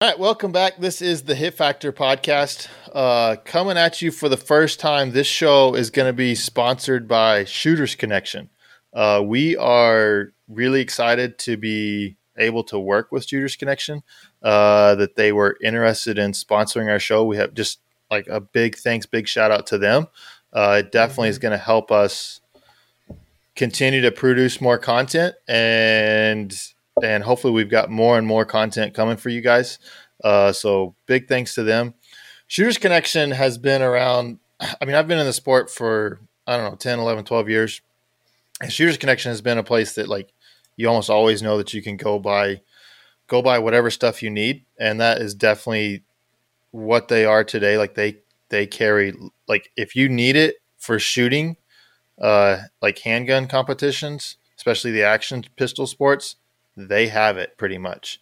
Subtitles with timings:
[0.00, 0.76] All right, welcome back.
[0.78, 2.68] This is the Hit Factor podcast.
[2.94, 5.10] Uh, coming at you for the first time.
[5.10, 8.48] This show is going to be sponsored by Shooters Connection.
[8.94, 14.04] Uh, we are really excited to be able to work with Shooters Connection.
[14.40, 17.24] Uh, that they were interested in sponsoring our show.
[17.24, 20.06] We have just like a big thanks, big shout out to them.
[20.52, 21.30] Uh, it definitely mm-hmm.
[21.30, 22.40] is going to help us
[23.56, 26.56] continue to produce more content and
[27.02, 29.78] and hopefully we've got more and more content coming for you guys.
[30.22, 31.94] Uh, so big thanks to them.
[32.46, 34.38] Shooters Connection has been around.
[34.60, 37.80] I mean, I've been in the sport for, I don't know, 10, 11, 12 years.
[38.60, 40.32] And Shooters Connection has been a place that like
[40.76, 42.62] you almost always know that you can go buy,
[43.26, 44.64] go buy whatever stuff you need.
[44.78, 46.02] And that is definitely
[46.70, 47.78] what they are today.
[47.78, 49.12] Like they, they carry,
[49.46, 51.56] like if you need it for shooting,
[52.20, 56.36] uh, like handgun competitions, especially the action pistol sports,
[56.78, 58.20] they have it pretty much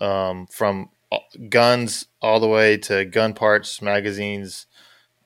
[0.00, 0.90] um, from
[1.48, 4.66] guns all the way to gun parts, magazines,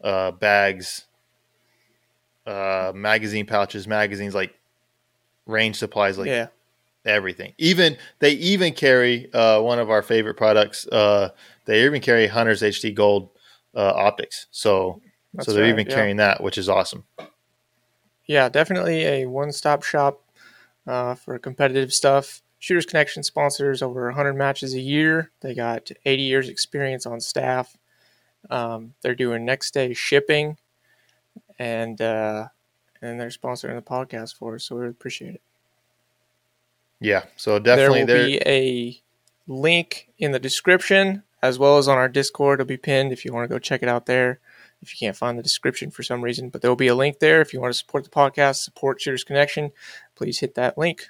[0.03, 1.07] uh, bags,
[2.47, 4.55] uh, magazine pouches, magazines, like
[5.47, 6.49] range supplies, like yeah.
[7.05, 7.55] everything.
[7.59, 10.87] Even they even carry uh, one of our favorite products.
[10.87, 11.31] Uh,
[11.65, 13.31] they even carry Hunter's HD Gold
[13.75, 14.47] uh, optics.
[14.51, 15.01] So
[15.35, 15.95] That's so they're right, even yeah.
[15.95, 17.05] carrying that, which is awesome.
[18.27, 20.23] Yeah, definitely a one-stop shop
[20.87, 22.43] uh, for competitive stuff.
[22.63, 25.33] Shooters Connection sponsors over 100 matches a year.
[25.41, 27.77] They got 80 years experience on staff.
[28.51, 30.59] Um, they're doing next day shipping,
[31.59, 32.47] and uh,
[33.01, 35.43] and they're sponsoring the podcast for us, so we appreciate it.
[37.01, 39.03] Yeah, so definitely there will be a
[39.53, 42.61] link in the description as well as on our Discord.
[42.61, 44.39] It'll be pinned if you want to go check it out there.
[44.81, 47.19] If you can't find the description for some reason, but there will be a link
[47.19, 49.73] there if you want to support the podcast, support Shooters Connection.
[50.15, 51.09] Please hit that link.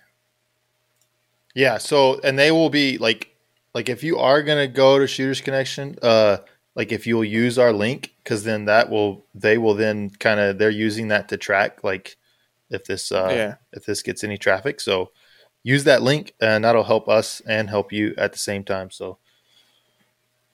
[1.54, 1.78] Yeah.
[1.78, 3.34] So, and they will be like,
[3.74, 6.38] like if you are gonna go to Shooters Connection, uh,
[6.74, 10.58] like if you'll use our link, because then that will they will then kind of
[10.58, 12.16] they're using that to track like
[12.70, 13.54] if this uh yeah.
[13.72, 14.80] if this gets any traffic.
[14.80, 15.10] So
[15.62, 18.90] use that link, and that'll help us and help you at the same time.
[18.90, 19.18] So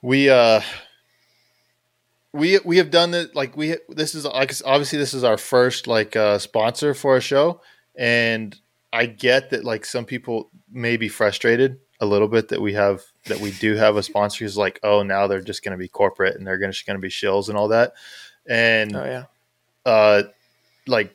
[0.03, 0.61] we uh
[2.33, 5.87] we we have done it like we this is like obviously this is our first
[5.87, 7.61] like uh sponsor for a show
[7.97, 8.57] and
[8.93, 13.03] I get that like some people may be frustrated a little bit that we have
[13.27, 15.89] that we do have a sponsor who's like, oh, now they're just going to be
[15.89, 17.93] corporate and they're going to going to be shills and all that.
[18.49, 19.25] And oh yeah,
[19.85, 20.23] uh,
[20.87, 21.15] like,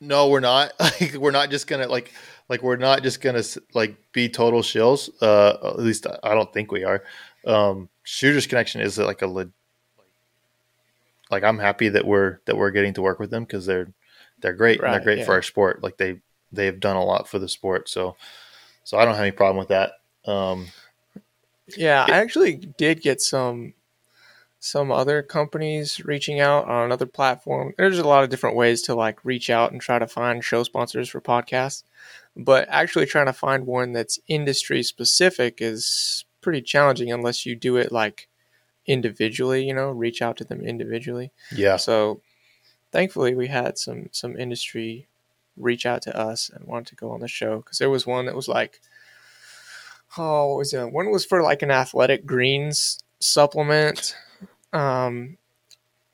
[0.00, 0.72] no, we're not.
[0.80, 2.12] Like, we're not just gonna like
[2.48, 3.42] like we're not just gonna
[3.74, 5.10] like be total shills.
[5.20, 7.02] Uh, at least I don't think we are.
[7.46, 9.48] Um, Shooters Connection is like a like,
[11.30, 13.92] like I'm happy that we're that we're getting to work with them because they're
[14.44, 14.82] they're great.
[14.82, 15.24] Right, they're great yeah.
[15.24, 15.82] for our sport.
[15.82, 16.20] Like they
[16.52, 17.88] they've done a lot for the sport.
[17.88, 18.14] So
[18.84, 19.92] so I don't have any problem with that.
[20.30, 20.66] Um,
[21.78, 23.72] yeah, it, I actually did get some
[24.60, 27.72] some other companies reaching out on another platform.
[27.78, 30.62] There's a lot of different ways to like reach out and try to find show
[30.62, 31.82] sponsors for podcasts,
[32.36, 37.78] but actually trying to find one that's industry specific is pretty challenging unless you do
[37.78, 38.28] it like
[38.86, 41.32] individually, you know, reach out to them individually.
[41.50, 41.76] Yeah.
[41.76, 42.20] So
[42.94, 45.08] thankfully we had some some industry
[45.56, 48.26] reach out to us and wanted to go on the show because there was one
[48.26, 48.80] that was like
[50.16, 54.16] oh was it one was for like an athletic greens supplement
[54.72, 55.36] um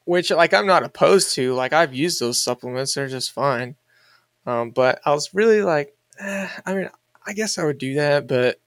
[0.06, 3.76] which like i'm not opposed to like i've used those supplements they're just fine
[4.46, 6.88] um but i was really like eh, i mean
[7.26, 8.58] i guess i would do that but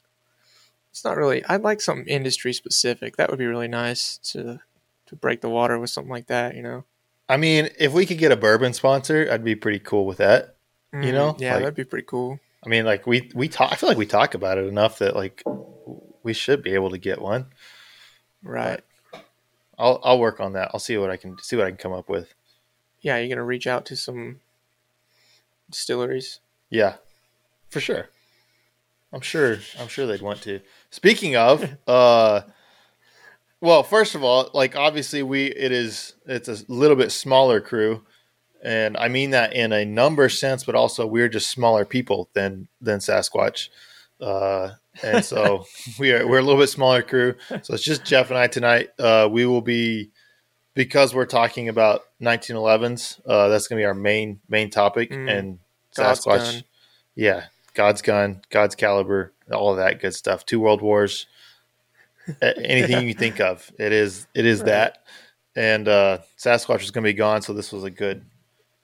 [0.91, 4.59] it's not really i'd like something industry specific that would be really nice to
[5.07, 6.83] to break the water with something like that you know
[7.29, 10.55] I mean, if we could get a bourbon sponsor, I'd be pretty cool with that.
[10.93, 11.35] Mm, you know?
[11.39, 12.39] Yeah, like, that'd be pretty cool.
[12.65, 13.71] I mean, like we we talk.
[13.71, 15.43] I feel like we talk about it enough that like
[16.23, 17.47] we should be able to get one.
[18.41, 18.81] Right.
[19.11, 19.25] But
[19.77, 20.71] I'll I'll work on that.
[20.73, 22.33] I'll see what I can see what I can come up with.
[23.01, 24.39] Yeah, you're gonna reach out to some
[25.69, 26.39] distilleries.
[26.69, 26.95] Yeah,
[27.69, 28.09] for sure.
[29.11, 29.59] I'm sure.
[29.79, 30.61] I'm sure they'd want to.
[30.89, 32.41] Speaking of, uh,
[33.63, 38.03] well, first of all, like obviously we it is it's a little bit smaller crew,
[38.61, 42.67] and I mean that in a number sense, but also we're just smaller people than
[42.81, 43.69] than Sasquatch,
[44.19, 44.71] uh,
[45.01, 45.63] and so
[45.99, 47.35] we are we're a little bit smaller crew.
[47.61, 48.89] So it's just Jeff and I tonight.
[48.99, 50.11] Uh, we will be
[50.73, 53.21] because we're talking about 1911s.
[53.25, 55.59] Uh, that's going to be our main main topic, mm, and
[55.97, 56.63] Sasquatch,
[57.15, 57.45] yeah,
[57.75, 60.45] God's gun, God's caliber, all of that good stuff.
[60.45, 61.27] Two world wars
[62.41, 63.69] anything you think of.
[63.79, 64.99] It is it is that.
[65.55, 68.25] And uh, Sasquatch is going to be gone, so this was a good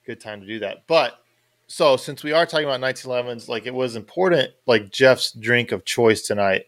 [0.06, 0.86] good time to do that.
[0.86, 1.18] But
[1.66, 5.84] so since we are talking about 1911s, like it was important, like Jeff's drink of
[5.84, 6.66] choice tonight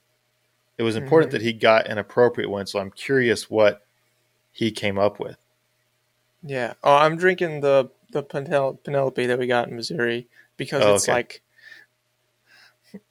[0.78, 1.32] it was important Mhm.
[1.32, 2.66] that he got an appropriate one.
[2.66, 3.86] So I'm curious what
[4.50, 5.36] he came up with.
[6.42, 6.74] Yeah.
[6.82, 10.26] Oh, I'm drinking the the Penelope that we got in Missouri
[10.56, 11.12] because Oh, it's okay.
[11.12, 11.42] like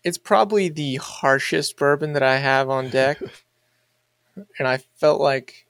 [0.04, 3.20] it's probably the harshest bourbon that I have on deck,
[4.36, 5.66] and I felt like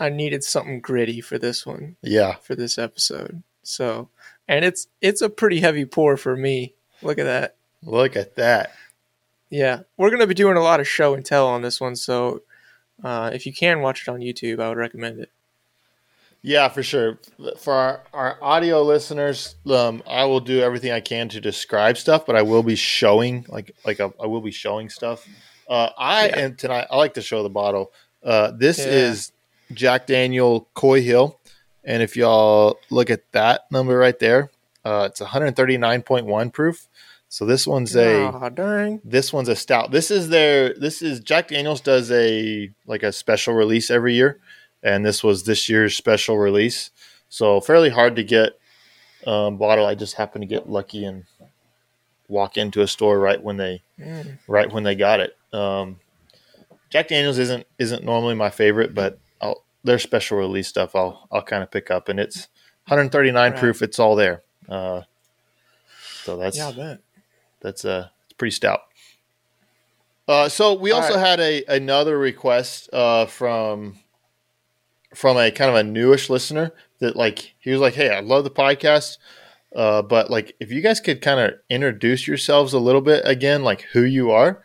[0.00, 3.42] I needed something gritty for this one Yeah, for this episode.
[3.62, 4.08] So,
[4.48, 6.74] and it's it's a pretty heavy pour for me.
[7.02, 7.56] Look at that.
[7.82, 8.72] look at that.
[9.50, 12.42] Yeah, we're gonna be doing a lot of show and tell on this one, so
[13.02, 15.30] uh, if you can watch it on YouTube, I would recommend it.
[16.42, 17.18] Yeah, for sure.
[17.58, 22.24] For our, our audio listeners, um, I will do everything I can to describe stuff,
[22.24, 25.26] but I will be showing like like I, I will be showing stuff.
[25.68, 26.38] Uh, I Yeah.
[26.38, 27.92] and tonight I like to show the bottle.
[28.24, 28.86] Uh, this Yeah.
[28.86, 29.32] is
[29.72, 31.38] Jack Daniel Coy Hill,
[31.84, 34.50] and if y'all look at that number right there,
[34.84, 36.86] uh, it's 139.1 proof.
[37.28, 39.00] So this one's a Aw, dang.
[39.04, 39.90] this one's a stout.
[39.90, 44.38] This is their this is Jack Daniels does a like a special release every year,
[44.82, 46.90] and this was this year's special release.
[47.28, 48.58] So fairly hard to get
[49.26, 49.84] um, bottle.
[49.84, 51.24] I just happened to get lucky and
[52.28, 54.38] walk into a store right when they Mm.
[54.46, 55.36] right when they got it.
[55.56, 56.00] Um,
[56.90, 61.42] Jack Daniels isn't isn't normally my favorite, but I'll, their special release stuff I'll I'll
[61.42, 62.48] kind of pick up, and it's
[62.86, 63.58] 139 Right.
[63.58, 63.82] proof.
[63.82, 64.42] It's all there.
[64.68, 65.02] Uh,
[66.24, 66.96] so that's Yeah,
[67.60, 68.80] that's uh it's pretty stout.
[70.28, 71.26] Uh, so we All also right.
[71.26, 73.96] had a another request uh, from
[75.14, 78.44] from a kind of a newish listener that like he was like, "Hey, I love
[78.44, 79.18] the podcast,
[79.74, 83.62] uh, but like if you guys could kind of introduce yourselves a little bit again,
[83.62, 84.62] like who you are."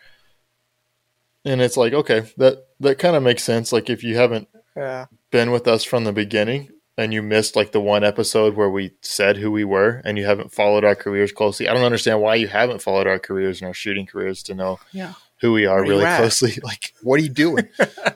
[1.45, 3.71] And it's like, okay, that that kind of makes sense.
[3.73, 5.05] Like if you haven't Yeah.
[5.31, 8.91] been with us from the beginning and you missed like the one episode where we
[9.01, 12.35] said who we were and you haven't followed our careers closely, I don't understand why
[12.35, 15.13] you haven't followed our careers and our shooting careers to know Yeah.
[15.39, 16.59] who we are Where really closely.
[16.63, 17.67] Like, what are you doing?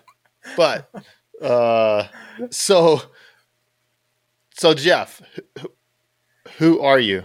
[0.57, 0.89] but
[1.41, 2.07] uh
[2.51, 3.01] so
[4.53, 5.21] so Jeff,
[5.59, 5.71] who,
[6.57, 7.23] who are you?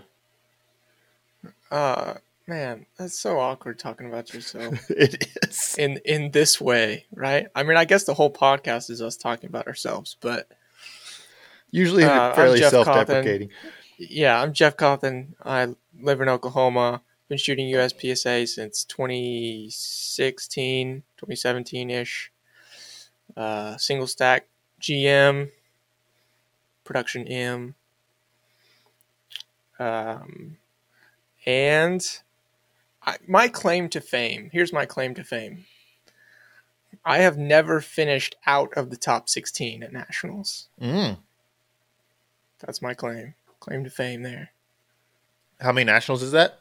[1.71, 2.15] Uh,
[2.51, 5.77] man, that's so awkward talking about yourself It is.
[5.79, 7.47] in in this way, right?
[7.55, 10.49] I mean, I guess the whole podcast is us talking about ourselves, but
[11.73, 13.51] Usually Uh, fairly self-deprecating.
[13.97, 15.35] yeah, I'm Jeff Cawthon.
[15.45, 15.69] I
[16.01, 17.01] live in Oklahoma.
[17.29, 22.33] Been shooting USPSA since 2016, 2017 ish.
[23.37, 24.49] Uh, single stack
[24.81, 25.53] GM,
[26.83, 27.77] production M.
[29.79, 30.57] Um,
[31.47, 32.05] and
[33.07, 35.65] I, my claim to fame here's my claim to fame.
[37.05, 40.69] I have never finished out of the top 16 at nationals.
[40.81, 41.19] Mm.
[42.59, 43.35] That's my claim.
[43.61, 44.51] Claim to fame there.
[45.61, 46.61] How many nationals is that?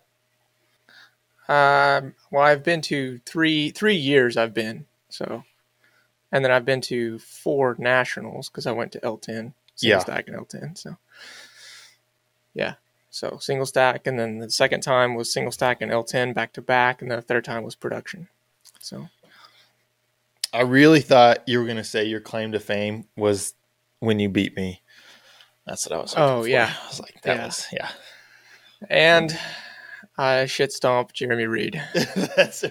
[1.47, 4.37] Um, well, I've been to three three years.
[4.37, 5.43] I've been so,
[6.31, 9.99] and then I've been to four nationals because I went to L10, single Yeah.
[9.99, 10.77] stack and L10.
[10.77, 10.95] So,
[12.53, 12.75] yeah,
[13.09, 16.61] so single stack, and then the second time was single stack and L10 back to
[16.61, 18.27] back, and the third time was production.
[18.79, 19.07] So,
[20.53, 23.53] I really thought you were going to say your claim to fame was
[23.99, 24.81] when you beat me.
[25.65, 26.13] That's what I was.
[26.17, 26.47] Oh, for.
[26.47, 26.73] yeah.
[26.83, 27.45] I was like, that Yeah.
[27.45, 27.89] was yeah.
[28.89, 29.37] and
[30.17, 31.81] I shit stomp Jeremy Reid.
[32.35, 32.63] That's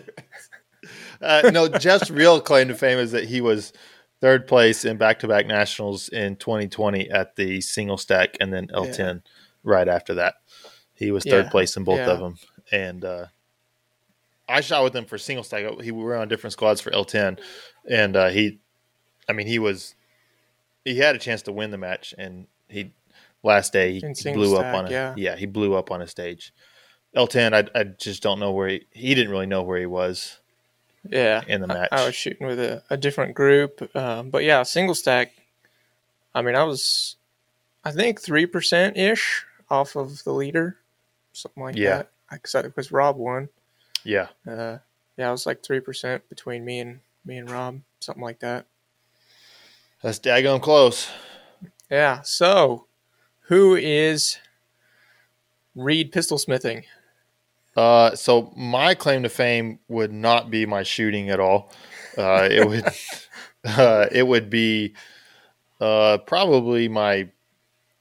[1.21, 1.69] uh, no.
[1.69, 3.73] Jeff's real claim to fame is that he was
[4.21, 9.23] third place in back-to-back nationals in 2020 at the single stack, and then L10
[9.65, 10.35] right after that.
[10.95, 11.51] He was third Yeah.
[11.51, 12.11] place in both Yeah.
[12.11, 12.37] of them,
[12.73, 13.27] and uh,
[14.49, 15.65] I shot with him for single stack.
[15.83, 17.39] He we were on different squads for L10,
[17.89, 18.59] and uh, he,
[19.29, 19.95] I mean, he was
[20.85, 22.93] he had a chance to win the match, and he
[23.43, 25.15] last day he, he blew stack, up on a yeah.
[25.17, 26.53] yeah he blew up on a stage.
[27.17, 30.39] L10, I, I just don't know where he, he didn't really know where he was
[31.09, 31.89] Yeah, in the I- match.
[31.93, 35.33] I, was shooting with a, a different group, um, but yeah, single stack.
[36.35, 37.17] I mean, I was,
[37.85, 40.79] I think three percent ish off of the leader,
[41.33, 41.99] something like Yeah.
[41.99, 42.11] that.
[42.31, 43.49] Because because Rob won.
[44.05, 44.79] yeah, Uh,
[45.17, 48.67] yeah, I was like three percent between me and me and Rob, something like that.
[50.03, 51.11] that's daggone close.
[51.91, 52.21] Yeah.
[52.23, 52.87] So,
[53.43, 54.39] who is
[55.75, 56.85] Reid pistol smithing?
[57.77, 61.71] Uh, so my claim to fame would not be my shooting at all.
[62.17, 62.85] Uh, it would,
[63.65, 64.95] uh, it would be,
[65.81, 67.29] uh, probably my,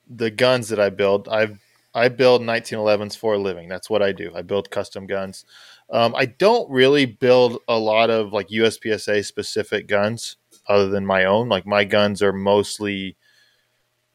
[0.10, 1.28] the guns that I build.
[1.30, 1.60] I've
[1.94, 3.68] I build 1911s for a living.
[3.68, 4.32] That's what I do.
[4.36, 5.46] I build custom guns.
[5.90, 10.38] Um, I don't really build a lot of like USPSA specific guns
[10.68, 11.50] other than my own.
[11.50, 13.16] Like my guns are mostly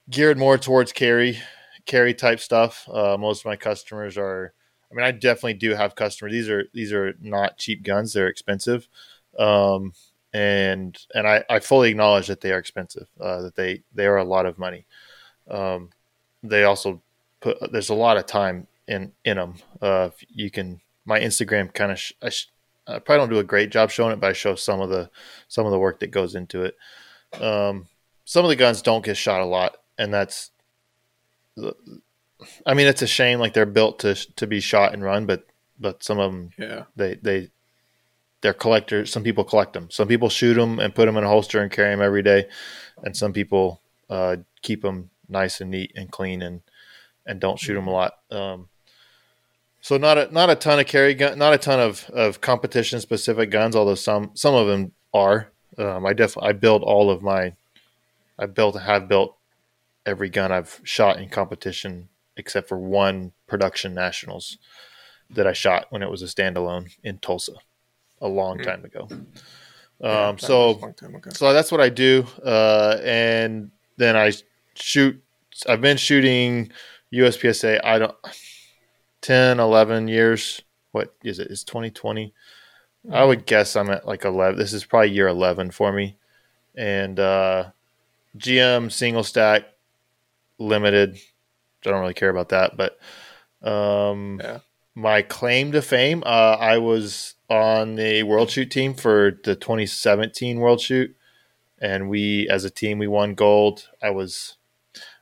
[0.09, 1.39] geared more towards carry,
[1.87, 2.89] carry type stuff.
[2.89, 4.53] Uh, most of my customers are.
[4.91, 6.33] I mean, I definitely do have customers.
[6.33, 8.13] These are these are not cheap guns.
[8.13, 8.89] They're expensive.
[9.39, 9.95] Um,
[10.35, 13.09] and and I, I fully acknowledge that they are expensive.
[13.21, 14.87] Uh, that they they are a lot of money.
[15.51, 15.91] Um,
[16.43, 17.03] they also
[17.41, 19.55] put there's a lot of time in in them.
[19.81, 22.49] Uh, you can my Instagram kind of sh- I, sh-
[22.87, 25.11] I, probably don't do a great job showing it, but I show some of the
[25.49, 26.77] some of the work that goes into it.
[27.41, 27.87] Um,
[28.25, 30.51] some of the guns don't get shot a lot, and that's
[32.67, 33.39] I mean it's a shame.
[33.39, 35.47] Like they're built to to be shot and run, but
[35.79, 36.85] but some of them Yeah.
[36.97, 37.51] they they
[38.41, 39.13] they're collectors.
[39.13, 39.89] Some people collect them.
[39.91, 42.49] Some people shoot them and put them in a holster and carry them every day,
[43.03, 43.81] and some people
[44.11, 46.61] uh, keep them nice and neat and clean and
[47.27, 48.15] and don't shoot them a lot.
[48.31, 48.69] Um,
[49.81, 53.01] so not a not a ton of carry gun, not a ton of of competition
[53.01, 55.49] specific guns, although some some of them are.
[55.79, 57.55] Um, I definitely I build all of my
[58.39, 59.37] I built have built
[60.05, 64.59] every gun I've shot in competition except for one production nationals
[65.31, 67.53] that I shot when it was a standalone in Tulsa
[68.21, 68.65] a long Hmm.
[68.65, 69.09] time ago.
[69.11, 71.31] Um, that so was a long time ago.
[71.33, 72.27] so that's what I do.
[72.45, 74.33] Uh, and then I
[74.75, 75.22] shoot,
[75.69, 76.71] I've been shooting
[77.13, 78.15] USPSA, I don't,
[79.21, 80.63] 10, 11 years.
[80.93, 81.51] What is it?
[81.51, 82.33] It's 2020.
[83.11, 84.59] I would guess I'm at like 11.
[84.59, 86.17] This is probably year 11 for me.
[86.77, 87.71] And uh,
[88.37, 89.65] GM single stack
[90.59, 91.17] limited.
[91.85, 92.77] I don't really care about that.
[92.77, 92.99] But
[93.69, 94.59] um, Yeah.
[94.95, 100.59] my claim to fame, uh, I was on the World Shoot team for the 2017
[100.61, 101.15] World Shoot,
[101.81, 103.89] and we, as a team, we won gold.
[104.03, 104.57] I was,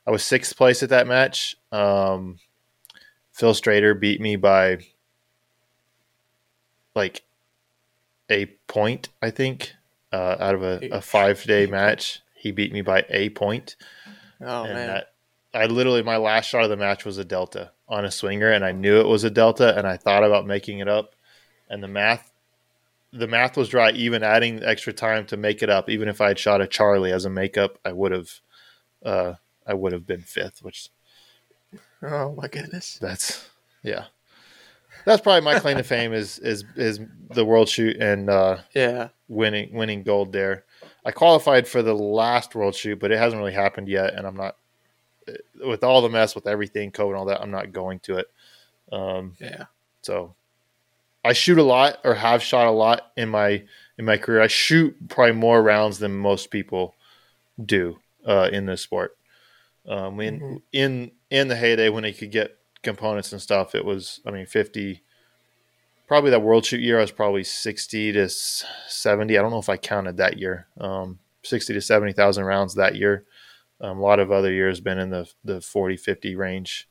[0.05, 1.55] I was sixth place at that match.
[1.71, 2.39] Um,
[3.33, 4.79] Phil Strader beat me by
[6.95, 7.23] like
[8.29, 9.73] a point, I think,
[10.11, 12.21] uh, out of a, a five day match.
[12.35, 13.75] He beat me by a point
[14.41, 14.87] Oh and man.
[14.87, 15.13] that
[15.53, 18.63] I literally my last shot of the match was a delta on a swinger, and
[18.65, 21.13] I knew it was a delta, and I thought about making it up,
[21.69, 22.31] and the math,
[23.11, 23.91] the math was dry.
[23.91, 27.11] Even adding extra time to make it up, even if I had shot a Charlie
[27.11, 28.29] as a makeup, I would have,
[29.05, 29.33] uh,
[29.67, 30.63] I would have been fifth.
[30.63, 30.89] Which
[32.01, 32.97] oh my goodness.
[33.01, 33.49] that's
[33.83, 34.05] yeah,
[35.05, 36.99] that's probably my claim to fame is is is
[37.29, 39.09] the world shoot and uh, Yeah.
[39.27, 40.65] winning winning gold there.
[41.05, 44.35] I qualified for the last world shoot, but it hasn't really happened yet, and I'm
[44.35, 44.55] not
[45.63, 47.41] with all the mess with everything, COVID and all that.
[47.41, 48.29] I'm not going to it.
[48.91, 49.65] Um, Yeah.
[50.01, 50.35] so
[51.23, 53.63] I shoot a lot, or have shot a lot in my
[53.97, 54.41] in my career.
[54.41, 56.95] I shoot probably more rounds than most people
[57.63, 59.15] do uh, in this sport.
[59.87, 60.61] Um, in Mhm.
[60.71, 64.45] in in the heyday when they could get components and stuff, it was I mean
[64.45, 65.03] fifty.
[66.07, 69.37] Probably that world shoot year, I was probably sixty to seventy.
[69.37, 70.67] I don't know if I counted that year.
[70.77, 73.25] Um, sixty to seventy thousand rounds that year.
[73.79, 76.87] Um, a lot of other years been in the the 40, 50 range,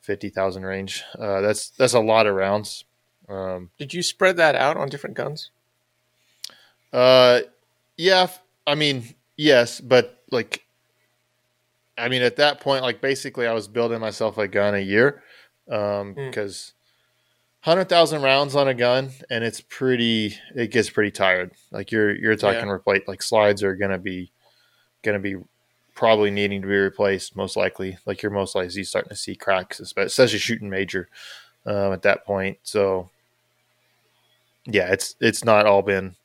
[0.00, 1.02] fifty thousand range.
[1.18, 2.84] Uh, that's that's a lot of rounds.
[3.28, 5.50] Um, Did you spread that out on different guns?
[6.92, 7.40] uh,
[7.96, 8.28] yeah,
[8.66, 10.63] I mean, yes, but like,
[11.96, 15.22] I mean, at that point, like, basically, I was building myself a gun a year,
[15.70, 16.26] um, Hmm.
[16.26, 16.72] because
[17.60, 21.52] hundred thousand rounds on a gun, and it's pretty, it gets pretty tired.
[21.70, 24.30] Like, you're you're talking replace, like slides are gonna be,
[25.02, 25.36] gonna be
[25.94, 27.96] probably needing to be replaced, most likely.
[28.06, 31.08] Like, you're most likely starting to see cracks, especially shooting major,
[31.66, 32.58] um, at that point.
[32.64, 33.08] So,
[34.66, 36.16] yeah, it's it's not all been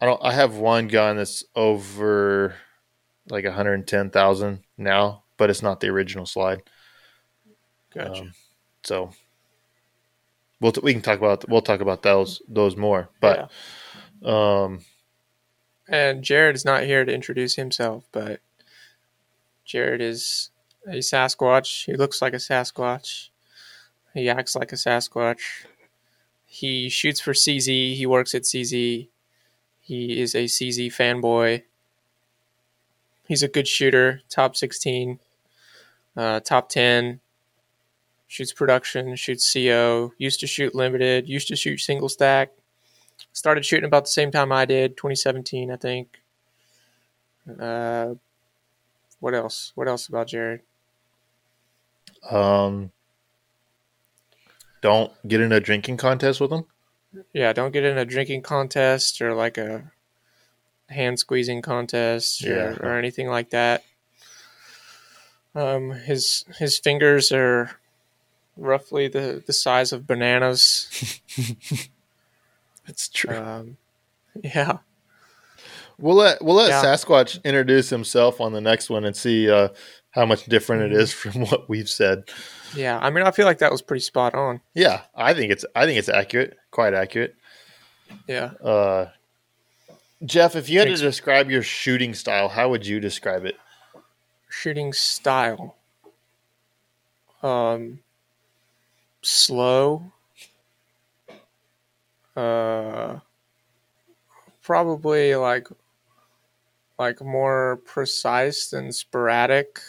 [0.00, 0.20] I don't.
[0.22, 2.54] I have one gun that's over
[3.30, 6.62] like one hundred ten thousand now, but it's not the original slide.
[7.94, 8.22] Gotcha.
[8.22, 8.32] Um,
[8.82, 9.10] so
[10.60, 13.08] we'll t- we can talk about we'll talk about those those more.
[13.20, 13.50] But
[14.24, 14.80] um,
[15.88, 18.40] And Jared is not here to introduce himself, but
[19.64, 20.50] Jared is
[20.86, 21.86] a Sasquatch.
[21.86, 23.28] He looks like a Sasquatch.
[24.12, 25.66] He acts like a Sasquatch.
[26.46, 27.96] He shoots for CZ.
[27.96, 29.08] He works at CZ.
[29.80, 31.62] He is a CZ fanboy.
[33.26, 35.18] He's a good shooter, top 16,
[36.16, 37.20] uh, top 10.
[38.26, 42.50] Shoots production, shoots CO, used to shoot limited, used to shoot single stack
[43.32, 46.20] started shooting about the same time I did, 2017, I think.
[47.60, 48.14] Uh,
[49.20, 49.72] what else?
[49.74, 50.60] What else about Jared?
[52.30, 52.90] um,
[54.80, 56.64] don't get in a drinking contest with them.
[57.34, 59.92] Yeah, don't get in a drinking contest or like a
[60.88, 62.76] hand squeezing contest or, Yeah.
[62.86, 63.84] or anything like that.
[65.54, 67.70] Um, his his fingers are
[68.56, 71.20] roughly the, the size of bananas.
[72.86, 73.34] It's true.
[73.34, 73.76] Um,
[74.42, 74.78] yeah,
[75.98, 76.82] we'll let we'll let yeah.
[76.84, 79.68] Sasquatch introduce himself on the next one and see uh,
[80.10, 81.12] how much different it Mhm.
[81.14, 82.24] from what we've said.
[82.76, 82.98] yeah.
[83.00, 84.60] I mean, I feel like that was pretty spot on.
[84.74, 87.36] Yeah, I think it's I think it's accurate, quite accurate.
[88.28, 88.50] Yeah.
[88.62, 89.06] Uh,
[90.24, 93.56] Jeff, if you had to describe your shooting style, how would you describe it?
[94.48, 95.76] Shooting style.
[97.42, 98.00] Um
[99.20, 100.12] slow.
[102.34, 103.18] Uh
[104.62, 105.68] probably like
[106.98, 109.80] like more precise than sporadic.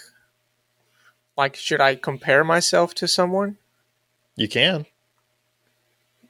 [1.38, 3.58] Like should I compare myself to someone?
[4.36, 4.86] You can.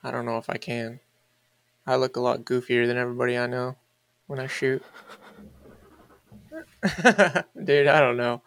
[0.03, 0.99] I don't know if I can.
[1.87, 3.77] I look a lot goofier than everybody I know
[4.27, 4.83] when I shoot.
[7.63, 8.41] Dude, I don't know.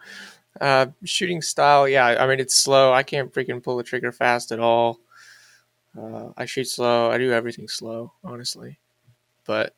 [0.61, 2.07] Uh, shooting style, yeah.
[2.07, 2.93] I mean, it's slow.
[2.93, 5.01] I can't freaking pull the trigger fast at all.
[5.97, 7.11] Uh, I shoot slow.
[7.11, 8.79] I do everything slow, honestly.
[9.45, 9.75] But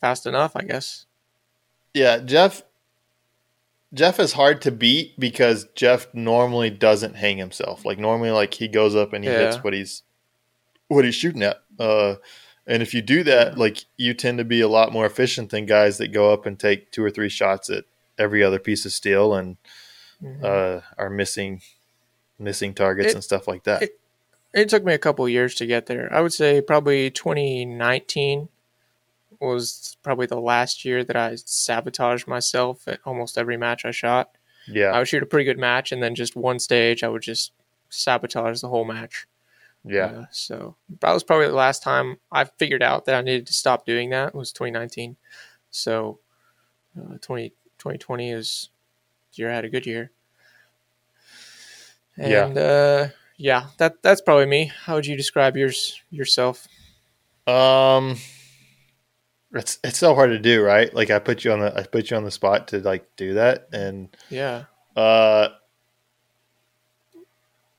[0.00, 1.06] fast enough, I guess.
[1.94, 2.62] Yeah, Jeff.
[3.94, 7.84] Jeff is hard to beat because Jeff normally doesn't hang himself.
[7.84, 10.02] Like normally, like he goes up and he hits what he's
[10.88, 11.62] what he's shooting at.
[11.78, 12.14] Uh,
[12.66, 15.66] and if you do that, like you tend to be a lot more efficient than
[15.66, 17.84] guys that go up and take two or three shots at
[18.18, 19.56] every other piece of steel and
[20.22, 20.44] Mhm.
[20.44, 21.60] uh, are missing
[22.38, 23.82] missing targets It- and stuff like that.
[23.82, 23.98] it-
[24.52, 26.12] it took me a couple years to get there.
[26.12, 28.48] I would say probably 2019
[29.40, 34.36] was probably the last year that I sabotaged myself at almost every match I shot.
[34.68, 34.90] Yeah.
[34.92, 37.52] I would shoot a pretty good match, and then just one stage, I would just
[37.88, 39.26] sabotage the whole match.
[39.84, 43.46] Yeah, Uh, so that was probably the last time I figured out that I needed
[43.48, 44.34] to stop doing that.
[44.34, 45.16] Was 2019.
[45.70, 46.18] So
[46.96, 48.70] uh, 20, 2020 is
[49.34, 50.10] year I had a good year.
[52.16, 52.44] Yeah.
[52.46, 54.70] Uh, yeah, that that's probably me.
[54.84, 56.68] How would you describe yours yourself?
[57.46, 58.16] Um,
[59.54, 60.92] it's it's so hard to do, right?
[60.94, 63.34] Like I put you on the I put you on the spot to like do
[63.34, 64.64] that, and Yeah.
[64.94, 65.48] uh,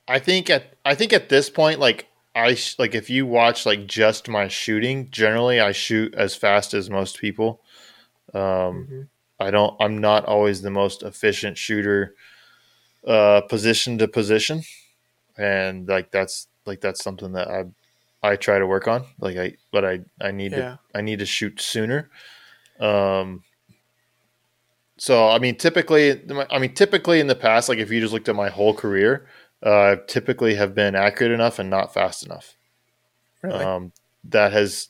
[0.07, 3.65] I think at I think at this point, like I sh- like if you watch
[3.65, 7.61] like just my shooting, generally I shoot as fast as most people.
[8.33, 9.07] Um, Mhm.
[9.39, 9.75] I don't.
[9.79, 12.15] I'm not always the most efficient shooter,
[13.05, 14.63] uh, position to position,
[15.37, 17.65] and like that's like that's something that I
[18.27, 19.05] I try to work on.
[19.19, 22.09] Like I, but I I need to I need to shoot sooner.
[22.79, 23.43] Um.
[24.97, 28.29] So I mean, typically, I mean, typically in the past, like if you just looked
[28.29, 29.27] at my whole career,
[29.65, 32.55] uh, I typically have been accurate enough and not fast enough.
[33.41, 33.63] Really?
[33.63, 33.91] Um,
[34.25, 34.89] that has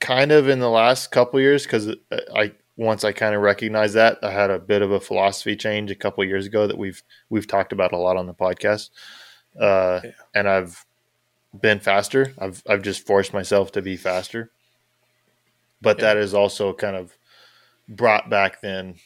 [0.00, 1.94] kind of in the last couple years because
[2.34, 5.90] I once I kind of recognized that I had a bit of a philosophy change
[5.90, 8.90] a couple years ago that we've we've talked about a lot on the podcast,
[9.60, 10.10] uh, Yeah.
[10.34, 10.84] and I've
[11.58, 12.34] been faster.
[12.38, 14.50] I've I've just forced myself to be faster,
[15.80, 16.06] but Yeah.
[16.06, 17.16] that is also kind of
[17.88, 18.96] brought back then.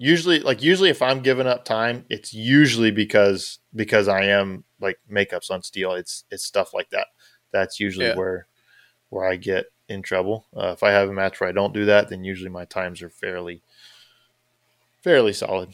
[0.00, 4.98] Usually, like usually, if I'm giving up time, it's usually because because I am like
[5.10, 5.92] makeups on steel.
[5.92, 7.08] It's it's stuff like that.
[7.50, 8.14] That's usually Yeah.
[8.16, 8.46] where
[9.10, 10.46] where I get in trouble.
[10.56, 13.02] Uh, if I have a match where I don't do that, then usually my times
[13.02, 13.62] are fairly
[15.02, 15.70] fairly solid.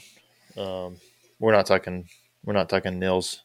[0.57, 0.97] Um,
[1.39, 2.09] we're not talking
[2.45, 3.43] we're not talking nils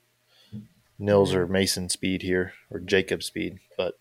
[0.98, 3.98] nils or Mason speed here or Jacob speed, but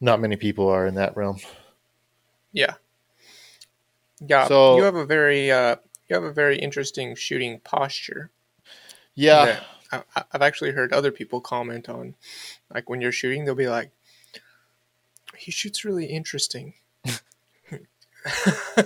[0.00, 1.38] not many people are in that realm.
[2.52, 2.74] Yeah.
[4.26, 4.46] Yeah.
[4.46, 5.76] So- you have a very uh,
[6.08, 8.30] you have a very interesting shooting posture.
[9.14, 9.60] Yeah,
[9.92, 10.02] I,
[10.32, 12.14] I've actually heard other people comment on,
[12.72, 13.90] like when you're shooting, they'll be like,
[15.36, 16.74] "He shoots really interesting."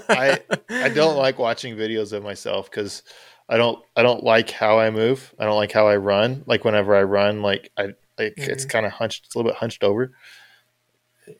[0.09, 3.03] I I don't like watching videos of myself because
[3.49, 5.35] I don't I don't like how I move.
[5.38, 6.44] I don't like how I run.
[6.47, 9.27] Like whenever I run, like I like it's kind of hunched.
[9.27, 10.12] It's a little bit hunched over.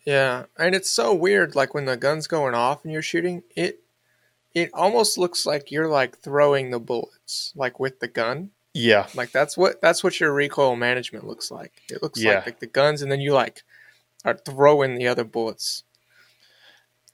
[0.05, 1.55] Yeah, and it's so weird.
[1.55, 3.81] Like when the gun's going off and you're shooting, it
[4.55, 8.51] it almost looks like you're like throwing the bullets, like with the gun.
[8.77, 11.73] Yeah, Like that's what that's what your recoil management looks like.
[11.91, 12.37] It looks Yeah.
[12.37, 13.63] like, like the guns, and then you like
[14.25, 15.85] are throwing the other bullets.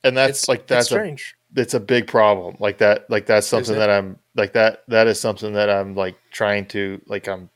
[0.03, 1.35] and that's it's like it's that's a strange.
[1.55, 2.57] it's a big problem.
[2.61, 6.17] Like that like that's something that I'm like that that is something that I'm like
[6.31, 7.51] trying to like I'm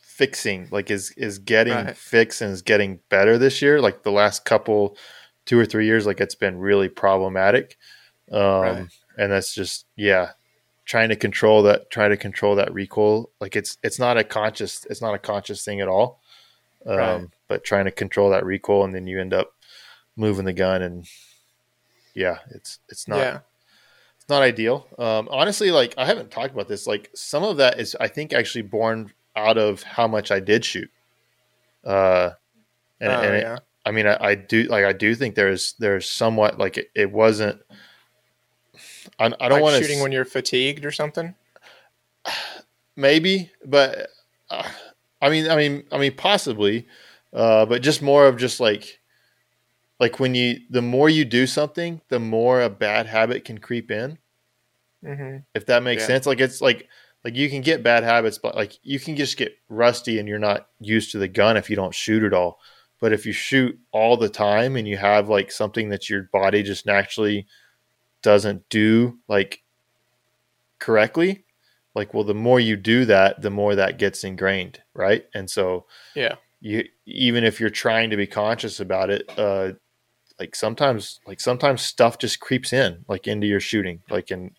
[0.00, 0.68] fixing.
[0.72, 1.96] Like is is getting Right.
[1.96, 3.80] fixed and is getting better this year.
[3.80, 4.96] Like the last couple
[5.46, 7.76] two or three years, like it's been really problematic.
[8.30, 8.88] Um, Right.
[9.18, 10.30] and that's just yeah
[10.84, 14.86] trying to control that try to control that recoil like it's it's not a conscious
[14.90, 16.20] it's not a conscious thing at all
[16.86, 17.28] um Right.
[17.48, 19.52] but trying to control that recoil and then you end up
[20.16, 21.06] moving the gun and
[22.14, 23.38] yeah it's it's not yeah,
[24.16, 27.78] it's not ideal um honestly like i haven't talked about this like some of that
[27.78, 30.90] is i think actually born out of how much i did shoot
[31.84, 32.30] uh
[33.00, 33.58] and, Oh, and it- yeah.
[33.84, 37.10] I mean, I, I do like I do think there's there's somewhat like it, it
[37.10, 37.60] wasn't.
[39.18, 41.34] I, I don't like want to shooting when you're fatigued or something.
[42.96, 44.08] maybe, but
[44.50, 44.68] uh,
[45.20, 46.86] I mean, I mean, I mean, possibly,
[47.32, 49.00] uh, but just more of just like
[50.00, 53.90] like when you the more you do something, the more a bad habit can creep
[53.90, 54.18] in.
[55.04, 56.06] hmm If that makes Yeah.
[56.06, 56.26] sense.
[56.26, 56.88] Like it's like
[57.24, 60.38] like you can get bad habits, but like you can just get rusty and you're
[60.38, 62.58] not used to the gun if you don't shoot at all.
[63.00, 66.62] But if you shoot all the time and you have like something that your body
[66.62, 67.46] just naturally
[68.22, 69.62] doesn't do like
[70.78, 71.44] correctly,
[71.94, 75.24] like well the more you do that, the more that gets ingrained, right?
[75.34, 76.36] And so Yeah.
[76.60, 79.72] you even if you're trying to be conscious about it, uh
[80.40, 84.52] like sometimes like sometimes stuff just creeps in like into your shooting like and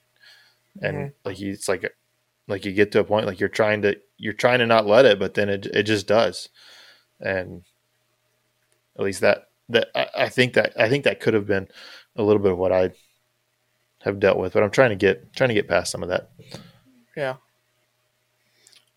[0.81, 1.13] and Mhm.
[1.25, 1.93] like you, it's like
[2.47, 5.05] like you get to a point like you're trying to you're trying to not let
[5.05, 6.49] it but then it, it just does
[7.21, 7.63] and
[8.97, 11.67] at least that that I, I think that i think that could have been
[12.15, 12.91] a little bit of what i
[14.03, 16.29] have dealt with but i'm trying to get trying to get past some of that
[17.15, 17.35] Yeah.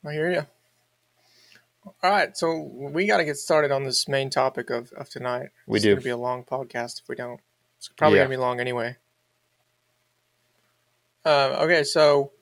[0.05, 0.47] I hear you.
[2.03, 5.51] All right, so we got to get started on this main topic of, of tonight.
[5.67, 5.89] We it's do.
[5.91, 7.41] going to be a long podcast if we don't.
[7.79, 8.25] It's probably Yeah.
[8.25, 8.97] going to be long anyway.
[11.25, 12.33] Uh, okay, so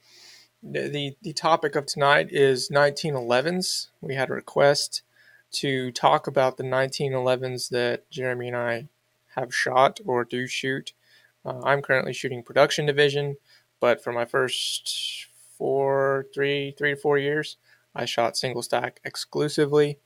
[0.62, 3.88] the, the the topic of tonight is 1911s.
[4.00, 5.02] We had a request
[5.52, 8.88] to talk about the 1911s that Jeremy and I
[9.36, 10.92] have shot or do shoot.
[11.44, 13.36] Uh, I'm currently shooting production division,
[13.80, 15.26] but for my first
[15.56, 17.56] four, three, three to four years,
[17.94, 19.98] I shot single stack exclusively,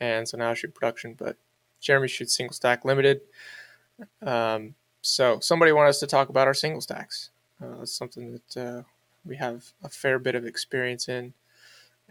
[0.00, 1.14] and so now I shoot production.
[1.18, 1.36] But
[1.80, 3.20] Jeremy shoots single stack limited.
[4.22, 7.30] Um, so somebody wanted us to talk about our single stacks.
[7.62, 8.82] Uh, it's something that uh,
[9.24, 11.34] we have a fair bit of experience in,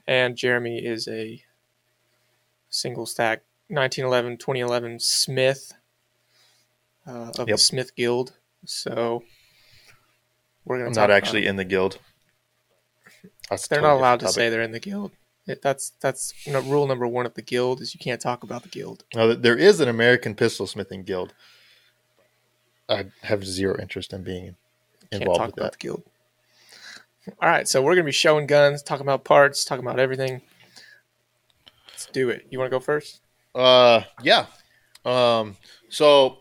[0.07, 1.43] and Jeremy is a
[2.69, 5.73] single stack 1911 2011 Smith
[7.07, 8.33] uh, of the Smith Guild.
[8.65, 9.23] So
[10.65, 11.99] we're going i'm to not actually in the guild
[13.49, 15.11] That's they're totally not allowed to different say they're in the guild.
[15.47, 18.63] It, that's that's no, rule number one of the guild is you can't talk about
[18.63, 19.03] the guild.
[19.11, 19.15] topic.
[19.15, 21.35] No, there is an american pistol smithing guild
[22.89, 24.55] i have zero interest in being
[25.11, 26.03] Can't involved talk with about that the guild.
[27.41, 30.41] All right, so we're gonna be showing guns, talking about parts, talking about everything.
[31.87, 32.45] Let's do it.
[32.49, 33.21] You want to go first?
[33.55, 34.45] Uh, yeah.
[35.05, 35.57] Um,
[35.89, 36.37] so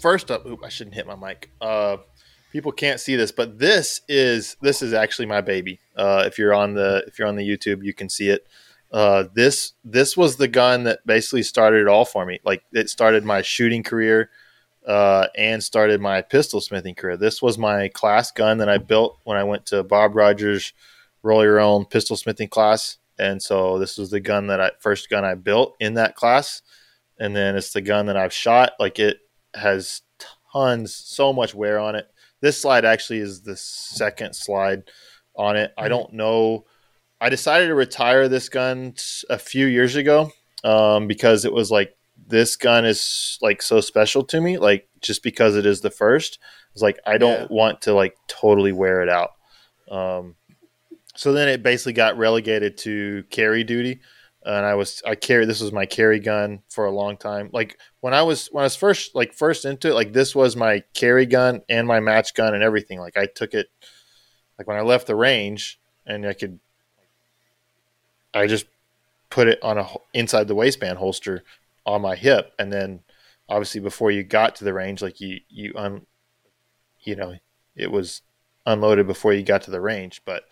[0.00, 1.50] first up, oop, I shouldn't hit my mic.
[1.60, 1.98] Uh,
[2.52, 5.80] people can't see this, but this is this is actually my baby.
[5.96, 8.46] Uh, if you're on the if you're on the YouTube, you can see it.
[8.92, 12.38] Uh, this this was the gun that basically started it all for me.
[12.44, 14.30] Like it started my shooting career,
[14.86, 17.16] uh, and started my pistol smithing career.
[17.16, 20.72] This was my class gun that I built when I went to Bob Rogers
[21.22, 22.98] roll your own pistol smithing class.
[23.18, 26.62] And so this was the gun that I first gun I built in that class.
[27.22, 28.72] And then it's the gun that I've shot.
[28.80, 29.18] Like it
[29.54, 30.02] has
[30.52, 32.08] tons, so much wear on it.
[32.40, 34.82] This slide actually is the second slide
[35.36, 35.72] on it.
[35.78, 36.64] I don't know.
[37.20, 38.94] I decided to retire this gun
[39.30, 40.32] a few years ago
[40.64, 44.58] um, because it was like this gun is like so special to me.
[44.58, 46.40] Like just because it is the first,
[46.72, 47.46] it's like I don't Yeah.
[47.56, 49.30] want to like totally wear it out.
[49.90, 50.34] Um,
[51.14, 54.00] so then it basically got relegated to carry duty,
[54.44, 57.50] and I was I carry this was my carry gun for a long time.
[57.52, 60.56] Like when I was when I was first like first into it, like this was
[60.56, 62.98] my carry gun and my match gun and everything.
[62.98, 63.68] Like I took it
[64.58, 66.58] like when I left the range and I could
[68.34, 68.66] I just
[69.30, 71.44] put it on a inside the waistband holster
[71.86, 73.00] on my hip and then
[73.48, 76.06] obviously before you got to the range like you you un
[77.02, 77.34] you know
[77.74, 78.22] it was
[78.66, 80.44] unloaded before you got to the range but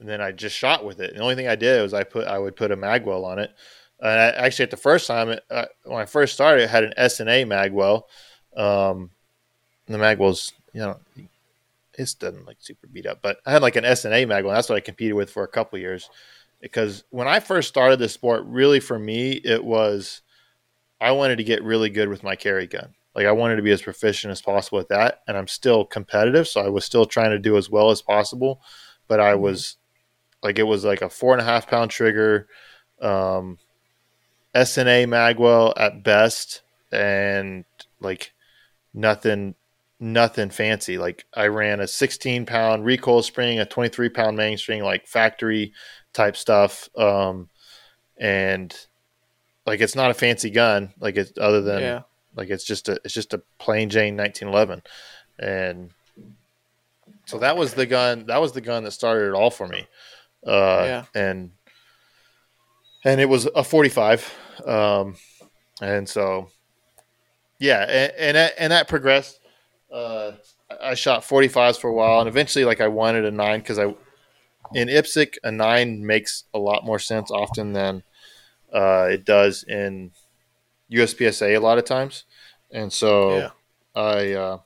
[0.00, 1.10] and then I just shot with it.
[1.10, 3.38] And the only thing I did was I put I would put a magwell on
[3.38, 3.50] it.
[4.00, 6.84] And I, actually, at the first time it, uh, when I first started, it had
[6.84, 8.02] an S and A magwell.
[8.56, 9.10] Um,
[9.86, 10.98] the magwell's you know
[11.98, 14.54] it doesn't like super beat up, but I had like an S and A magwell.
[14.54, 16.08] That's what I competed with for a couple of years.
[16.60, 20.22] Because when I first started this sport, really for me, it was
[21.00, 22.94] I wanted to get really good with my carry gun.
[23.14, 26.46] Like I wanted to be as proficient as possible with that, and I'm still competitive,
[26.46, 28.60] so I was still trying to do as well as possible.
[29.08, 29.76] But I was
[30.42, 32.46] like it was like a four and a half pound trigger,
[33.00, 33.58] um,
[34.54, 37.64] S&A Magwell at best, and
[38.00, 38.32] like
[38.94, 39.54] nothing,
[40.00, 40.98] nothing fancy.
[40.98, 45.72] Like I ran a 16 pound recoil spring, a 23 pound main spring, like factory
[46.12, 47.48] type stuff, um,
[48.16, 48.74] and
[49.66, 50.92] like it's not a fancy gun.
[51.00, 52.02] Like it's other than yeah.
[52.36, 54.82] like it's just a it's just a plain Jane 1911,
[55.38, 55.90] and
[57.26, 58.24] so that was the gun.
[58.26, 59.86] That was the gun that started it all for me.
[60.46, 61.04] Uh, Yeah.
[61.14, 61.50] and
[63.04, 64.34] and it was a 45,
[64.66, 65.16] um,
[65.80, 66.50] and so
[67.58, 69.40] yeah, and and that, and that progressed.
[69.92, 70.32] Uh,
[70.80, 73.94] I shot 45s for a while, and eventually, like I wanted a nine because I
[74.74, 78.02] in IPSC a nine makes a lot more sense often than
[78.72, 80.10] uh, it does in
[80.92, 82.24] USPSA a lot of times.
[82.70, 83.50] and so Yeah.
[83.94, 84.58] I uh,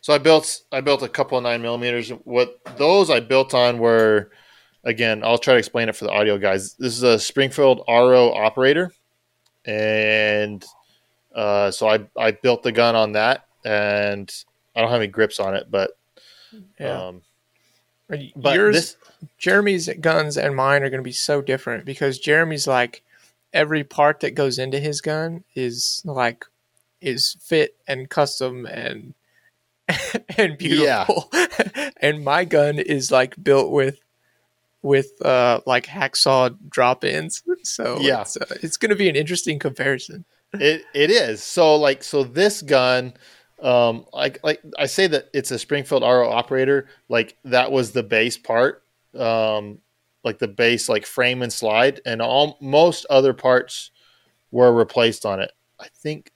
[0.00, 2.10] so I built I built a couple of nine millimeters.
[2.10, 4.30] What those I built on were
[4.84, 6.74] again I'll try to explain it for the audio guys.
[6.74, 8.92] This is a Springfield RO operator,
[9.64, 10.64] and
[11.34, 14.32] uh, so I I built the gun on that, and
[14.74, 15.90] I don't have any grips on it, but
[16.78, 17.08] Yeah.
[17.08, 17.22] um,
[18.36, 18.96] But yours, this
[19.36, 23.02] Jeremy's guns and mine are going to be so different because Jeremy's like
[23.52, 26.44] every part that goes into his gun is like
[27.00, 29.14] is fit and custom and
[30.38, 31.30] and beautiful.
[32.00, 34.00] and my gun is like built with
[34.82, 37.42] with uh like hacksaw drop-ins.
[37.64, 38.22] So Yeah.
[38.22, 40.24] it's, uh, it's going to be an interesting comparison.
[40.54, 43.12] it it is so like so this gun
[43.60, 48.02] um like like i say that it's a springfield ro operator like that was the
[48.02, 48.82] base part
[49.18, 49.78] um
[50.24, 53.90] like the base like frame and slide and all most other parts
[54.50, 56.32] were replaced on it i think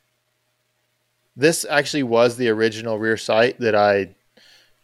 [1.36, 4.14] this actually was the original rear sight that i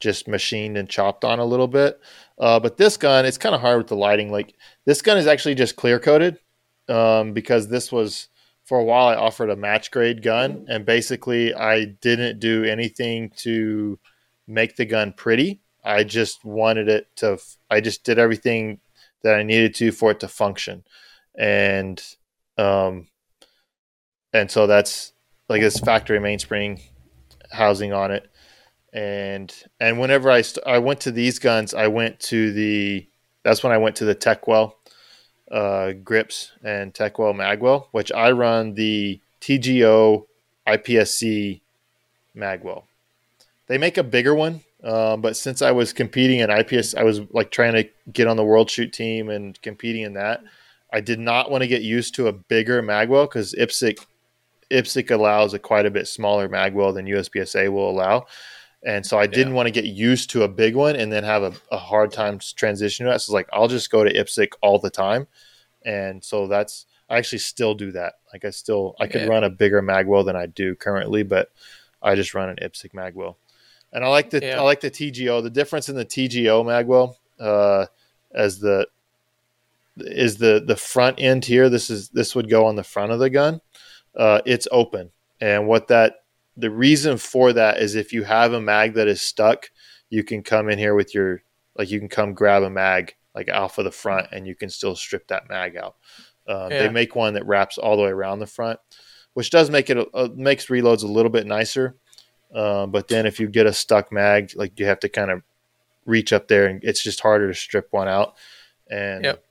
[0.01, 2.01] just machined and chopped on a little bit
[2.39, 5.27] uh, but this gun it's kind of hard with the lighting like this gun is
[5.27, 6.39] actually just clear coated
[6.89, 8.29] um, because this was
[8.65, 13.31] for a while I offered a match grade gun and basically I didn't do anything
[13.39, 13.99] to
[14.47, 15.61] make the gun pretty.
[15.85, 17.39] I just wanted it to
[17.71, 18.81] I just did everything
[19.23, 20.85] that I needed to for it to function.
[21.35, 22.03] And
[22.59, 23.09] um
[24.35, 25.15] and so that's
[25.49, 26.83] like this factory mainspring
[27.51, 28.31] housing on it.
[28.93, 33.07] And and whenever I st- I went to these guns, I went to the
[33.43, 34.75] that's when I went to the Techwell
[35.51, 40.27] uh, grips and Techwell Magwell, which I run the TGO
[40.67, 41.61] IPSC
[42.37, 42.85] Magwell.
[43.67, 47.21] They make a bigger one, um, but since I was competing in IPS, I was
[47.33, 50.43] like trying to get on the world shoot team and competing in that.
[50.93, 53.99] I did not want to get used to a bigger magwell because IPSC
[54.71, 58.27] IPSC allows a quite a bit smaller magwell than USPSA will allow.
[58.85, 61.43] And so I didn't want to get used to a big one and then have
[61.43, 63.21] a, a hard time transitioning to that.
[63.21, 65.27] So it's like I'll just go to IPSC all the time.
[65.85, 68.15] And so that's I actually still do that.
[68.33, 69.29] Like I still I could Yeah.
[69.29, 71.51] run a bigger magwell than I do currently, but
[72.01, 73.35] I just run an IPSC magwell.
[73.93, 74.59] And I like the Yeah.
[74.59, 75.43] I like the TGO.
[75.43, 77.87] The difference in the TGO magwell uh,
[78.33, 78.87] as the
[79.97, 81.69] is the the front end here.
[81.69, 83.61] This is this would go on the front of the gun.
[84.15, 85.11] Uh, it's open,
[85.41, 86.23] and what that
[86.59, 89.71] the reason for that is if you have a mag that is stuck,
[90.11, 91.43] you can come in here with your
[91.77, 94.69] like you can come grab a mag like off of the front, and you can
[94.69, 95.95] still strip that mag out.
[96.49, 98.81] Um, They make one that wraps all the way around the front,
[99.35, 101.95] which does make it uh, makes reloads a little bit nicer.
[102.53, 105.43] Um, but then if you get a stuck mag, like you have to kind of
[106.07, 108.35] reach up there, and it's just harder to strip one out.
[108.91, 109.45] And Yep.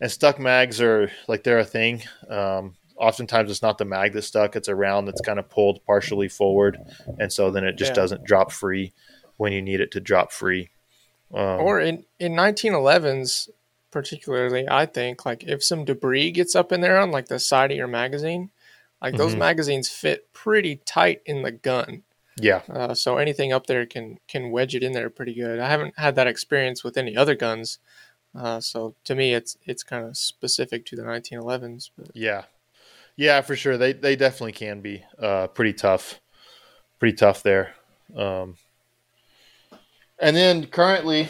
[0.00, 2.02] and stuck mags are like they're a thing.
[2.28, 5.84] Um, oftentimes it's not the mag that's stuck; it's a round that's kind of pulled
[5.84, 6.78] partially forward,
[7.18, 8.02] and so then it just Yeah.
[8.02, 8.92] doesn't drop free
[9.36, 10.70] when you need it to drop free.
[11.32, 13.48] Um, or in in 1911s
[13.92, 17.70] particularly i think like if some debris gets up in there on like the side
[17.70, 18.50] of your magazine
[19.00, 19.38] like those Mhm.
[19.38, 22.02] magazines fit pretty tight in the gun
[22.36, 25.68] yeah, uh, so anything up there can can wedge it in there pretty good i
[25.68, 27.78] haven't had that experience with any other guns
[28.34, 32.42] uh, so to me it's it's kind of specific to the 1911s but yeah,
[33.20, 33.76] yeah, for sure.
[33.76, 36.18] They they definitely can be uh, pretty tough,
[36.98, 37.74] pretty tough there.
[38.16, 38.56] Um,
[40.18, 41.28] and then currently,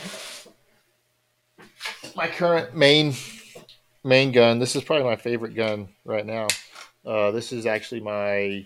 [2.14, 3.14] my current main
[4.04, 4.60] main gun.
[4.60, 6.46] This is probably my favorite gun right now.
[7.04, 8.62] Uh, this is actually my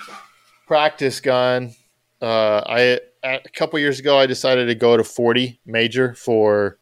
[0.67, 1.75] practice gun.
[2.21, 6.77] Uh, I a couple years ago I decided to go to 40 major for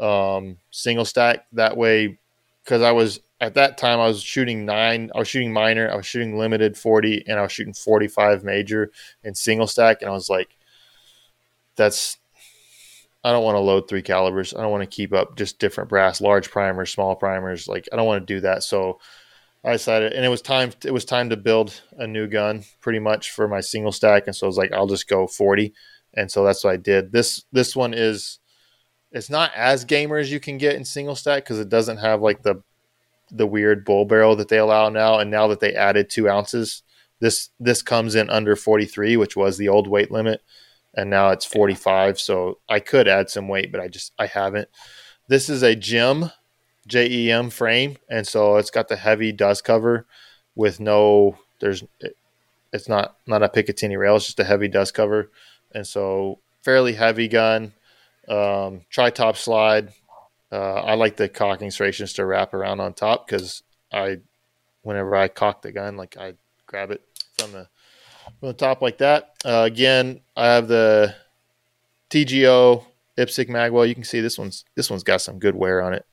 [0.00, 1.44] um, single stack.
[1.52, 2.18] That way,
[2.64, 5.10] because I was at that time I was shooting nine.
[5.16, 5.90] I was shooting minor.
[5.90, 8.92] I was shooting limited 40, and I was shooting 45 major
[9.24, 10.00] in single stack.
[10.00, 10.56] And I was like,
[11.74, 12.18] that's
[13.24, 14.54] I don't want to load three calibers.
[14.54, 17.66] I don't want to keep up just different brass, large primers, small primers.
[17.66, 18.62] Like I don't want to do that.
[18.62, 19.00] So
[19.64, 20.70] I decided, and it was time.
[20.84, 24.28] It was time to build a new gun, pretty much for my single stack.
[24.28, 25.74] And so I was like, I'll just go forty.
[26.14, 27.10] And so that's what I did.
[27.10, 28.38] This this one is,
[29.10, 32.22] it's not as gamer as you can get in single stack because it doesn't have
[32.22, 32.62] like the
[33.34, 35.18] the weird bull barrel that they allow now.
[35.18, 36.82] And now that they added two ounces,
[37.20, 40.42] this this comes in under forty three, which was the old weight limit
[40.94, 44.68] and now it's 45 so i could add some weight but i just i haven't
[45.28, 46.30] this is a gem
[46.86, 50.06] jem frame and so it's got the heavy dust cover
[50.54, 52.16] with no there's it,
[52.72, 55.30] it's not not a picatinny rail it's just a heavy dust cover
[55.74, 57.72] and so fairly heavy gun
[58.28, 59.90] um tri top slide
[60.52, 63.62] uh, i like the cocking serrations to wrap around on top because
[63.92, 64.18] i
[64.82, 66.34] whenever i cock the gun like i
[66.66, 67.02] grab it
[67.38, 67.66] from the
[68.38, 69.34] from the top like that.
[69.44, 71.14] Uh, again, I have the
[72.10, 72.84] TGO
[73.18, 73.88] IPSC Magwell.
[73.88, 76.06] You can see this one's this one's got some good wear on it.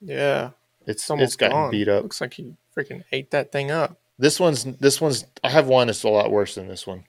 [0.00, 0.50] Yeah,
[0.82, 1.70] It's it's almost it's gotten gone.
[1.70, 2.02] beat up.
[2.04, 3.98] Looks like you freaking ate that thing up.
[4.18, 7.04] This one's this one's I have one that's a lot worse than this one.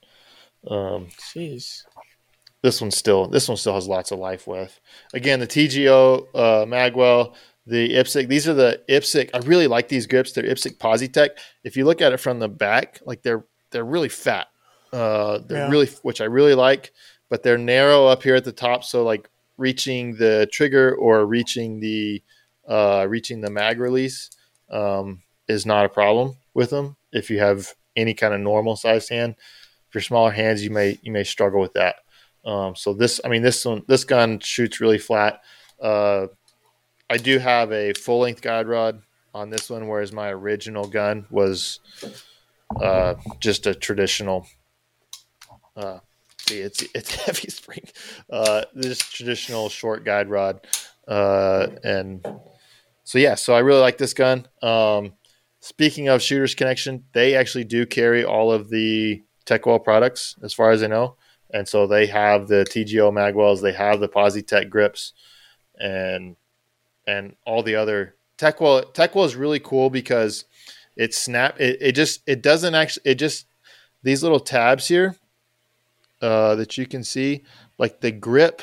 [0.67, 1.83] Um, Jeez.
[2.63, 4.79] This one still this one still has lots of life with.
[5.13, 7.33] Again, the TGO uh, Magwell,
[7.65, 8.27] the IPSC.
[8.27, 9.29] These are the IPSC.
[9.33, 10.31] I really like these grips.
[10.31, 11.29] They're IPSC Positech.
[11.63, 14.47] If you look at it from the back, like they're they're really fat.
[14.93, 15.69] Uh, they're Yeah.
[15.69, 16.91] really which I really like,
[17.29, 18.83] but they're narrow up here at the top.
[18.83, 22.21] So like reaching the trigger or reaching the
[22.67, 24.29] uh, reaching the mag release
[24.69, 26.95] um, is not a problem with them.
[27.11, 29.35] If you have any kind of normal sized hand,
[29.89, 31.95] if you're smaller hands, you may you may struggle with that.
[32.45, 35.41] Um, so this, I mean, this one, this gun shoots really flat.
[35.81, 36.27] Uh,
[37.09, 39.01] I do have a full length guide rod
[39.33, 41.79] on this one, whereas my original gun was
[42.79, 44.47] uh, just a traditional.
[45.75, 45.99] Uh,
[46.39, 47.83] see, it's it's heavy spring.
[48.29, 50.65] Uh, this traditional short guide rod,
[51.07, 52.25] uh, and
[53.03, 54.47] so yeah, so I really like this gun.
[54.61, 55.13] Um,
[55.59, 60.71] speaking of Shooters Connection, they actually do carry all of the Techwell products, as far
[60.71, 61.17] as I know
[61.53, 65.13] and so they have the TGO magwells, they have the Positech grips,
[65.79, 66.35] and
[67.07, 68.91] and all the other Techwell.
[68.93, 70.45] Techwell is really cool because
[70.95, 71.59] it snap.
[71.59, 73.11] It, it just it doesn't actually.
[73.11, 73.45] It just
[74.03, 75.15] these little tabs here
[76.21, 77.43] uh, that you can see,
[77.77, 78.61] like the grip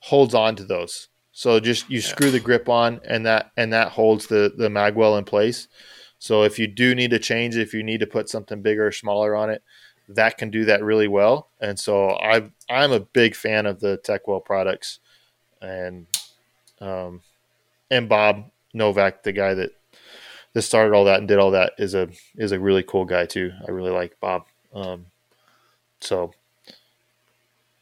[0.00, 1.08] holds on to those.
[1.32, 5.16] So just you screw the grip on, and that and that holds the the magwell
[5.16, 5.68] in place.
[6.18, 8.92] So if you do need to change if you need to put something bigger or
[8.92, 9.62] smaller on it,
[10.14, 11.48] that can do that really well.
[11.60, 14.98] And so I I'm a big fan of the Techwell products,
[15.60, 16.06] and
[16.80, 17.22] um,
[17.90, 19.70] and Bob Novak, the guy that
[20.52, 23.26] that started all that and did all that, is a is a really cool guy
[23.26, 23.52] too.
[23.66, 24.46] I really like Bob.
[24.74, 25.06] Um,
[26.00, 26.32] so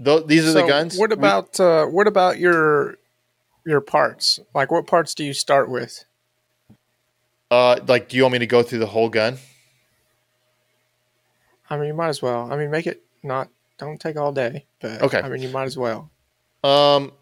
[0.03, 0.99] th- these are the guns.
[0.99, 2.97] What about uh, what about your
[3.65, 4.41] your parts?
[4.55, 6.05] Like, what parts do you start with?
[7.51, 8.09] uh, like?
[8.09, 9.39] Do you want me to go through the whole gun?
[11.71, 12.51] I mean, you might as well.
[12.51, 13.49] I mean, make it not.
[13.79, 15.21] Don't take all day, but Okay.
[15.21, 16.11] I mean, you might as well.
[16.65, 17.13] Um.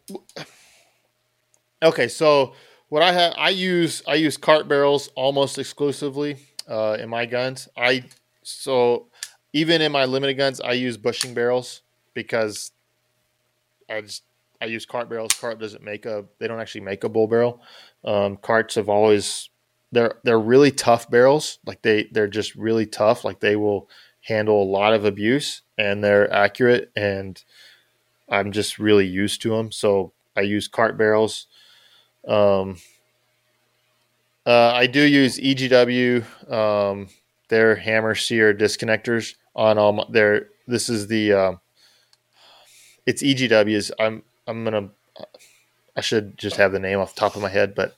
[1.83, 2.55] Okay, so
[2.89, 6.37] what I have, I use I use Kart barrels almost exclusively
[6.69, 7.69] uh, in my guns.
[7.77, 8.05] I
[8.43, 9.09] so
[9.53, 11.83] even in my limited guns, I use bushing barrels
[12.15, 12.73] because
[13.91, 14.23] I just
[14.61, 15.33] I use Kart barrels.
[15.33, 17.61] Kart doesn't make a they don't actually make a bull barrel.
[18.05, 19.51] Um, Karts have always
[19.93, 21.59] they're they're really tough barrels.
[21.67, 23.25] Like they they're just really tough.
[23.25, 23.91] Like they will
[24.27, 27.43] handle a lot of abuse and they're accurate and
[28.29, 29.71] I'm just really used to them.
[29.71, 31.47] So I use Kart barrels.
[32.27, 32.79] Um,
[34.45, 37.09] uh, I do use EGW, um,
[37.49, 40.49] their hammer sear disconnectors on all my, their.
[40.67, 41.61] This is the um,
[43.07, 43.91] it's EGWs.
[43.99, 44.91] I'm I'm gonna.
[45.97, 47.97] I should just have the name off the top of my head, but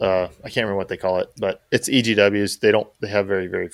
[0.00, 1.30] uh, I can't remember what they call it.
[1.38, 2.60] But it's EGWs.
[2.60, 2.88] They don't.
[3.00, 3.70] They have very very.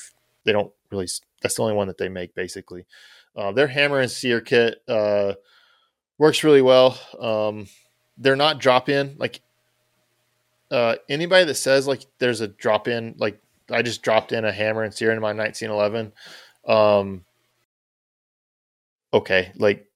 [0.47, 1.09] They don't really.
[1.43, 2.87] That's the only one that they make basically.
[3.37, 5.35] Uh, their hammer and sear kit uh,
[6.17, 6.99] works really well.
[7.21, 7.67] Um,
[8.17, 9.43] they're not drop in like
[10.71, 13.39] uh, anybody that says like there's a drop in like
[13.71, 16.13] I just dropped in a hammer and sear into my 1911.
[16.67, 17.25] Um,
[19.13, 19.87] okay, like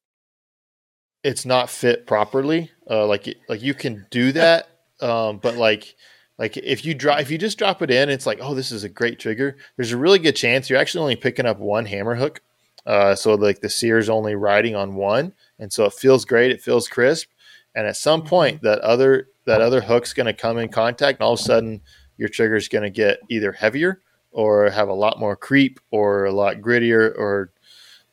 [1.23, 2.71] it's not fit properly.
[2.89, 4.69] Uh, like like you can do that,
[5.01, 5.95] um, but like
[6.41, 8.83] like if you drop if you just drop it in, it's like oh this is
[8.83, 9.59] a great trigger.
[9.77, 12.41] There's a really good chance you're actually only picking up one hammer hook.
[12.87, 16.51] Uh, so like the sear is only riding on one, and so it feels great.
[16.51, 17.29] It feels crisp,
[17.75, 21.27] and at some point that other that other hook's going to come in contact, and
[21.27, 21.83] all of a sudden
[22.17, 24.01] your trigger is going to get either heavier
[24.33, 27.51] or have a lot more creep or a lot grittier or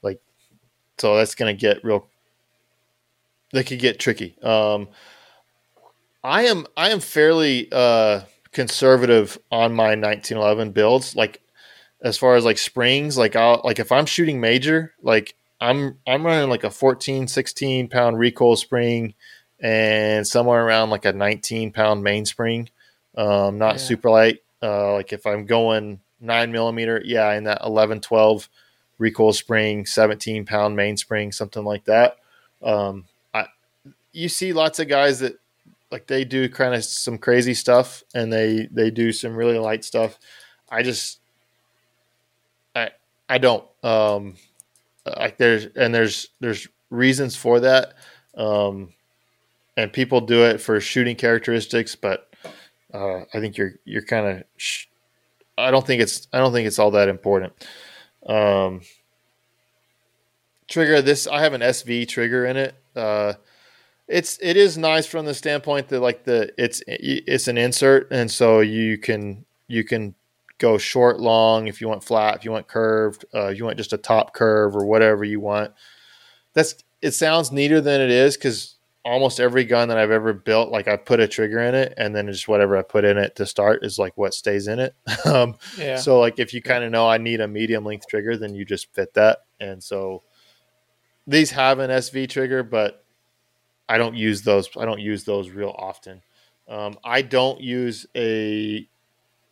[0.01, 0.19] like
[0.97, 2.07] so that's going to get real.
[3.53, 4.37] They could get tricky.
[4.43, 4.89] Um,
[6.27, 8.21] I am I am fairly uh,
[8.51, 11.15] conservative on my 1911 builds.
[11.15, 11.41] Like
[12.01, 16.25] as far as like springs, like I'll like if I'm shooting major, like I'm I'm
[16.25, 19.13] running like a 14, 16 pound recoil spring
[19.61, 22.69] and somewhere around like a 19 pound mainspring.
[23.15, 23.81] Um, not Yeah.
[23.81, 24.39] super light.
[24.61, 28.49] Uh, like if I'm going nine millimeter, yeah, in that 11, 12
[28.97, 32.17] recoil spring, 17 pound mainspring, something like that.
[32.61, 33.45] Um, I,
[34.11, 35.39] you see lots of guys that
[35.91, 39.85] like they do kind of some crazy stuff and they, they do some really light
[39.85, 40.19] stuff.
[40.69, 41.19] I just,
[42.75, 42.91] I,
[43.29, 44.35] I don't, um,
[45.05, 47.93] like there's, and there's, there's reasons for that.
[48.35, 48.93] Um,
[49.77, 52.27] and people do it for shooting characteristics, but
[52.93, 54.43] uh, I think you're you're kind of.
[54.57, 54.87] Sh-
[55.57, 57.53] I don't think it's I don't think it's all that important.
[58.25, 58.81] Um,
[60.67, 61.01] trigger.
[61.01, 62.75] This I have an SV trigger in it.
[62.95, 63.33] Uh,
[64.07, 68.31] it's it is nice from the standpoint that like the it's it's an insert, and
[68.31, 70.15] so you can you can
[70.59, 73.93] go short, long if you want flat, if you want curved, uh, you want just
[73.93, 75.71] a top curve or whatever you want.
[76.53, 80.69] That's it sounds neater than it is because almost every gun that I've ever built,
[80.69, 83.35] like I put a trigger in it, and then just whatever I put in it
[83.35, 84.95] to start is like what stays in it.
[85.25, 85.97] um, yeah.
[85.97, 88.65] So like if you kind of know I need a medium length trigger, then you
[88.65, 89.39] just fit that.
[89.59, 90.23] And so
[91.25, 93.03] these have an SV trigger, but
[93.89, 94.69] I don't use those.
[94.77, 96.21] I don't use those real often.
[96.67, 98.87] Um, I don't use a.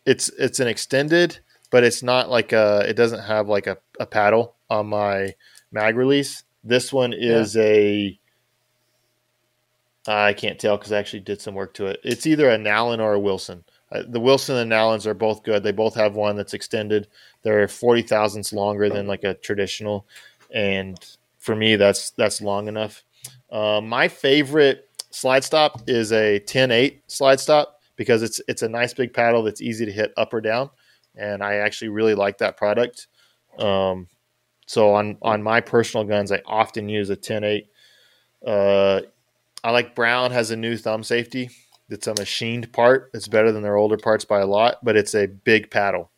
[0.04, 1.38] It's it's an extended,
[1.70, 2.84] but it's not like a.
[2.88, 5.34] It doesn't have like a, a paddle on my
[5.72, 6.44] mag release.
[6.62, 7.62] This one is yeah.
[7.62, 8.20] a
[10.08, 12.00] I can't tell because I actually did some work to it.
[12.04, 13.64] It's either a Nowlin or a Wilson.
[13.90, 15.62] Uh, the Wilson and Nowlins are both good.
[15.62, 17.08] They both have one that's extended.
[17.42, 20.06] They're forty thousandths longer than like a traditional,
[20.52, 20.96] and
[21.38, 23.04] for me, that's that's long enough.
[23.50, 28.92] Uh, my favorite slide stop is a 10-8 slide stop because it's it's a nice
[28.92, 30.70] big paddle that's easy to hit up or down,
[31.14, 33.08] and I actually really like that product.
[33.58, 34.08] Um,
[34.66, 37.66] so on on my personal guns, I often use a 10-8.
[38.46, 39.02] Uh,
[39.64, 41.50] I like Brown has a new thumb safety.
[41.88, 43.10] It's a machined part.
[43.14, 46.10] It's better than their older parts by a lot, but it's a big paddle.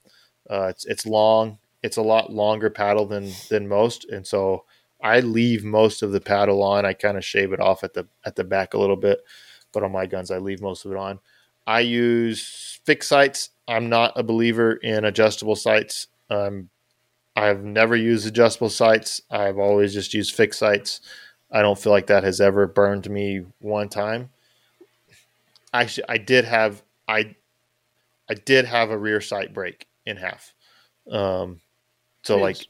[0.50, 1.58] Uh, it's it's long.
[1.82, 4.64] It's a lot longer paddle than than most, and so
[5.02, 6.84] I leave most of the paddle on.
[6.84, 9.24] I kind of shave it off at the at the back a little bit,
[9.72, 11.20] but on my guns I leave most of it on.
[11.66, 13.50] I use fixed sights.
[13.68, 16.06] I'm not a believer in adjustable sights.
[16.30, 16.70] Um,
[17.36, 19.20] I've never used adjustable sights.
[19.30, 21.00] I've always just used fixed sights.
[21.52, 24.30] I don't feel like that has ever burned me one time.
[25.72, 27.36] Actually, I did have I
[28.28, 30.52] I did have a rear sight break in half.
[31.10, 31.60] Um,
[32.22, 32.66] so like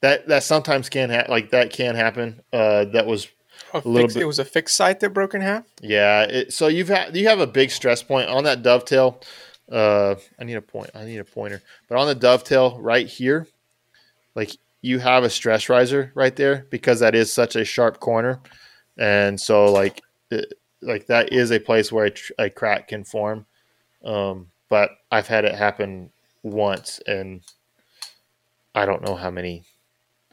[0.00, 2.40] that that sometimes can ha- like that can happen.
[2.52, 3.28] Uh, that was
[3.72, 4.16] a, little bit.
[4.16, 5.64] It was a fixed sight that broke in half.
[5.80, 6.22] Yeah.
[6.22, 9.20] It, so you've had you have a big stress point on that dovetail.
[9.70, 10.90] Uh, I need a point.
[10.94, 11.62] I need a pointer.
[11.88, 13.46] But on the dovetail right here,
[14.34, 18.40] like you have a stress riser right there because that is such a sharp corner,
[18.96, 23.04] and so like it, like that is a place where a, tr- a crack can
[23.04, 23.46] form.
[24.04, 26.10] Um, but I've had it happen
[26.42, 27.42] once, and
[28.74, 29.64] I don't know how many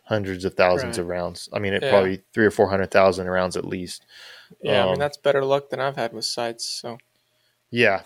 [0.07, 1.03] hundreds of thousands right.
[1.03, 1.49] of rounds.
[1.51, 1.91] I mean, it yeah.
[1.91, 4.05] probably three or four hundred thousand rounds at least.
[4.61, 6.65] Yeah, um, I mean um, that's better luck than I've had with sights.
[6.65, 6.97] So
[7.71, 8.03] yeah,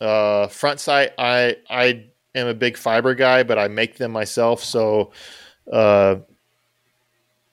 [0.00, 1.12] uh, front sight.
[1.18, 4.62] I I am a big fiber guy, but I make them myself.
[4.62, 5.12] So
[5.70, 6.16] uh,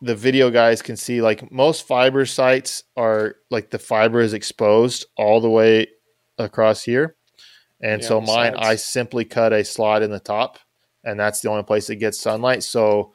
[0.01, 5.05] the video guys can see like most fiber sights are like the fiber is exposed
[5.17, 5.87] all the way
[6.37, 7.15] across here.
[7.81, 8.67] And yeah, so mine, sides.
[8.67, 10.59] I simply cut a slot in the top,
[11.03, 12.63] and that's the only place it gets sunlight.
[12.63, 13.13] So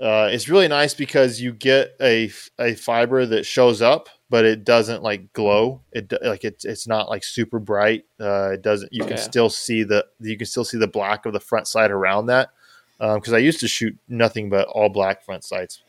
[0.00, 4.64] uh, it's really nice because you get a a fiber that shows up, but it
[4.64, 5.82] doesn't like glow.
[5.92, 8.04] It like it's it's not like super bright.
[8.20, 8.92] Uh, it doesn't.
[8.92, 11.92] You can still see the you can still see the black of the front side
[11.92, 12.50] around that
[12.98, 15.82] because um, I used to shoot nothing but all black front sights.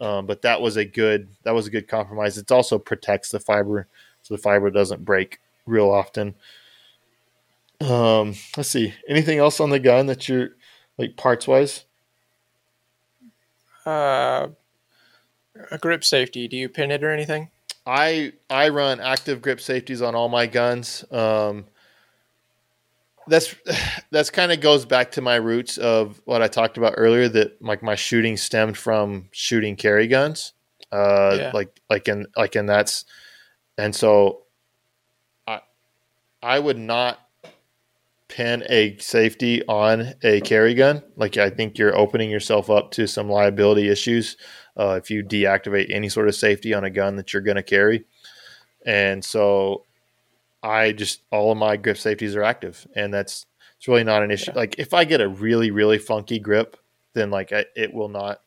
[0.00, 2.38] Um, but that was a good that was a good compromise.
[2.38, 3.88] It also protects the fiber,
[4.22, 6.36] so the fiber doesn't break real often.
[7.80, 8.94] Um, let's see.
[9.08, 10.50] Anything else on the gun that you're
[10.96, 11.84] like parts wise?
[13.88, 14.48] Uh,
[15.70, 16.46] a grip safety.
[16.46, 17.48] Do you pin it or anything?
[17.86, 21.04] I I run active grip safeties on all my guns.
[21.10, 21.64] Um,
[23.28, 23.54] that's
[24.10, 27.28] that's kind of goes back to my roots of what I talked about earlier.
[27.28, 30.52] That like my shooting stemmed from shooting carry guns,
[30.92, 31.50] uh, yeah.
[31.54, 33.06] like like in like in that's,
[33.78, 34.42] and so,
[35.46, 35.60] I
[36.42, 37.18] I would not
[38.28, 41.02] pin a safety on a carry gun.
[41.16, 44.36] Like I think you're opening yourself up to some liability issues
[44.78, 47.62] uh, if you deactivate any sort of safety on a gun that you're going to
[47.62, 48.04] carry.
[48.86, 49.84] And so
[50.62, 54.30] I just all of my grip safeties are active, and that's it's really not an
[54.30, 54.50] issue.
[54.52, 54.58] Yeah.
[54.58, 56.76] Like if I get a really really funky grip,
[57.14, 58.40] then like I, it will not.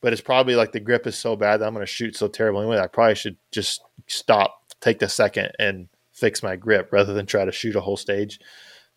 [0.00, 2.28] But it's probably like the grip is so bad that I'm going to shoot so
[2.28, 2.78] terrible anyway.
[2.78, 7.44] I probably should just stop, take the second, and fix my grip rather than try
[7.44, 8.38] to shoot a whole stage.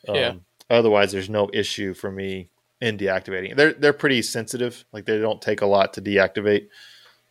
[0.08, 0.34] Um, yeah.
[0.70, 2.50] Otherwise, there's no issue for me
[2.82, 3.56] in deactivating.
[3.56, 4.86] They're they're pretty sensitive.
[4.92, 6.68] Like they don't take a lot to deactivate.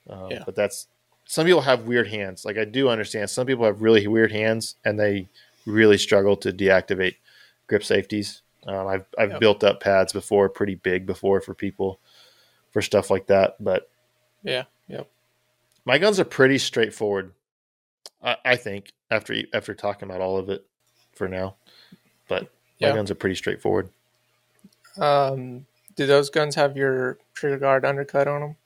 [0.09, 0.43] Um, yeah.
[0.45, 0.89] But that's
[1.25, 2.45] some people have weird hands.
[2.45, 5.29] Like I do understand some people have really weird hands and they
[5.67, 7.17] really struggle to deactivate
[7.67, 8.43] grip safeties.
[8.67, 9.41] Um, I've I've yep.
[9.41, 12.01] built up pads before, pretty big before for people
[12.71, 13.57] for stuff like that.
[13.61, 13.89] But
[14.43, 15.09] yeah, yep.
[15.85, 17.33] My guns are pretty straightforward.
[18.23, 20.67] I, I think after after talking about all of it
[21.15, 21.57] for now,
[22.29, 22.51] but
[22.81, 22.95] my yeah.
[22.95, 23.89] guns are pretty straightforward.
[24.99, 25.67] Um,
[25.97, 28.57] do those guns have your trigger guard undercut on them?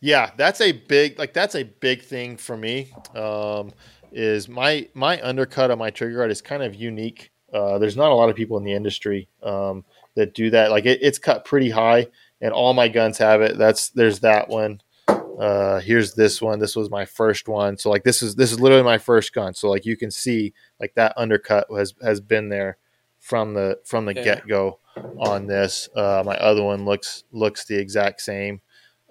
[0.00, 2.92] Yeah, that's a big like that's a big thing for me.
[3.14, 3.72] Um,
[4.12, 7.30] is my my undercut on my trigger guard is kind of unique.
[7.52, 9.84] Uh, there's not a lot of people in the industry um,
[10.14, 10.70] that do that.
[10.70, 12.06] Like it, it's cut pretty high,
[12.40, 13.56] and all my guns have it.
[13.56, 14.80] That's there's that one.
[15.08, 16.58] Uh, here's this one.
[16.58, 17.76] This was my first one.
[17.76, 19.54] So like this is this is literally my first gun.
[19.54, 22.78] So like you can see like that undercut has has been there
[23.24, 24.22] from the from the yeah.
[24.22, 24.78] get go
[25.18, 25.88] on this.
[25.96, 28.60] Uh, my other one looks looks the exact same.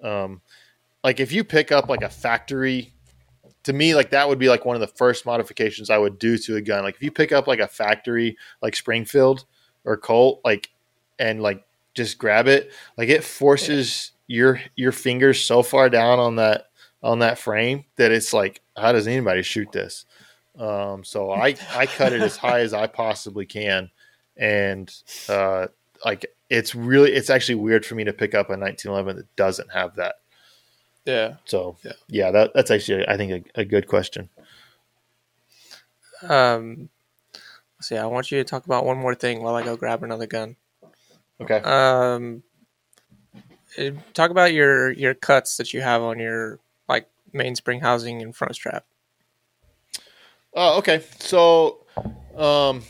[0.04, 0.40] Um,
[1.02, 2.92] like if you pick up like a factory
[3.64, 6.38] to me like that would be like one of the first modifications I would do
[6.38, 6.84] to a gun.
[6.84, 9.46] Like if you pick up like a factory like Springfield
[9.84, 10.70] or Colt like
[11.18, 14.36] and like just grab it, like it forces yeah.
[14.36, 16.66] your your fingers so far down on that
[17.02, 20.06] on that frame that it's like how does anybody shoot this?
[20.56, 23.90] Um, so I I cut it as high as I possibly can
[24.36, 24.94] and
[25.28, 25.66] uh
[26.04, 29.72] like it's really it's actually weird for me to pick up a 1911 that doesn't
[29.72, 30.16] have that
[31.04, 31.34] yeah.
[31.44, 34.28] So yeah, yeah that, that's actually I think a, a good question.
[36.22, 36.88] Um,
[37.80, 40.26] see, I want you to talk about one more thing while I go grab another
[40.26, 40.56] gun.
[41.40, 41.60] Okay.
[41.60, 42.42] Um,
[43.76, 46.58] eh, talk about your your cuts that you have on your
[46.88, 48.86] like mainspring housing and front strap.
[50.54, 51.02] Oh, okay.
[51.18, 51.84] So,
[52.36, 52.82] um,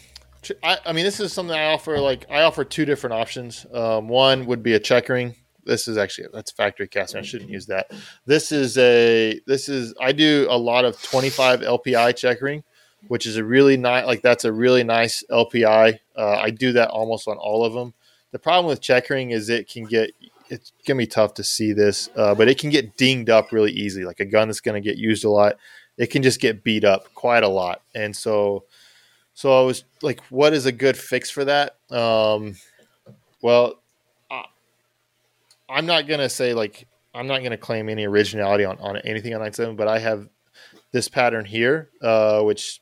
[0.62, 1.98] I, I mean, this is something I offer.
[1.98, 3.66] Like, I offer two different options.
[3.72, 5.34] Um, one would be a checkering
[5.64, 7.20] this is actually that's factory casting.
[7.20, 7.90] I shouldn't use that.
[8.26, 12.64] This is a this is I do a lot of 25 LPI checkering,
[13.08, 15.98] which is a really nice like that's a really nice LPI.
[16.16, 17.94] Uh, I do that almost on all of them.
[18.32, 20.10] The problem with checkering is it can get
[20.48, 23.72] it's gonna be tough to see this, uh, but it can get dinged up really
[23.72, 24.04] easy.
[24.04, 25.56] Like a gun that's gonna get used a lot,
[25.96, 27.82] it can just get beat up quite a lot.
[27.94, 28.64] And so,
[29.34, 31.76] so I was like, what is a good fix for that?
[31.90, 32.56] Um,
[33.42, 33.80] well,
[35.68, 39.40] I'm not gonna say like I'm not gonna claim any originality on, on anything on
[39.40, 40.28] 97, but I have
[40.92, 42.80] this pattern here, uh, which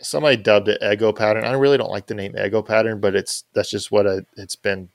[0.00, 1.44] somebody dubbed it Ego pattern.
[1.44, 4.56] I really don't like the name Ego pattern, but it's that's just what a, it's
[4.56, 4.88] been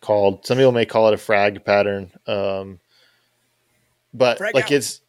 [0.00, 0.46] called.
[0.46, 2.80] Some people may call it a frag pattern, um,
[4.14, 4.72] but frag like out.
[4.72, 5.00] it's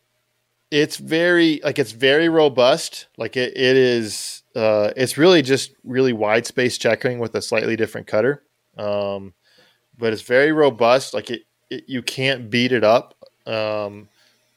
[0.72, 3.08] it's very like it's very robust.
[3.18, 4.39] Like it, it is.
[4.56, 8.44] Uh, it's really just really wide space checkering with a slightly different cutter.
[8.78, 9.34] Um,
[9.98, 11.14] but it's very robust.
[11.14, 13.16] Like it, it you can't beat it up.
[13.46, 14.10] Um,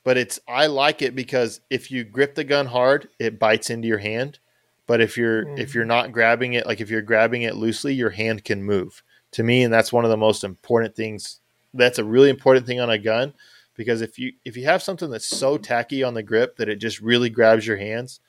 [0.05, 3.89] but it's I like it because if you grip the gun hard, it bites into
[3.89, 4.39] your hand.
[4.87, 5.59] But if you're mm.
[5.59, 9.03] if you're not grabbing it, like if you're grabbing it loosely, your hand can move.
[9.33, 11.41] To me, and that's one of the most important things.
[11.73, 13.33] That's a really important thing on a gun
[13.75, 16.77] because if you if you have something that's so tacky on the grip that it
[16.77, 18.21] just really grabs your hands,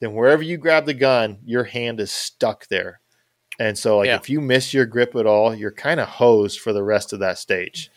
[0.00, 3.00] then wherever you grab the gun, your hand is stuck there.
[3.58, 4.16] And so, like, yeah.
[4.16, 7.18] if you miss your grip at all, you're kind of hosed for the rest of
[7.20, 7.90] that stage.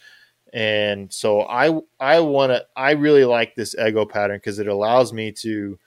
[0.54, 5.14] And so, I I want to I really like this ego pattern because it allows
[5.14, 5.78] me to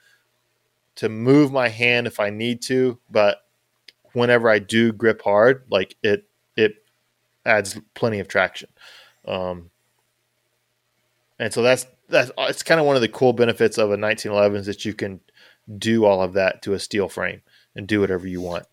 [0.95, 3.45] to move my hand if I need to, but
[4.13, 6.75] whenever I do grip hard, like it it
[7.45, 8.69] adds plenty of traction.
[9.27, 9.69] Um,
[11.37, 14.61] and so that's that's it's kind of one of the cool benefits of a 1911
[14.61, 15.19] is that you can
[15.77, 17.41] do all of that to a steel frame
[17.75, 18.65] and do whatever you want.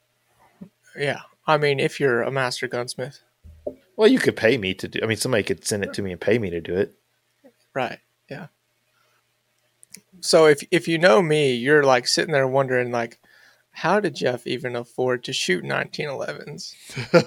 [0.96, 1.20] Yeah.
[1.46, 3.20] I mean, if you're a master gunsmith.
[3.96, 5.00] Well, you could pay me to do.
[5.02, 6.94] I mean, somebody could send it to me and pay me to do it.
[7.74, 7.98] Right.
[8.30, 8.48] Yeah.
[10.20, 13.18] So if if you know me, you're like sitting there wondering like,
[13.72, 16.74] how did Jeff even afford to shoot 1911s?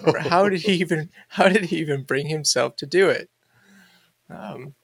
[0.08, 3.30] or how did he even how did he even bring himself to do it?
[4.30, 4.76] Um.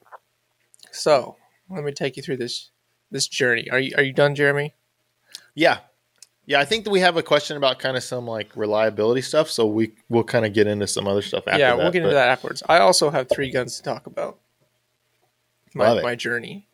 [0.92, 1.38] So
[1.70, 2.71] let me take you through this
[3.12, 3.70] this journey.
[3.70, 4.74] Are you are you done, Jeremy?
[5.54, 5.80] Yeah.
[6.48, 9.50] Yeah, I think that we have a question about kind of some like reliability stuff,
[9.50, 11.60] so we we'll kind of get into some other stuff after.
[11.60, 12.64] Yeah, we'll get into that afterwards.
[12.68, 14.40] I also have three guns to talk about.
[15.76, 16.68] My my journey.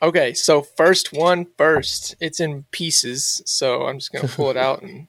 [0.00, 2.14] Okay, so first one first.
[2.20, 5.08] It's in pieces, so I'm just gonna pull it out and.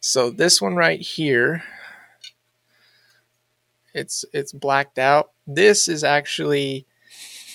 [0.00, 1.64] So this one right here.
[3.94, 5.32] It's it's blacked out.
[5.46, 6.86] This is actually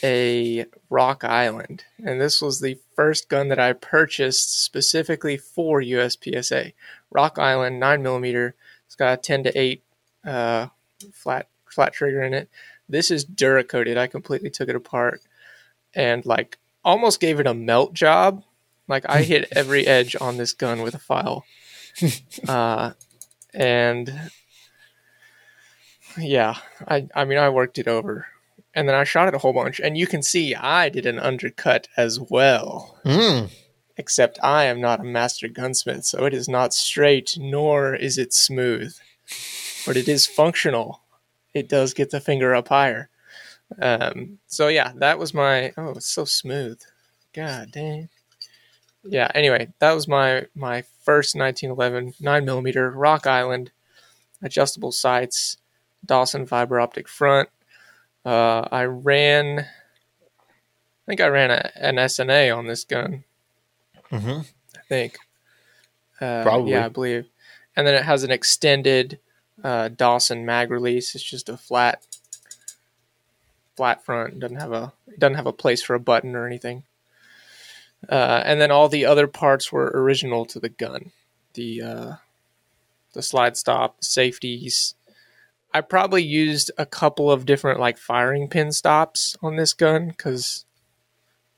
[0.03, 6.73] a Rock Island, and this was the first gun that I purchased specifically for USPSA.
[7.09, 8.55] Rock Island, nine millimeter.
[8.85, 9.83] It's got a ten to eight
[10.25, 10.67] uh,
[11.13, 12.49] flat flat trigger in it.
[12.89, 13.97] This is Duracoated.
[13.97, 15.21] I completely took it apart
[15.93, 18.43] and like almost gave it a melt job.
[18.87, 21.45] Like I hit every edge on this gun with a file,
[22.47, 22.91] uh,
[23.53, 24.31] and
[26.17, 28.27] yeah, I I mean I worked it over
[28.73, 31.19] and then I shot it a whole bunch, and you can see I did an
[31.19, 32.97] undercut as well.
[33.05, 33.51] Mm.
[33.97, 38.33] Except I am not a master gunsmith, so it is not straight, nor is it
[38.33, 38.95] smooth.
[39.85, 41.01] But it is functional.
[41.53, 43.09] It does get the finger up higher.
[43.79, 45.73] Um, so yeah, that was my.
[45.77, 46.81] Oh, it's so smooth.
[47.33, 48.09] God dang.
[49.03, 49.29] Yeah.
[49.35, 53.71] Anyway, that was my my first 1911 nine millimeter Rock Island
[54.43, 55.57] adjustable sights,
[56.05, 57.49] Dawson fiber optic front.
[58.25, 59.59] Uh, I ran.
[59.59, 63.23] I think I ran a, an S&A on this gun.
[64.11, 64.41] Mm-hmm.
[64.75, 65.17] I think.
[66.21, 66.71] Uh, Probably.
[66.71, 67.25] Yeah, I believe.
[67.75, 69.19] And then it has an extended
[69.63, 71.15] uh, Dawson mag release.
[71.15, 72.05] It's just a flat,
[73.75, 74.35] flat front.
[74.35, 76.83] It doesn't have a it doesn't have a place for a button or anything.
[78.07, 81.11] Uh, and then all the other parts were original to the gun.
[81.53, 82.13] The uh,
[83.13, 84.95] the slide stop, the safeties.
[85.73, 90.65] I probably used a couple of different like firing pin stops on this gun because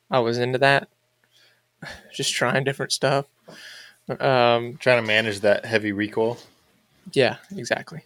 [0.10, 0.88] I was into that.
[2.14, 3.26] Just trying different stuff.
[4.08, 6.38] Um, Trying to manage that heavy recoil.
[7.14, 8.02] yeah, exactly.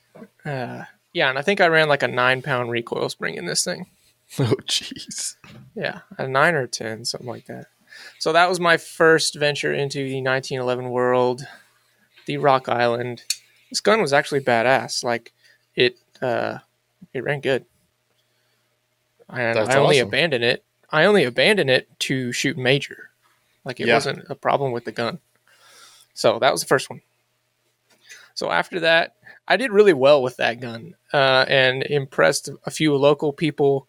[0.45, 0.84] Uh,
[1.14, 3.88] yeah, and I think I ran like a nine pound recoil spring in this thing.
[4.38, 5.38] Oh, jeez.
[5.74, 7.66] Yeah, a nine or ten, something like that.
[8.20, 11.47] So that was my first venture into the 1911 world,
[12.28, 13.24] the Rock Island.
[13.72, 15.03] This gun was actually badass.
[15.03, 15.34] Like
[15.80, 16.60] it, uh,
[17.14, 17.66] it ran good.
[19.30, 20.10] And That's I only awesome.
[20.10, 20.64] abandoned it.
[20.90, 23.12] I only abandoned it to shoot major.
[23.64, 23.96] Like it Yeah.
[23.96, 25.20] wasn't a problem with the gun.
[26.14, 27.02] So that was the first one.
[28.34, 29.16] So after that,
[29.48, 33.88] I did really well with that gun uh, and impressed a few local people.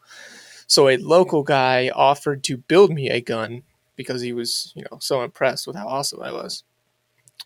[0.67, 3.63] So a local guy offered to build me a gun
[3.97, 6.65] because he was, you know, so impressed with how awesome I was,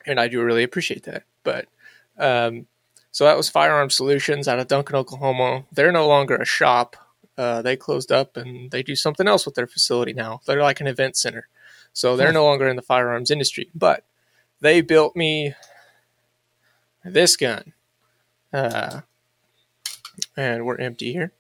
[0.07, 1.25] and I do really appreciate that.
[1.43, 1.67] But
[2.19, 2.67] um,
[3.15, 5.67] so that was Firearm Solutions out of Duncan, Oklahoma.
[5.71, 6.97] They're no longer a shop.
[7.39, 10.41] Uh, they closed up and they do something else with their facility now.
[10.47, 11.47] They're like an event center,
[11.93, 13.71] so they're no longer in the firearms industry.
[13.73, 14.03] But
[14.61, 15.55] they built me
[17.05, 17.73] this gun,
[18.53, 19.03] uh,
[20.37, 21.31] and we're empty here.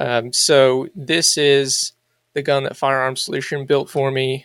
[0.00, 1.92] Um, so this is
[2.34, 4.44] the gun that Firearm Solution built for me.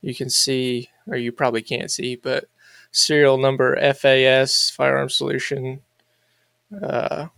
[0.00, 2.48] You can see, or you probably can't see, but
[2.92, 5.80] serial number FAS Firearm Solution,
[6.82, 7.28] uh,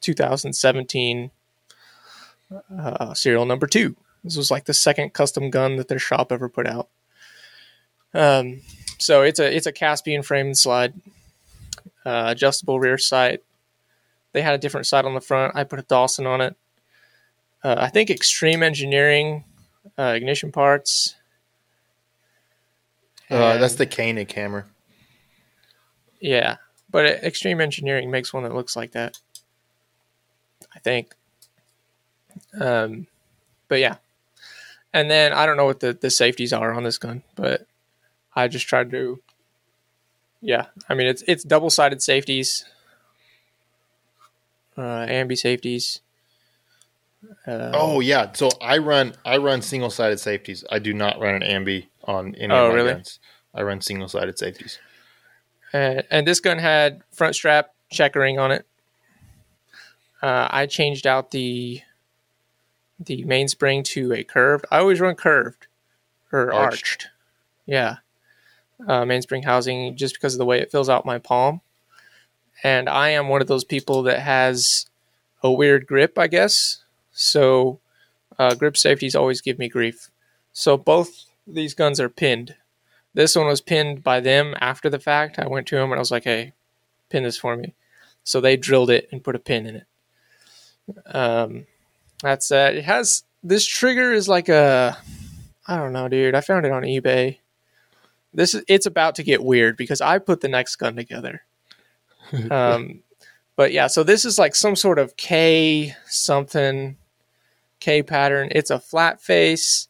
[0.00, 1.30] 2017,
[2.78, 3.96] uh, serial number two.
[4.24, 6.88] This was like the second custom gun that their shop ever put out.
[8.14, 8.60] Um,
[8.98, 10.94] so it's a it's a Caspian frame and slide,
[12.04, 13.42] uh, adjustable rear sight.
[14.32, 15.56] They had a different sight on the front.
[15.56, 16.56] I put a Dawson on it.
[17.64, 19.44] Uh, I think Extreme Engineering
[19.98, 21.16] uh, ignition parts.
[23.30, 24.66] Uh, that's the Koenig hammer.
[26.22, 26.56] Yeah,
[26.90, 29.18] but Extreme Engineering makes one that looks like that.
[30.74, 31.14] I think.
[32.58, 33.06] Um,
[33.68, 33.96] but yeah,
[34.94, 37.66] and then I don't know what the the safeties are on this gun, but
[38.34, 39.20] I just tried to.
[40.40, 42.64] Yeah, I mean it's it's double sided safeties,
[44.78, 46.00] uh, ambi safeties.
[47.46, 48.32] Uh, Oh yeah.
[48.32, 50.64] So I run I run single sided safeties.
[50.70, 52.92] I do not run an ambi on any Oh, of my really?
[52.94, 53.18] guns.
[53.54, 54.78] I run single sided safeties.
[55.72, 58.66] And, and this gun had front strap checkering on it.
[60.22, 61.80] Uh, I changed out the
[63.00, 64.64] the mainspring to a curved.
[64.70, 65.66] I always run curved
[66.30, 66.82] or Arched.
[66.82, 67.08] arched.
[67.66, 67.96] Yeah,
[68.86, 71.60] uh, mainspring housing just because of the way it fills out my palm.
[72.62, 74.86] And I am one of those people that has
[75.42, 76.84] a weird grip, I guess.
[77.10, 77.80] So
[78.38, 80.10] uh, grip safeties always give me grief.
[80.52, 82.54] So both these guns are pinned.
[83.14, 85.38] This one was pinned by them after the fact.
[85.38, 86.52] I went to them and I was like, "Hey,
[87.10, 87.74] pin this for me."
[88.24, 91.14] So they drilled it and put a pin in it.
[91.14, 91.66] Um,
[92.22, 92.74] that's that.
[92.74, 94.96] It has this trigger is like a,
[95.66, 96.34] I don't know, dude.
[96.34, 97.38] I found it on eBay.
[98.32, 101.42] This is it's about to get weird because I put the next gun together.
[102.50, 103.02] Um,
[103.56, 106.96] but yeah, so this is like some sort of K something
[107.78, 108.48] K pattern.
[108.52, 109.88] It's a flat face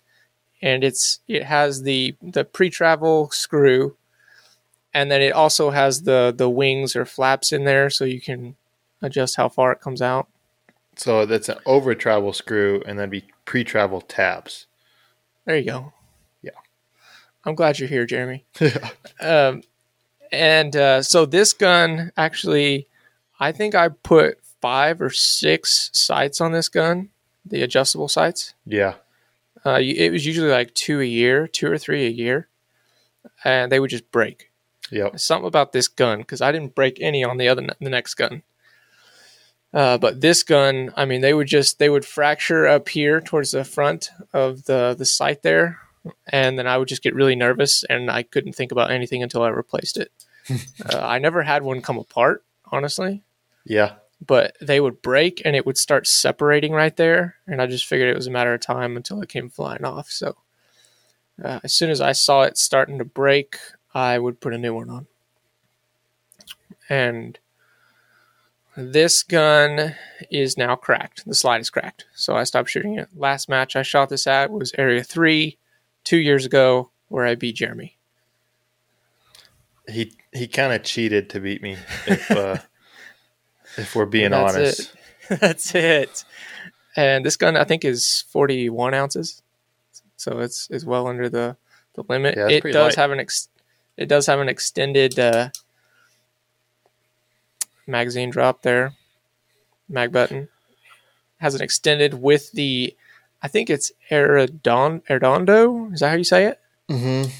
[0.62, 3.96] and it's it has the the pre-travel screw
[4.94, 8.56] and then it also has the the wings or flaps in there so you can
[9.00, 10.28] adjust how far it comes out.
[10.96, 14.66] So that's an over travel screw and then be pre travel tabs.
[15.44, 15.92] There you go.
[16.42, 16.50] Yeah.
[17.44, 18.44] I'm glad you're here, Jeremy.
[19.20, 19.62] Um,
[20.32, 22.88] and uh, so this gun actually,
[23.38, 27.10] I think I put five or six sights on this gun,
[27.44, 28.54] the adjustable sights.
[28.66, 28.94] yeah.
[29.64, 32.48] Uh, it was usually like two a year, two or three a year,
[33.44, 34.50] and they would just break.
[34.90, 35.18] Yep.
[35.18, 38.42] Something about this gun because I didn't break any on the other the next gun.
[39.72, 43.52] Uh, but this gun, I mean, they would just they would fracture up here towards
[43.52, 45.78] the front of the the sight there,
[46.26, 49.42] and then I would just get really nervous and I couldn't think about anything until
[49.42, 50.12] I replaced it.
[50.92, 53.22] uh, I never had one come apart, honestly.
[53.64, 53.94] Yeah.
[54.24, 57.36] But they would break and it would start separating right there.
[57.46, 60.10] And I just figured it was a matter of time until it came flying off.
[60.10, 60.36] So
[61.42, 63.56] uh, as soon as I saw it starting to break,
[63.94, 65.06] I would put a new one on.
[66.88, 67.38] And
[68.76, 69.94] this gun
[70.30, 71.26] is now cracked.
[71.26, 72.06] The slide is cracked.
[72.14, 73.08] So I stopped shooting it.
[73.14, 75.58] Last match I shot this at was Area 3
[76.04, 77.98] two years ago where I beat Jeremy.
[79.88, 82.58] He he kind of cheated to beat me if uh,
[83.76, 84.94] if we're being That's honest.
[85.30, 85.40] It.
[85.40, 86.24] That's it.
[86.96, 89.42] And this gun I think is 41 ounces.
[90.16, 91.56] So it's is well under the
[91.94, 92.36] the limit.
[92.36, 92.94] Yeah, it does light.
[92.96, 93.48] have an ex-
[93.96, 95.50] it does have an extended uh,
[97.86, 98.94] magazine drop there.
[99.88, 100.48] Mag button
[101.38, 102.96] has an extended with the
[103.42, 105.92] I think it's Arredondo.
[105.92, 106.60] Is that how you say it?
[106.88, 107.30] Mm-hmm.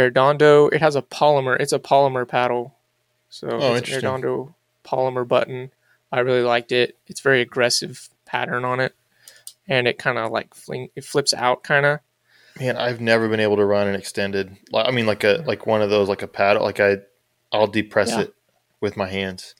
[0.00, 0.72] Arredondo.
[0.72, 1.60] It has a polymer.
[1.60, 2.74] It's a polymer paddle.
[3.28, 4.08] So Oh, it's interesting.
[4.08, 4.54] Arredondo
[4.84, 5.70] polymer button.
[6.10, 6.98] I really liked it.
[7.06, 8.94] It's very aggressive pattern on it,
[9.68, 10.88] and it kind of like fling.
[10.96, 12.00] It flips out kind of.
[12.60, 14.56] Man, I've never been able to run an extended.
[14.74, 16.62] I mean, like a like one of those, like a paddle.
[16.62, 16.98] Like I,
[17.50, 18.20] I'll depress Yeah.
[18.22, 18.34] it
[18.80, 19.54] with my hands.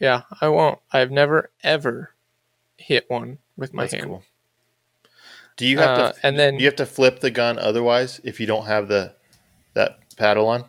[0.00, 0.80] Yeah, I won't.
[0.92, 2.14] I've never ever
[2.76, 4.06] hit one with my That's hand.
[4.06, 4.22] cool.
[5.56, 6.26] Do you have Uh, to?
[6.26, 9.14] and then Do you have to flip the gun otherwise if you don't have the
[9.74, 10.64] that paddle on?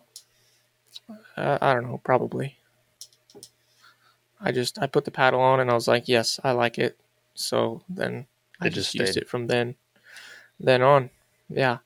[1.38, 2.58] uh, I don't know, probably.
[4.42, 7.00] I just I put the paddle on and I was like, yes, I like it.
[7.34, 8.28] So then
[8.60, 9.76] I It just just used it from then
[10.60, 11.10] then on.
[11.50, 11.80] Yeah.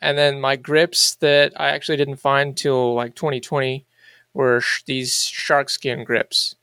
[0.00, 3.84] And then my grips that I actually didn't find till like 2020
[4.34, 6.54] were sh- these shark skin grips.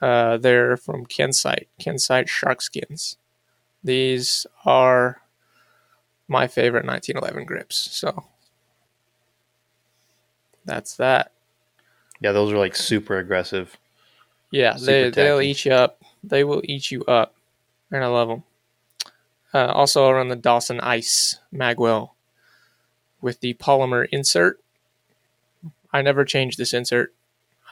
[0.00, 3.16] Uh, they're from Kensite, Kensite shark skins.
[3.82, 5.22] These are
[6.26, 7.76] my favorite 1911 grips.
[7.76, 8.24] So
[10.64, 11.32] that's that.
[12.20, 13.76] Yeah, those are like super aggressive.
[14.50, 16.02] Yeah, Super they they'll eat you up.
[16.22, 17.34] They will eat you up,
[17.90, 18.42] and I love them.
[19.52, 22.10] Uh, also, I run the Dawson Ice Magwell
[23.20, 24.60] with the polymer insert.
[25.92, 27.14] I never changed this insert.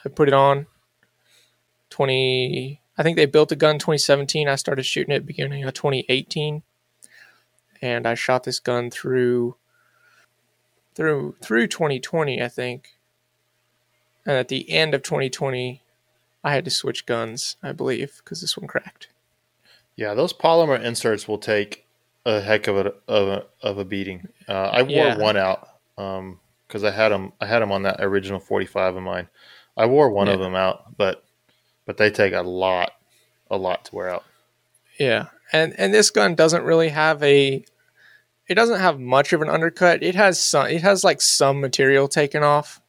[0.05, 0.67] I put it on.
[1.89, 2.81] Twenty.
[2.97, 4.47] I think they built the gun 2017.
[4.47, 6.63] I started shooting it beginning of 2018,
[7.79, 9.55] and I shot this gun through
[10.95, 12.41] through through 2020.
[12.41, 12.97] I think,
[14.25, 15.81] and at the end of 2020.
[16.47, 19.09] I had to switch guns, I believe, because this one cracked.
[19.95, 21.85] Yeah, those polymer inserts will take
[22.25, 24.27] a heck of a of a, of a beating.
[24.47, 25.17] Uh, I wore Yeah.
[25.17, 27.33] one out because I had them.
[27.41, 29.27] I had them on that original forty five of mine.
[29.75, 31.23] I wore one of them out, but
[31.85, 32.93] but they take a lot,
[33.49, 34.23] a lot to wear out.
[34.99, 37.63] Yeah, and and this gun doesn't really have a.
[38.47, 40.01] It doesn't have much of an undercut.
[40.03, 40.67] It has some.
[40.67, 42.79] It has like some material taken off.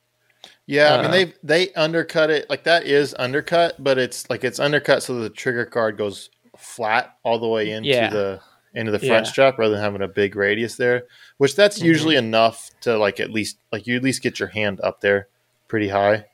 [0.70, 1.32] Yeah, I mean Uh, they
[1.66, 5.64] they undercut it like that is undercut, but it's like it's undercut so the trigger
[5.64, 8.10] guard goes flat all the way into Yeah.
[8.10, 8.40] the
[8.74, 9.32] into the front Yeah.
[9.32, 11.04] strap rather than having a big radius there.
[11.38, 11.84] Which that's Mhm.
[11.84, 15.28] usually enough to like at least like you at least get your hand up there
[15.68, 16.26] pretty high.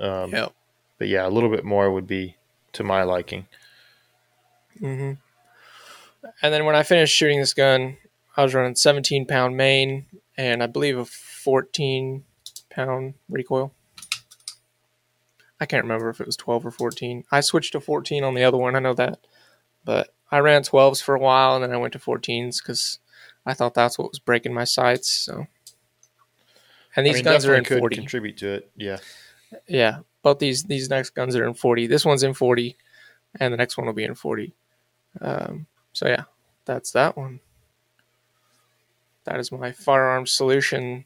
[0.00, 0.52] Um, Yep.
[0.98, 2.36] But yeah, a little bit more would be
[2.72, 3.46] to my liking.
[4.78, 5.12] hmm
[6.40, 7.98] And then when I finished shooting this gun,
[8.38, 10.06] I was running 17 pound main
[10.38, 12.24] and I believe a 14
[12.70, 13.72] pound recoil.
[15.62, 17.22] I can't remember if it was 12 or 14.
[17.30, 18.74] I switched to 14 on the other one.
[18.74, 19.20] I know that,
[19.84, 22.98] but I ran 12s for a while and then I went to 14s because
[23.46, 25.12] I thought that's what was breaking my sights.
[25.12, 25.46] So,
[26.96, 27.94] and these I mean, guns are in could 40.
[27.94, 28.72] contribute to it.
[28.76, 28.98] Yeah.
[29.68, 31.86] Yeah, both these these next guns are in 40.
[31.86, 32.76] This one's in 40,
[33.38, 34.52] and the next one will be in 40.
[35.20, 36.24] Um, so yeah,
[36.64, 37.38] that's that one.
[39.26, 41.04] That is my firearm solution.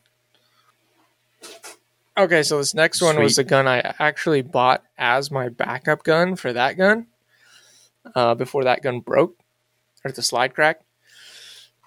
[2.19, 6.35] Okay, so this next one was the gun I actually bought as my backup gun
[6.37, 7.09] for that gun.
[8.15, 9.37] Uh, before that gun broke,
[10.05, 10.81] or the slide crack.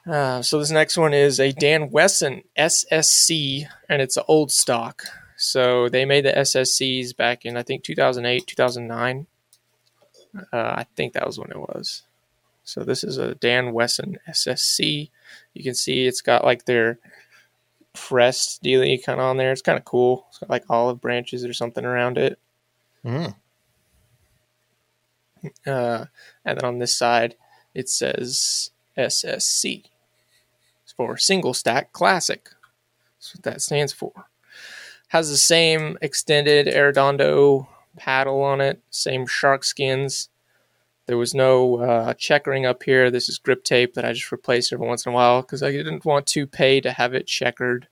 [0.06, 5.04] Uh, so this next one is a Dan Wesson SSC, and it's an old stock.
[5.38, 9.28] So they made the SSCs back in I think 2008, 2009.
[10.36, 12.04] Uh, I think that was when it was.
[12.64, 15.10] So this is a Dan Wesson SSC.
[15.54, 17.00] You can see it's got like their
[17.96, 19.52] crest dealy kind of on there.
[19.52, 20.26] It's kind of cool.
[20.30, 22.40] It's got like olive branches or something around it.
[23.06, 23.36] Mm.
[25.66, 26.06] Uh,
[26.46, 27.36] and then on this side,
[27.74, 29.86] it says SSC.
[30.84, 32.50] It's for Single Stack Classic.
[33.18, 34.12] That's what that stands for.
[35.10, 40.30] Has the same extended Arredondo paddle on it, same shark skins.
[41.10, 43.10] There was no uh, checkering up here.
[43.10, 45.72] This is grip tape that I just replaced every once in a while because I
[45.72, 47.88] didn't want to pay to have it checkered.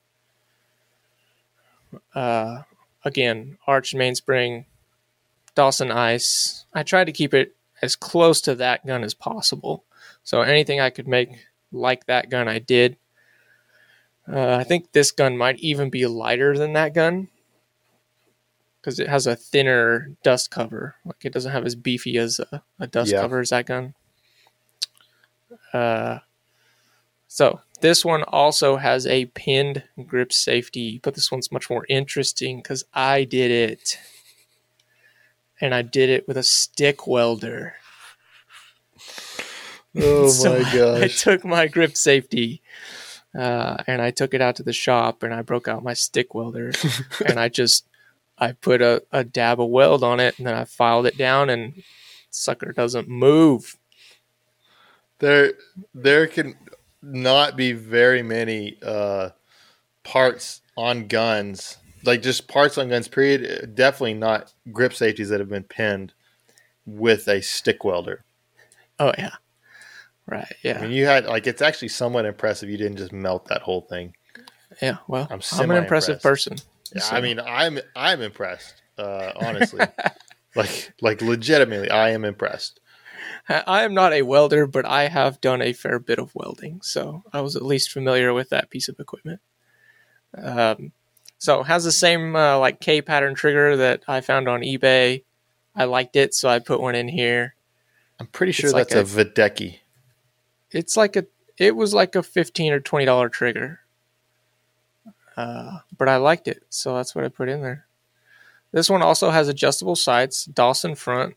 [2.14, 2.62] Uh,
[3.04, 4.66] again, arch mainspring,
[5.56, 9.82] Dawson Ice, I tried to keep it as close to that gun as possible.
[10.22, 11.30] So anything I could make
[11.72, 12.98] like that gun, I did.
[14.32, 17.26] Uh, I think this gun might even be lighter than that gun
[18.80, 20.94] because it has a thinner dust cover.
[21.04, 23.20] Like it doesn't have as beefy as a, a dust Yeah.
[23.20, 23.94] cover as that gun.
[25.72, 26.18] Uh,
[27.26, 32.58] so this one also has a pinned grip safety, but this one's much more interesting
[32.58, 33.98] because I did it,
[35.60, 37.74] and I did it with a stick welder.
[39.96, 42.62] Oh So my I took my grip safety
[43.36, 46.34] uh, and I took it out to the shop and I broke out my stick
[46.34, 46.72] welder
[47.24, 47.86] and I just
[48.38, 51.50] I put a, a dab of weld on it and then I filed it down
[51.50, 51.82] and
[52.30, 53.76] sucker doesn't move.
[55.18, 55.54] there
[55.94, 56.54] there can
[57.02, 59.30] not be very many uh,
[60.04, 63.08] parts on guns, like just parts on guns.
[63.08, 63.74] Period.
[63.74, 66.12] Definitely not grip safeties that have been pinned
[66.86, 68.24] with a stick welder.
[68.98, 69.34] Oh yeah,
[70.26, 70.52] right.
[70.62, 72.68] Yeah, I mean, you had like it's actually somewhat impressive.
[72.68, 74.14] You didn't just melt that whole thing.
[74.82, 74.98] yeah.
[75.06, 76.56] Well, I'm I'm, an impressive person.
[76.94, 78.82] Yeah, So- I mean, I'm I'm impressed.
[78.96, 79.80] Uh, honestly,
[80.56, 82.80] like like legitimately, I am impressed.
[83.48, 87.22] I am not a welder, but I have done a fair bit of welding, so
[87.32, 89.40] I was at least familiar with that piece of equipment.
[90.36, 90.92] Um,
[91.38, 95.22] so it has the same uh, like K pattern trigger that I found on eBay.
[95.74, 97.54] I liked it, so I put one in here.
[98.20, 99.78] I'm pretty sure It's like that's a, Videcki.
[100.70, 101.24] It's like a,
[101.56, 103.80] it was like a fifteen or twenty dollar trigger,
[105.38, 107.86] uh, but I liked it, so that's what I put in there.
[108.72, 111.36] This one also has adjustable sights, Dawson front.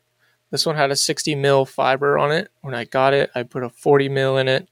[0.49, 2.49] This one had a 60 mil fiber on it.
[2.61, 4.67] When I got it, I put a 40 mil in it.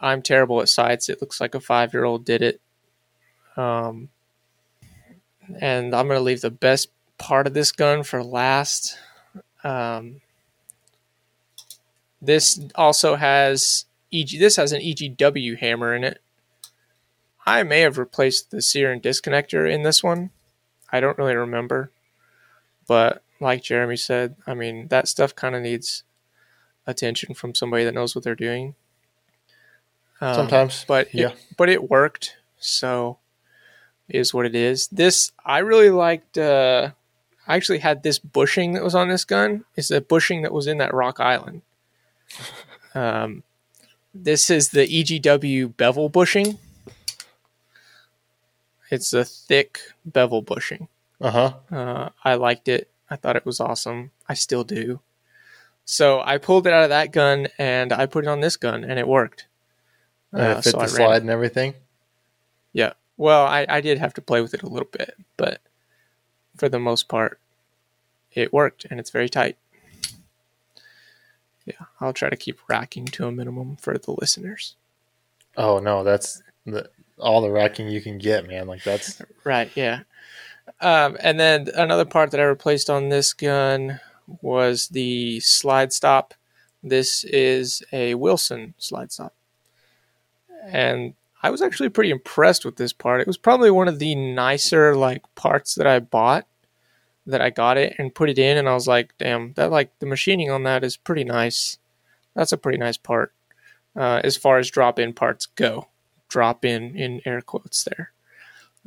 [0.00, 1.08] I'm terrible at sights.
[1.08, 2.60] It looks like a five year old did it.
[3.56, 4.08] Um,
[5.60, 6.88] and I'm going to leave the best
[7.18, 8.98] part of this gun for last.
[9.62, 10.22] Um,
[12.20, 14.40] this also has EG.
[14.40, 16.20] This has an EGW hammer in it.
[17.48, 20.30] I may have replaced the sear and disconnector in this one.
[20.92, 21.90] I don't really remember,
[22.86, 26.02] but like Jeremy said, I mean that stuff kind of needs
[26.86, 28.74] attention from somebody that knows what they're doing.
[30.20, 31.28] Um, Sometimes, but yeah.
[31.28, 33.18] it, but it worked, so
[34.10, 34.88] is what it is.
[34.88, 36.36] This I really liked.
[36.36, 36.90] Uh,
[37.46, 39.64] I actually had this bushing that was on this gun.
[39.74, 41.62] It's the bushing that was in that Rock Island.
[42.94, 43.44] Um,
[44.12, 46.58] this is the EGW bevel bushing.
[48.90, 50.88] It's a thick bevel bushing.
[51.20, 51.54] Uh huh.
[51.70, 52.88] Uh, I liked it.
[53.10, 54.10] I thought it was awesome.
[54.28, 55.00] I still do.
[55.84, 58.84] So I pulled it out of that gun and I put it on this gun,
[58.84, 59.46] and it worked.
[60.32, 61.20] And Uh, it fit so the I slide it.
[61.22, 61.74] and everything.
[62.72, 62.92] Yeah.
[63.16, 65.60] Well, I, I did have to play with it a little bit, but
[66.56, 67.40] for the most part,
[68.32, 69.56] it worked and it's very tight.
[71.64, 74.76] Yeah, I'll try to keep racking to a minimum for the listeners.
[75.56, 76.88] Oh no, that's the,
[77.18, 78.66] all the racking you can get, man.
[78.66, 80.00] Like that's Right, yeah.
[80.80, 84.00] Um, and then another part that I replaced on this gun
[84.42, 86.34] was the slide stop.
[86.82, 89.34] This is a Wilson slide stop.
[90.64, 93.20] And I was actually pretty impressed with this part.
[93.20, 96.46] It was probably one of the nicer like parts that I bought
[97.26, 99.96] that I got it and put it in and I was like, damn, that like
[99.98, 101.78] the machining on that is pretty nice.
[102.34, 103.32] That's a pretty nice part.
[103.96, 105.88] Uh, as far as drop in parts go.
[106.28, 108.12] Drop in in air quotes there.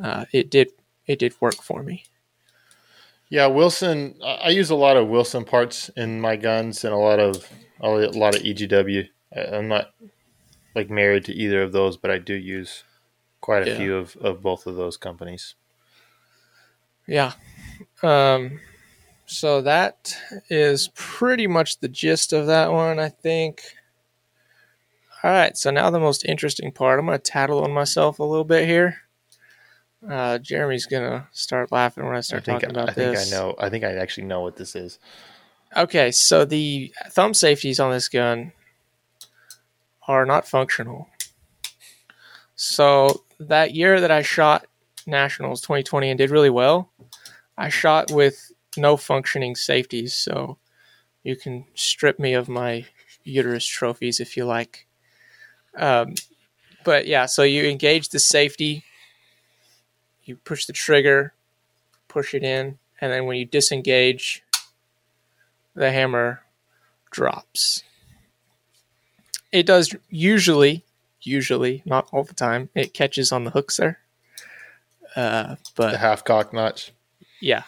[0.01, 0.69] Uh, it did
[1.07, 2.05] it did work for me.
[3.29, 3.47] yeah.
[3.47, 7.47] Wilson, I use a lot of Wilson parts in my guns and a lot of
[7.79, 9.07] a lot of EGW.
[9.35, 9.91] I'm not
[10.75, 12.83] like married to either of those, but I do use
[13.41, 13.77] quite a Yeah.
[13.77, 15.55] few of, of both of those companies.
[17.07, 17.33] Yeah.
[18.03, 18.59] Um,
[19.25, 20.15] so that
[20.49, 23.61] is pretty much the gist of that one, I think.
[25.23, 26.99] All right, so now the most interesting part.
[26.99, 28.97] I'm going to tattle on myself a little bit here.
[30.07, 33.15] Uh, Jeremy's going to start laughing when I I start think talking I, about think
[33.15, 33.31] this.
[33.31, 33.55] I know.
[33.59, 34.97] I think I actually know what this is.
[35.77, 38.51] Okay, so the thumb safeties on this gun
[40.07, 41.07] are not functional.
[42.55, 44.65] So that year that I shot
[45.05, 46.91] Nationals 2020 and did really well,
[47.57, 50.15] I shot with no functioning safeties.
[50.15, 50.57] So
[51.23, 52.85] you can strip me of my
[53.23, 54.87] uterus trophies if you like.
[55.75, 56.15] Um,
[56.83, 58.83] but yeah, so you engage the safety,
[60.23, 61.33] you push the trigger,
[62.07, 64.43] push it in, and then when you disengage,
[65.75, 66.41] the hammer
[67.11, 67.83] drops.
[69.51, 70.83] It does usually,
[71.21, 73.99] usually, not all the time, it catches on the hooks there.
[75.15, 76.91] Uh, The but half cock notch.
[77.41, 77.63] yeah.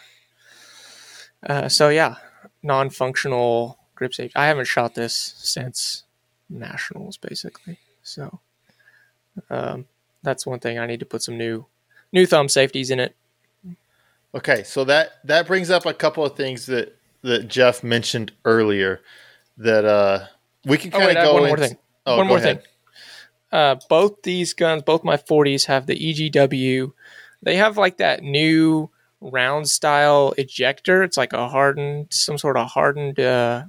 [1.46, 2.14] Uh, so yeah,
[2.62, 4.32] non-functional grip safety.
[4.34, 6.04] I haven't shot this since
[6.48, 7.78] nationals, basically.
[8.04, 8.38] So
[9.50, 9.86] um,
[10.22, 11.66] that's one thing I need to put some new
[12.12, 13.16] new thumb safeties in it.
[14.34, 19.00] Okay, so that that brings up a couple of things that that Jeff mentioned earlier
[19.58, 20.26] that uh
[20.64, 21.78] we can Oh, kind of have go one more thing.
[22.06, 22.62] Oh, one more ahead.
[22.62, 22.68] thing.
[23.52, 26.92] Uh, both these guns, both my 40s have the EGW.
[27.42, 28.90] They have like that new
[29.20, 31.02] round style ejector.
[31.04, 33.64] It's like a hardened, some sort of hardened uh,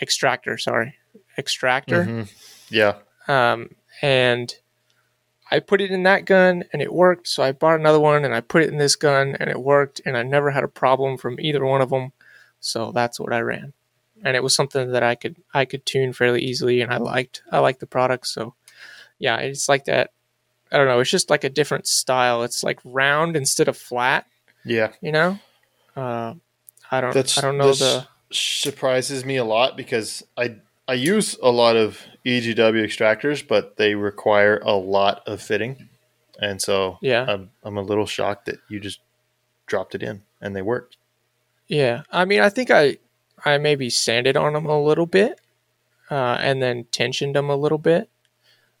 [0.00, 0.56] extractor.
[0.58, 0.94] Sorry,
[1.38, 2.04] extractor.
[2.04, 2.32] Mhm.
[2.70, 2.96] Yeah.
[3.28, 3.70] Um,
[4.02, 4.54] and
[5.50, 7.28] I put it in that gun and it worked.
[7.28, 10.00] So I bought another one and I put it in this gun and it worked.
[10.04, 12.12] And I never had a problem from either one of them.
[12.60, 13.72] So that's what I ran.
[14.24, 17.42] And it was something that I could I could tune fairly easily and I liked
[17.50, 18.26] I liked the product.
[18.26, 18.54] So
[19.18, 20.10] yeah, it's like that.
[20.70, 21.00] I don't know.
[21.00, 22.42] It's just like a different style.
[22.42, 24.26] It's like round instead of flat.
[24.64, 24.92] Yeah.
[25.00, 25.38] You know.
[25.96, 26.34] Uh,
[26.90, 27.14] I don't.
[27.14, 28.06] That's I don't know the.
[28.30, 30.56] surprises me a lot because I
[30.88, 35.88] I use a lot of EGW extractors, but they require a lot of fitting,
[36.40, 37.26] and so Yeah.
[37.28, 39.00] I'm I'm a little shocked that you just
[39.66, 40.96] dropped it in and they worked.
[41.66, 42.96] Yeah, I mean, I think I
[43.44, 45.40] I maybe sanded on them a little bit,
[46.10, 48.08] uh, and then tensioned them a little bit.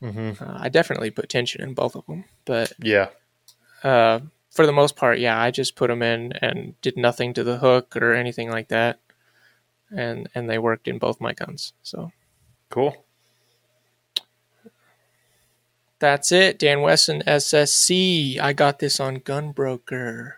[0.02, 0.42] Mm-hmm.
[0.42, 3.08] Uh, I definitely put tension in both of them, but Yeah.
[3.84, 7.44] uh, for the most part, yeah, I just put them in and did nothing to
[7.44, 8.98] the hook or anything like that,
[9.90, 11.72] and and they worked in both my guns.
[11.82, 12.12] So
[12.70, 13.04] Cool.
[15.98, 16.58] that's it.
[16.58, 18.38] Dan Wesson SSC.
[18.38, 20.34] I got this on Gunbroker.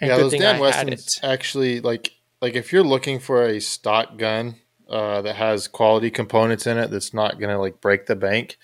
[0.00, 1.26] And yeah, those Dan I had Wessons it.
[1.26, 4.56] actually like like if you're looking for a stock gun
[4.88, 8.58] uh, that has quality components in it that's not gonna like break the bank.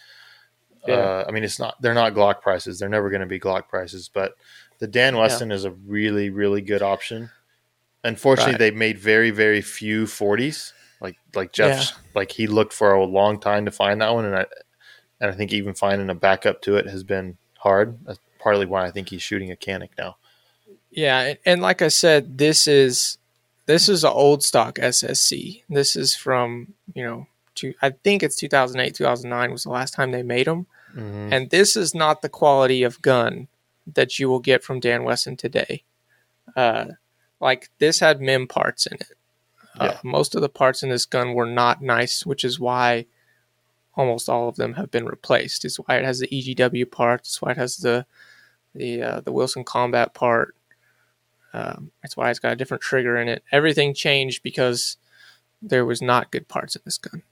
[0.86, 0.94] Yeah.
[0.94, 1.80] Uh, I mean, it's not.
[1.82, 2.78] They're not Glock prices.
[2.78, 4.08] They're never going to be Glock prices.
[4.08, 4.32] But
[4.78, 7.28] the Dan Wesson is a really, really good option.
[8.04, 8.58] Unfortunately, Right.
[8.58, 10.72] they made very, very few forties.
[11.00, 14.36] Like, like Jeff's, like he looked for a long time to find that one, and
[14.36, 14.46] I,
[15.20, 17.98] and I think even finding a backup to it has been hard.
[18.04, 20.16] That's partly why I think he's shooting a Canik now.
[20.90, 23.16] Yeah, and, and like I said, this is
[23.66, 25.62] this is an old stock SSC.
[25.70, 30.10] This is from you know, two, I think it's 2008, 2009 was the last time
[30.10, 31.32] they made them, Mhm.
[31.32, 33.48] and this is not the quality of gun
[33.86, 35.82] that you will get from Dan Wesson today.
[36.56, 36.86] Uh,
[37.40, 39.16] like this had MIM parts in it.
[39.78, 43.06] Uh, Most of the parts in this gun were not nice, which is why
[43.94, 45.64] almost all of them have been replaced.
[45.64, 47.30] It's why it has the EGW parts.
[47.30, 48.06] It's why it has the
[48.74, 50.54] the uh, the Wilson Combat part.
[51.52, 53.42] Um, that's why it's got a different trigger in it.
[53.50, 54.96] Everything changed because
[55.60, 57.22] there was not good parts in this gun.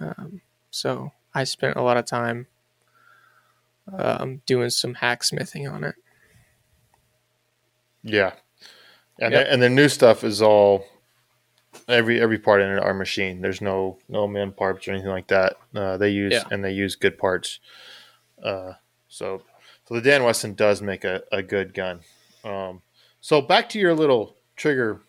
[0.00, 0.40] Um,
[0.70, 2.46] so I spent a lot of time
[3.92, 5.94] um, doing some hacksmithing on it.
[8.02, 8.32] Yeah,
[9.20, 9.46] and Yep.
[9.46, 10.86] the, and the new stuff is all
[11.88, 13.40] every every part in our machine.
[13.40, 15.56] There's no no MIM parts or anything like that.
[15.74, 16.44] Uh, they use Yeah.
[16.50, 17.60] and they use good parts.
[18.42, 18.72] Uh,
[19.08, 19.42] so
[19.86, 22.00] so the Dan Wesson does make a, a good gun.
[22.44, 22.82] Um,
[23.20, 25.00] so back to your little trigger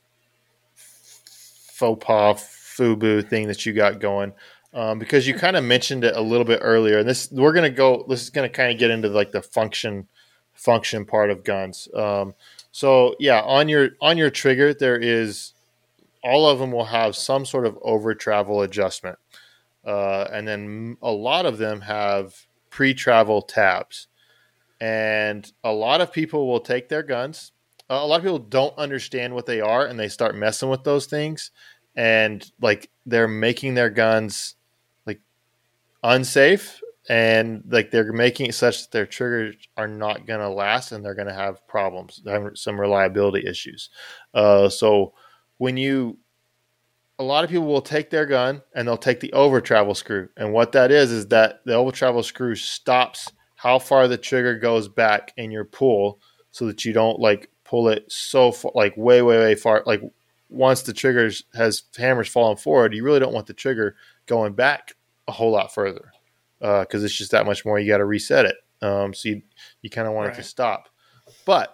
[0.76, 2.36] faux pas
[2.78, 4.34] fubu thing that you got going.
[4.74, 7.70] Um, because you kind of mentioned it a little bit earlier, and this we're gonna
[7.70, 8.06] go.
[8.08, 10.08] This is gonna kind of get into like the function
[10.54, 11.88] function part of guns.
[11.96, 12.36] Um,
[12.78, 15.56] so yeah, on your on your trigger, there is
[16.24, 19.18] all of them will have some sort of over travel adjustment,
[19.84, 22.36] uh, and then a lot of them have
[22.70, 24.10] pre travel tabs,
[24.80, 27.52] and a lot of people will take their guns.
[27.90, 30.84] Uh, a lot of people don't understand what they are, and they start messing with
[30.84, 31.50] those things,
[31.96, 34.54] and like they're making their guns
[35.08, 35.22] like
[36.04, 40.92] unsafe and like they're making it such that their triggers are not going to last
[40.92, 42.22] and they're going to have problems
[42.56, 43.90] some reliability issues.
[44.34, 45.14] Uh, so
[45.58, 46.18] when you
[47.20, 50.30] a lot of people will take their gun and they'll take the over travel screw.
[50.38, 54.58] And what that is is that the over travel screw stops how far the trigger
[54.58, 56.20] goes back in your pull
[56.52, 60.02] so that you don't like pull it so far like way way way far like
[60.50, 63.96] once the triggers has hammers falling forward you really don't want the trigger
[64.26, 64.94] going back
[65.28, 66.14] a whole lot further
[66.60, 67.80] because it's just that much more.
[67.80, 68.56] You got to reset it.
[68.82, 69.42] Um, so you
[69.82, 70.90] you kind of want it to stop.
[71.46, 71.74] But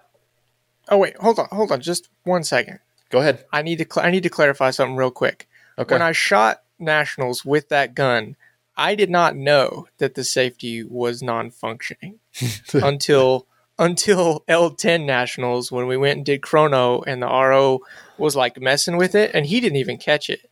[0.90, 2.80] Oh wait, hold on, hold on, just one second.
[3.10, 3.46] go ahead.
[3.52, 5.48] I need to cl- I need to clarify something real quick.
[5.78, 5.96] Okay.
[5.96, 8.36] When I shot nationals with that gun,
[8.76, 12.20] I did not know that the safety was non-functioning
[12.74, 13.48] until
[13.80, 17.80] until L10 nationals when we went and did chrono and the RO
[18.18, 20.50] was like messing with it and he didn't even catch it.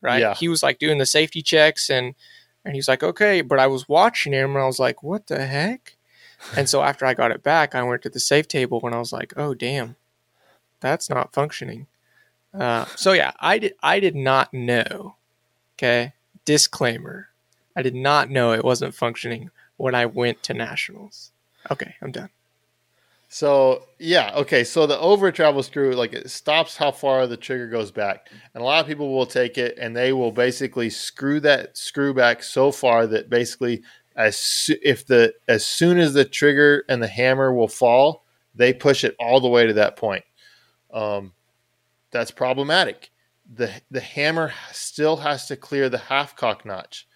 [0.00, 0.20] Right?
[0.20, 0.34] Yeah.
[0.34, 2.14] He was like doing the safety checks and
[2.64, 5.46] and he's like, "Okay," but I was watching him and I was like, "What the
[5.46, 5.96] heck?"
[6.56, 8.98] And so after I got it back, I went to the safe table and I
[8.98, 9.96] was like, "Oh damn.
[10.80, 11.86] That's not functioning."
[12.52, 13.74] Uh, so yeah, I did.
[13.82, 15.16] I did not know.
[15.76, 17.28] Okay, disclaimer:
[17.76, 21.32] I did not know it wasn't functioning when I went to nationals.
[21.70, 22.30] Okay, I'm done.
[23.32, 24.64] So yeah, okay.
[24.64, 28.60] So the over travel screw, like it stops how far the trigger goes back, and
[28.60, 32.42] a lot of people will take it and they will basically screw that screw back
[32.42, 33.82] so far that basically,
[34.16, 38.24] as if the as soon as the trigger and the hammer will fall,
[38.56, 40.24] they push it all the way to that point.
[40.92, 41.32] Um,
[42.10, 43.12] that's problematic.
[43.54, 47.06] the The hammer still has to clear the half cock notch,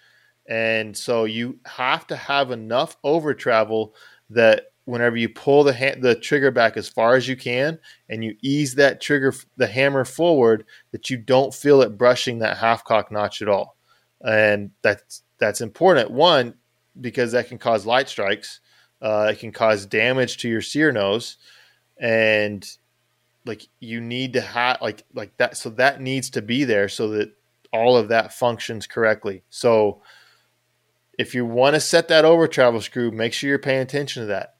[0.48, 3.96] and so you have to have enough over travel
[4.30, 7.78] that whenever you pull the ha- the trigger back as far as you can
[8.08, 12.58] and you ease that trigger the hammer forward that you don't feel it brushing that
[12.58, 13.76] half cock notch at all.
[14.22, 16.10] And that's that's important.
[16.10, 16.54] One
[17.00, 18.60] because that can cause light strikes
[19.04, 21.36] uh, it can cause damage to your sear nose
[21.98, 22.66] and
[23.44, 27.08] like you need to have like like that so that needs to be there so
[27.08, 27.30] that
[27.72, 29.42] all of that functions correctly.
[29.50, 30.00] So
[31.18, 34.26] if you want to set that over travel screw make sure you're paying attention to
[34.28, 34.53] that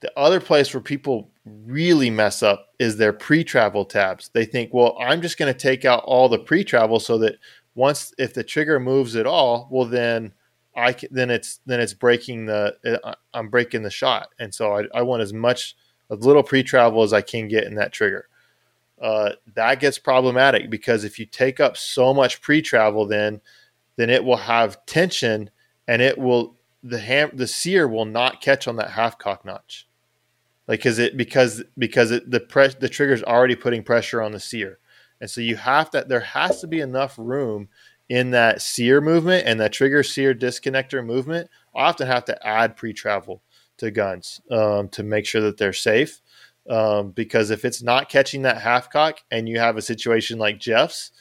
[0.00, 4.30] the other place where people really mess up is their pre-travel tabs.
[4.32, 7.36] They think, well, I'm just going to take out all the pre-travel so that
[7.74, 10.32] once if the trigger moves at all, well then
[10.74, 14.76] I can, then it's then it's breaking the uh, I'm breaking the shot, and so
[14.76, 15.74] I, I want as much
[16.10, 18.28] as little pre-travel as I can get in that trigger.
[19.00, 23.40] Uh, that gets problematic because if you take up so much pre-travel, then
[23.96, 25.50] then it will have tension
[25.88, 26.55] and it will
[26.88, 29.86] the ham the sear will not catch on that half cock notch.
[30.68, 34.40] Like because it because because it, the press the trigger's already putting pressure on the
[34.40, 34.78] sear.
[35.20, 37.68] And so you have to there has to be enough room
[38.08, 41.48] in that sear movement and that trigger sear disconnector movement.
[41.74, 43.42] I often have to add pre-travel
[43.78, 46.20] to guns um, to make sure that they're safe.
[46.68, 50.58] Um, because if it's not catching that half cock and you have a situation like
[50.58, 51.12] jeff's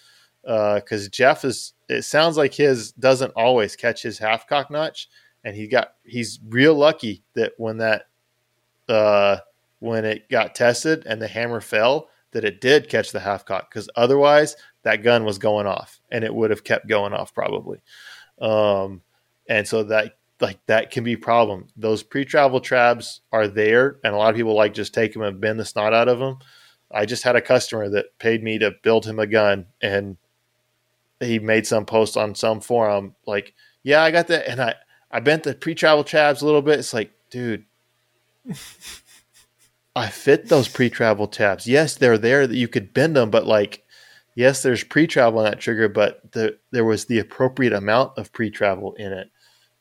[0.42, 5.08] because uh, jeff is it sounds like his doesn't always catch his half cock notch
[5.46, 8.08] and he got he's real lucky that when that
[8.90, 9.38] uh,
[9.80, 13.70] when it got tested and the hammer fell, that it did catch the half cock
[13.70, 17.80] because otherwise that gun was going off and it would have kept going off probably.
[18.42, 19.02] Um,
[19.48, 21.68] and so that like that can be a problem.
[21.78, 25.40] Those pre-travel trabs are there, and a lot of people like just take them and
[25.40, 26.40] bend the snot out of them.
[26.92, 30.18] I just had a customer that paid me to build him a gun, and
[31.20, 34.76] he made some post on some forum like, "Yeah, I got that," and I
[35.16, 36.78] I bent the pre-travel tabs a little bit.
[36.78, 37.64] It's like, dude,
[39.96, 41.66] I fit those pre-travel tabs.
[41.66, 43.86] Yes, they're there that you could bend them, but like,
[44.36, 48.94] yes, there's pre-travel on that trigger, but the, there was the appropriate amount of pre-travel
[48.96, 49.32] in it.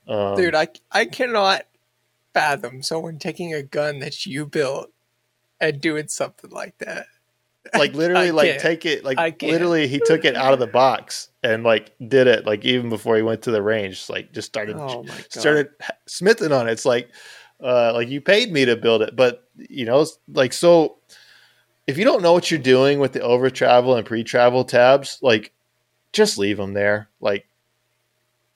[0.06, 1.64] Um, dude, I I cannot
[2.32, 4.92] fathom someone taking a gun that you built
[5.60, 7.06] and doing something like that.
[7.74, 11.64] Like literally, like take it, like literally, he took it out of the box and
[11.64, 15.04] like did it like even before he went to the range like just started oh
[15.28, 15.70] started
[16.06, 16.72] smithing on it.
[16.72, 17.10] It's like
[17.62, 20.98] uh like you paid me to build it but you know like so
[21.86, 25.52] if you don't know what you're doing with the over travel and pre-travel tabs like
[26.12, 27.08] just leave them there.
[27.20, 27.46] Like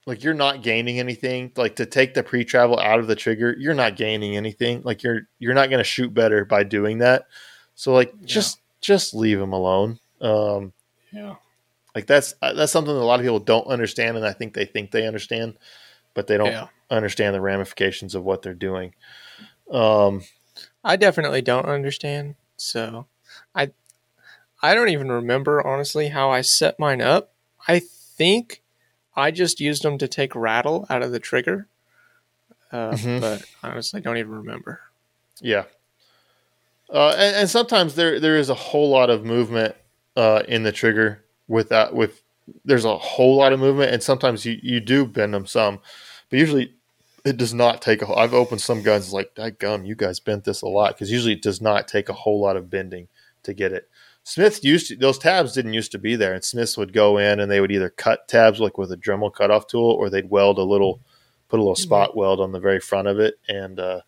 [0.07, 1.53] like you're not gaining anything.
[1.57, 4.83] Like to take the pre-travel out of the trigger you're not gaining anything.
[4.85, 7.27] Like you're you're not going to shoot better by doing that.
[7.75, 8.27] So like yeah.
[8.81, 10.73] Just leave them alone um
[11.13, 11.35] yeah
[11.99, 14.55] like that's uh, that's something that a lot of people don't understand, and I think
[14.55, 15.59] they think they understand,
[16.15, 16.69] but they don't yeah.
[16.91, 18.95] understand the ramifications of what they're doing.
[19.69, 20.23] Um,
[20.85, 22.37] I definitely don't understand.
[22.57, 23.07] So,
[23.53, 23.73] I
[24.63, 27.33] I don't even remember honestly how I set mine up.
[27.67, 28.63] I think
[29.17, 31.67] I just used them to take rattle out of the trigger,
[32.71, 33.19] uh, mm-hmm.
[33.19, 34.83] but honestly, don't even remember.
[35.41, 35.65] Yeah,
[36.91, 39.75] uh, and, and, sometimes there there is a whole lot of movement
[40.17, 42.23] uh, in the trigger with that with
[42.65, 45.81] there's a whole lot of movement and sometimes you, you do bend them some
[46.31, 46.75] but usually
[47.25, 50.45] it does not take a i've opened some guns like that gum you guys bent
[50.45, 53.07] this a lot because usually it does not take a whole lot of bending
[53.49, 53.89] to get it.
[54.25, 57.41] Smith used to those tabs didn't used to be there and smiths would go in
[57.41, 60.59] and they would either cut tabs like with a dremel cutoff tool or they'd weld
[60.59, 61.01] a little
[61.49, 64.03] put a little spot weld on the very front of it and uh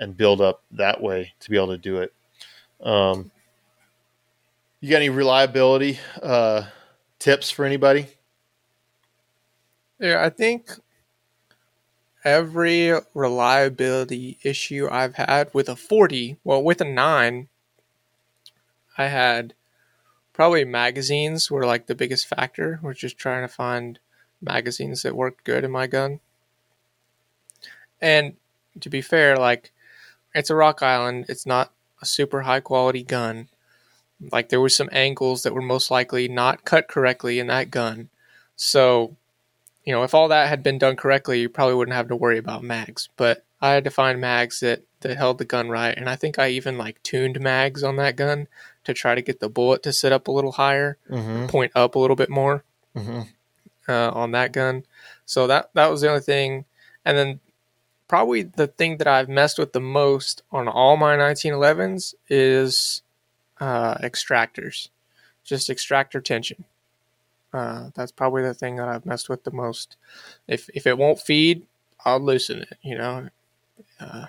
[0.00, 2.12] and build up that way to be able to do it
[2.82, 3.30] um
[4.80, 6.64] you got any reliability uh,
[7.18, 8.06] tips for anybody?
[9.98, 10.70] Yeah, I think
[12.24, 17.48] every reliability issue I've had with a 40, well, with a 9,
[18.96, 19.52] I had
[20.32, 22.80] probably magazines were like the biggest factor.
[22.82, 23.98] We're just trying to find
[24.40, 26.20] magazines that worked good in my gun.
[28.00, 28.36] And
[28.80, 29.72] to be fair, like,
[30.34, 33.48] it's a Rock Island, it's not a super high quality gun
[34.32, 38.10] Like there were some angles that were most likely not cut correctly in that gun.
[38.56, 39.16] So,
[39.84, 42.36] you know, if all that had been done correctly, you probably wouldn't have to worry
[42.38, 43.08] about mags.
[43.16, 46.38] But I had to find mags that that held the gun right, and I think
[46.38, 48.46] I even like tuned mags on that gun
[48.84, 51.46] to try to get the bullet to sit up a little higher, Mm-hmm.
[51.46, 53.22] point up a little bit more Mm-hmm.
[53.88, 54.84] uh, on that gun.
[55.24, 56.66] So that that was the only thing,
[57.06, 57.40] and then
[58.10, 63.02] probably the thing that I've messed with the most on all my 1911s is
[63.60, 64.88] uh, extractors,
[65.44, 66.64] just extractor tension.
[67.52, 69.96] Uh, that's probably the thing that I've messed with the most.
[70.48, 71.64] If if it won't feed,
[72.04, 72.78] I'll loosen it.
[72.82, 73.28] You know,
[74.00, 74.26] uh,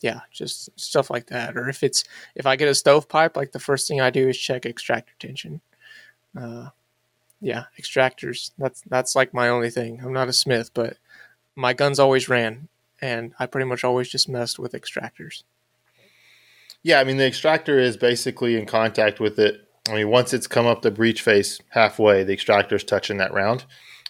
[0.00, 1.56] yeah, just stuff like that.
[1.56, 4.36] Or if it's if I get a stovepipe, like the first thing I do is
[4.36, 5.62] check extractor tension.
[6.38, 6.68] Uh,
[7.40, 8.50] yeah, extractors.
[8.58, 10.02] That's that's like my only thing.
[10.04, 10.98] I'm not a smith, but
[11.54, 12.68] my guns always ran,
[13.00, 15.44] and I pretty much always just messed with extractors.
[16.82, 19.62] Yeah, I mean the extractor is basically in contact with it.
[19.88, 23.64] I mean, once it's come up the breech face halfway, the extractor's touching that round,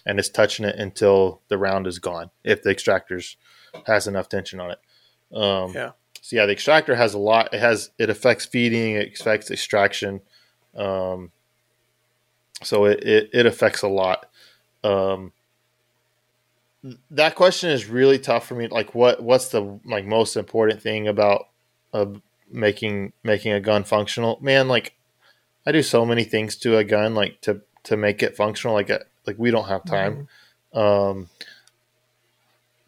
[0.05, 2.31] and it's touching it until the round is gone.
[2.43, 3.37] If the extractor's
[3.85, 4.79] has enough tension on it.
[5.33, 5.91] Um, Yeah.
[6.21, 7.53] So yeah, the extractor has a lot.
[7.53, 10.21] It has it affects feeding, it affects extraction.
[10.75, 11.31] Um,
[12.63, 14.29] so it, it it affects a lot.
[14.83, 15.31] Um,
[17.11, 18.67] that question is really tough for me.
[18.67, 21.47] Like, what what's the like most important thing about
[21.93, 22.05] uh,
[22.51, 24.37] making making a gun functional?
[24.41, 24.93] Man, like
[25.65, 28.75] I do so many things to a gun, like to to make it functional.
[28.75, 30.27] Like uh, like we don't have time.
[30.73, 31.29] Um,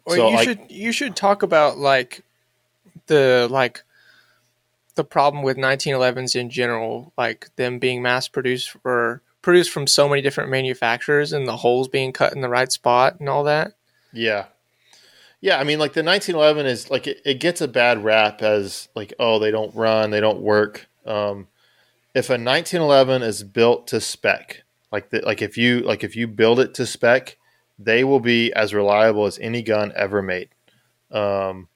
[0.06, 2.22] Well, So, you like- should you should talk about like
[3.06, 3.82] the like
[4.94, 10.08] the problem with 1911s in general, like them being mass produced or produced from so
[10.08, 13.72] many different manufacturers, and the holes being cut in the right spot and all that.
[14.12, 14.46] Yeah.
[15.40, 18.88] Yeah, I mean like the 1911 is like it, it gets a bad rap as
[18.94, 20.88] like oh they don't run, they don't work.
[21.06, 21.48] Um
[22.14, 24.62] if a 1911 is built to spec,
[24.92, 27.38] like the, like if you like if you build it to spec,
[27.78, 30.50] they will be as reliable as any gun ever made.
[31.10, 31.68] Um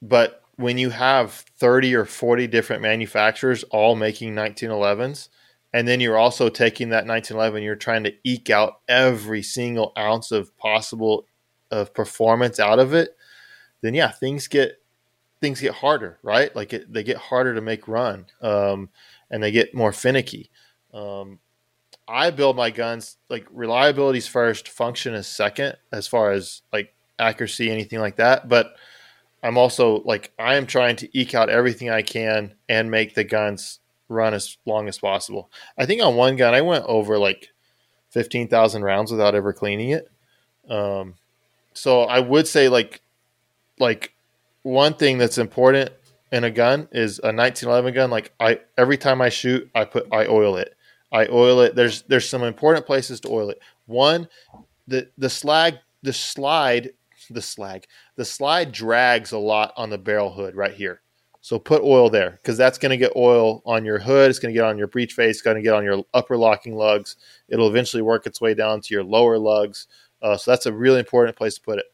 [0.00, 5.28] but when you have 30 or 40 different manufacturers all making 1911s
[5.76, 10.30] and then you're also taking that 1911 you're trying to eke out every single ounce
[10.32, 11.26] of possible
[11.70, 13.16] of performance out of it
[13.82, 14.80] then yeah things get
[15.40, 16.54] things get harder right?
[16.54, 18.88] Like it, they get harder to make run um,
[19.30, 20.50] and they get more finicky.
[20.92, 21.38] Um,
[22.08, 27.68] i build my guns like reliability's first function is second as far as like accuracy
[27.68, 28.76] anything like that but
[29.42, 33.24] i'm also like i am trying to eke out everything i can and make the
[33.24, 37.48] guns run as long as possible I think on one gun I went over like
[38.10, 40.10] fifteen thousand rounds without ever cleaning it.
[40.68, 41.14] Um,
[41.74, 43.02] so I would say like
[43.78, 44.12] like
[44.62, 45.90] one thing that's important
[46.32, 48.10] in a gun is a 1911 gun.
[48.10, 50.74] Like I every time I shoot, I put I oil it.
[51.12, 51.74] I oil it.
[51.74, 53.60] There's there's some important places to oil it.
[53.86, 54.28] One,
[54.88, 56.92] the the slag the slide
[57.30, 61.00] the slag the slide drags a lot on the barrel hood right here.
[61.46, 64.30] So put oil there because that's going to get oil on your hood.
[64.30, 65.36] It's going to get on your breech face.
[65.36, 67.14] It's going to get on your upper locking lugs.
[67.48, 69.86] It'll eventually work its way down to your lower lugs.
[70.20, 71.84] Uh, so that's a really important place to put it.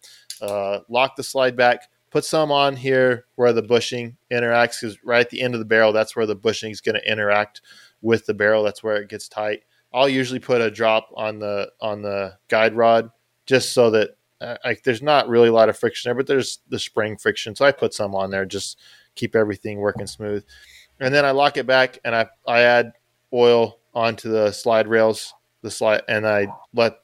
[0.40, 1.90] Uh, lock the slide back.
[2.10, 5.66] Put some on here where the bushing interacts because right at the end of the
[5.66, 7.60] barrel, that's where the bushing is going to interact
[8.00, 8.62] with the barrel.
[8.62, 9.64] That's where it gets tight.
[9.92, 13.10] I'll usually put a drop on the on the guide rod
[13.44, 16.60] just so that uh, like there's not really a lot of friction there, but there's
[16.70, 17.54] the spring friction.
[17.54, 18.78] So I put some on there just
[19.14, 20.44] keep everything working smooth.
[21.00, 22.92] And then I lock it back and I, I add
[23.32, 26.98] oil onto the slide rails, the slide, and I let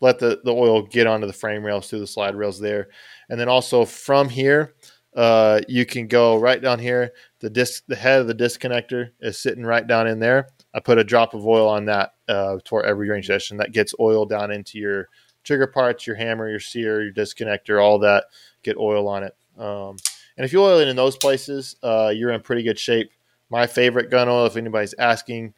[0.00, 2.88] let the, the oil get onto the frame rails through the slide rails there.
[3.30, 4.74] And then also from here,
[5.16, 7.12] uh, you can go right down here.
[7.40, 10.48] The disc, the head of the disconnector is sitting right down in there.
[10.74, 13.56] I put a drop of oil on that uh, for every range session.
[13.56, 15.08] That gets oil down into your
[15.44, 18.24] trigger parts, your hammer, your sear, your disconnector, all that.
[18.62, 19.36] Get oil on it.
[19.56, 19.96] Um,
[20.36, 23.10] and if you oil it in those places, uh, you're in pretty good shape.
[23.50, 25.54] My favorite gun oil, if anybody's asking,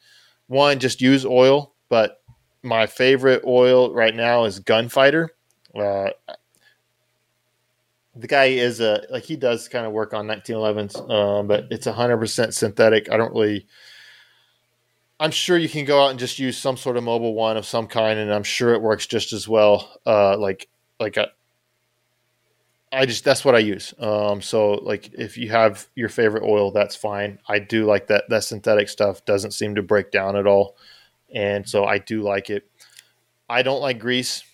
[0.48, 1.72] one, just use oil.
[1.88, 2.20] But
[2.62, 5.30] my favorite oil right now is Gunfighter.
[5.74, 6.10] Uh,
[8.14, 11.86] the guy is a like he does kind of work on 1911s, um, but it's
[11.86, 13.10] 100% synthetic.
[13.10, 13.66] I don't really.
[15.18, 17.64] I'm sure you can go out and just use some sort of Mobil one of
[17.64, 19.98] some kind, and I'm sure it works just as well.
[20.04, 21.28] Uh, like like a,
[22.92, 23.92] I just that's what I use.
[23.98, 27.38] Um, so like if you have your favorite oil, that's fine.
[27.48, 28.24] I do like that.
[28.28, 30.76] That synthetic stuff doesn't seem to break down at all,
[31.34, 32.68] and so I do like it.
[33.48, 34.44] I don't like grease.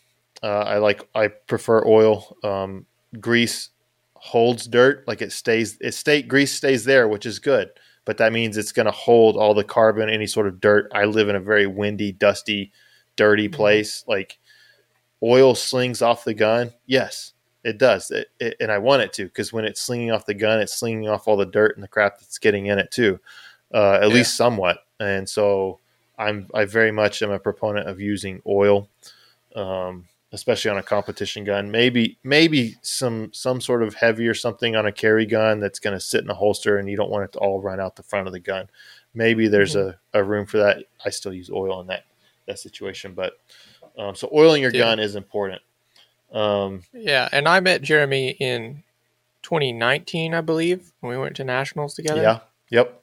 [0.43, 2.37] Uh, I like I prefer oil.
[2.43, 2.87] Um,
[3.21, 3.69] grease
[4.15, 5.77] holds dirt, like it stays.
[5.81, 7.71] It stay grease stays there, which is good.
[8.05, 10.91] but that means it's going to hold all the carbon, any sort of dirt.
[10.93, 12.73] I live in a very windy, dusty,
[13.15, 13.53] dirty Mhm.
[13.53, 14.03] place.
[14.09, 14.41] Like
[15.23, 16.73] oil slings off the gun.
[16.85, 17.33] Yes,
[17.65, 18.11] it does.
[18.11, 20.75] It, it, and I want it to because when it's slinging off the gun, it's
[20.77, 23.21] slinging off all the dirt and the crap that's getting in it too,
[23.73, 24.15] uh, at Yeah.
[24.15, 24.79] least somewhat.
[25.01, 25.79] And so
[26.19, 28.89] I'm I very much am a proponent of using oil,
[29.55, 31.71] um, especially on a competition gun.
[31.71, 35.95] Maybe maybe some some sort of heavy or something on a carry gun that's going
[35.95, 38.03] to sit in a holster and you don't want it to all run out the
[38.03, 38.69] front of the gun.
[39.15, 40.85] Maybe there's a, a room for that.
[41.05, 42.05] I still use oil in that
[42.47, 43.35] that situation, but
[43.99, 44.81] um, so oiling your Yeah.
[44.81, 45.61] gun is important.
[46.33, 48.83] Um, Yeah, and I met Jeremy in
[49.43, 52.23] 2019, I believe, when we went to nationals together.
[52.23, 52.39] yeah.
[52.71, 53.03] Yep.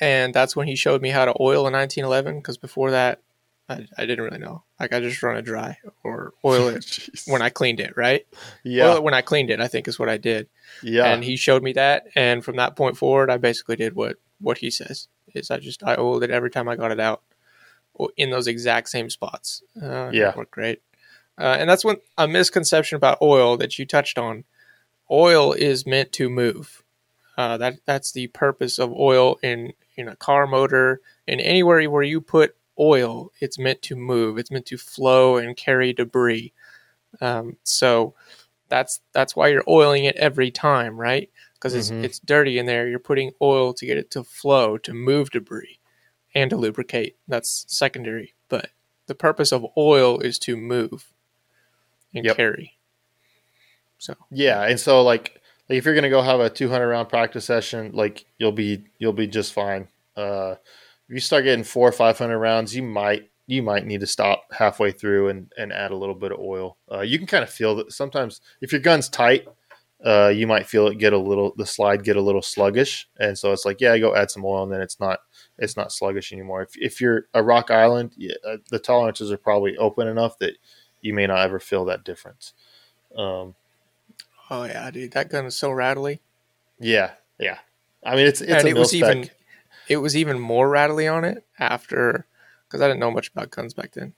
[0.00, 2.36] and that's when he showed me how to oil a 1911.
[2.38, 3.20] Because before that,
[3.68, 4.62] I, I didn't really know.
[4.78, 7.96] Like I just run it dry or oil it when I cleaned it.
[7.96, 8.26] Right?
[8.62, 8.88] yeah.
[8.90, 9.60] Oil it when I cleaned it.
[9.60, 10.48] I think is what I did.
[10.82, 11.06] yeah.
[11.06, 14.58] And he showed me that, and from that point forward, I basically did what what
[14.58, 15.08] he says.
[15.34, 17.22] Is I just I oiled it every time I got it out,
[18.16, 19.62] in those exact same spots.
[19.82, 20.34] Uh, Yeah.
[20.36, 20.82] worked great.
[21.38, 24.44] Uh, and that's when a misconception about oil that you touched on.
[25.10, 26.82] Oil is meant to move.
[27.36, 32.02] Uh, that that's the purpose of oil in in a car motor and anywhere where
[32.02, 34.38] you put oil, it's meant to move.
[34.38, 36.52] It's meant to flow and carry debris.
[37.20, 38.14] Um, so
[38.68, 41.30] that's that's why you're oiling it every time, right?
[41.54, 42.04] Because it's Mhm.
[42.04, 42.88] it's dirty in there.
[42.88, 45.78] You're putting oil to get it to flow, to move debris,
[46.34, 47.16] and to lubricate.
[47.26, 48.70] That's secondary, but
[49.06, 51.12] the purpose of oil is to move
[52.14, 52.36] and Yep.
[52.36, 52.78] carry.
[53.98, 57.44] So Yeah, and so like, like if you're gonna go have a 200 round practice
[57.44, 59.88] session, like you'll be you'll be just fine.
[60.16, 60.54] Uh,
[61.08, 64.44] if you start getting four or 500 rounds, you might you might need to stop
[64.52, 66.76] halfway through and and add a little bit of oil.
[66.90, 69.46] Uh, you can kind of feel that sometimes if your gun's tight,
[70.04, 73.36] uh, you might feel it get a little the slide get a little sluggish, and
[73.36, 75.18] so it's like yeah, go add some oil, and then it's not
[75.58, 76.62] it's not sluggish anymore.
[76.62, 80.54] If if you're a rock island, yeah, uh, the tolerances are probably open enough that
[81.00, 82.52] you may not ever feel that difference.
[83.16, 83.54] Um,
[84.50, 86.20] Oh yeah, dude, that gun is so rattly.
[86.80, 87.58] Yeah, yeah.
[88.04, 89.16] I mean, it's it's and a it was spec.
[89.16, 89.30] even
[89.88, 92.26] it was even more rattly on it after
[92.66, 94.14] because I didn't know much about guns back then.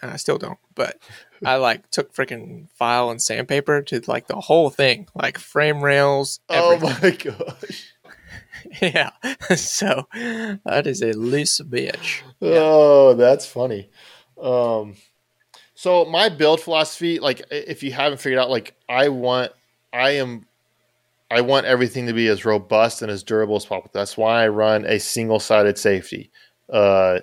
[0.00, 0.98] And I still don't, but
[1.44, 6.40] I like took freaking file and sandpaper to like the whole thing, like frame rails.
[6.48, 7.92] oh my gosh!
[8.80, 9.10] yeah.
[9.54, 10.06] so
[10.64, 12.22] that is a loose bitch.
[12.40, 13.90] Oh, that's funny.
[14.40, 14.96] Um,
[15.84, 19.52] so my build philosophy, like if you haven't figured out, like I want,
[19.92, 20.46] I am,
[21.30, 23.90] I want everything to be as robust and as durable as possible.
[23.92, 26.30] That's why I run a single sided safety.
[26.72, 27.18] Uh,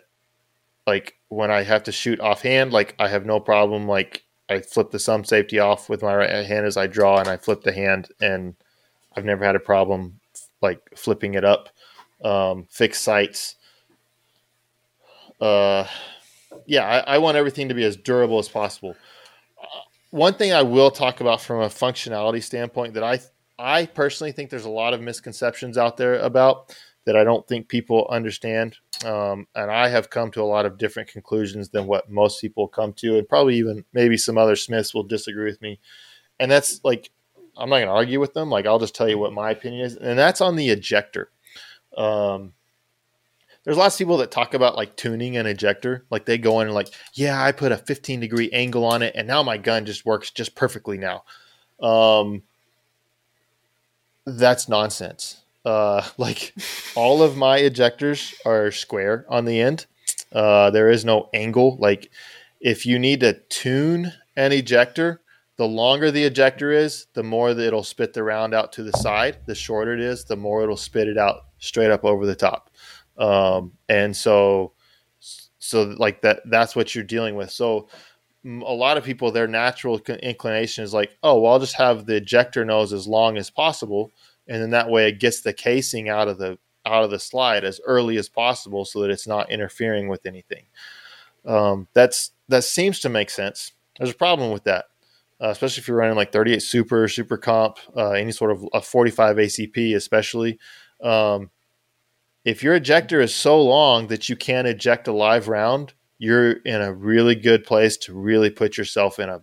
[0.85, 3.87] like when I have to shoot offhand, like I have no problem.
[3.87, 7.27] Like I flip the thumb safety off with my right hand as I draw, and
[7.27, 8.53] I flip the hand, and
[9.17, 10.19] I've never had a problem
[10.61, 11.69] like flipping it up.
[12.23, 13.55] Um, fixed sights.
[15.39, 15.87] Uh,
[16.65, 18.95] yeah, I, I want everything to be as durable as possible.
[19.61, 23.19] Uh, one thing I will talk about from a functionality standpoint that I
[23.59, 26.75] I personally think there's a lot of misconceptions out there about
[27.05, 30.77] that I don't think people understand, um, and I have come to a lot of
[30.77, 34.93] different conclusions than what most people come to, and probably even maybe some other Smiths
[34.93, 35.79] will disagree with me,
[36.39, 37.11] and that's like
[37.57, 38.49] I'm not going to argue with them.
[38.49, 41.31] Like I'll just tell you what my opinion is, and that's on the ejector.
[41.97, 42.53] Um,
[43.63, 46.05] there's lots of people that talk about like tuning an ejector.
[46.09, 49.13] Like they go in and like, yeah, I put a 15 degree angle on it,
[49.15, 51.23] and now my gun just works just perfectly now.
[51.81, 52.43] Um,
[54.25, 55.41] that's nonsense.
[55.63, 56.53] Uh, like
[56.95, 59.85] all of my ejectors are square on the end.
[60.31, 61.77] Uh, there is no angle.
[61.77, 62.09] Like
[62.59, 65.21] if you need to tune an ejector,
[65.57, 68.93] the longer the ejector is, the more that it'll spit the round out to the
[68.93, 69.37] side.
[69.45, 72.71] The shorter it is, the more it'll spit it out straight up over the top.
[73.17, 74.73] Um, and so,
[75.59, 77.51] so like that, that's what you're dealing with.
[77.51, 77.87] So
[78.45, 82.15] a lot of people, their natural inclination is like, oh, well, I'll just have the
[82.15, 84.11] ejector nose as long as possible.
[84.47, 87.63] And then that way it gets the casing out of the, out of the slide
[87.63, 90.65] as early as possible so that it's not interfering with anything.
[91.45, 93.73] Um, that's, that seems to make sense.
[93.97, 94.85] There's a problem with that
[95.41, 98.81] uh, especially if you're running like 38 super, super comp, uh, any sort of a
[98.81, 100.59] 45 ACP, especially.
[101.01, 101.49] Um,
[102.43, 106.81] if your ejector is so long that you can't eject a live round, you're in
[106.81, 109.41] a really good place to really put yourself in a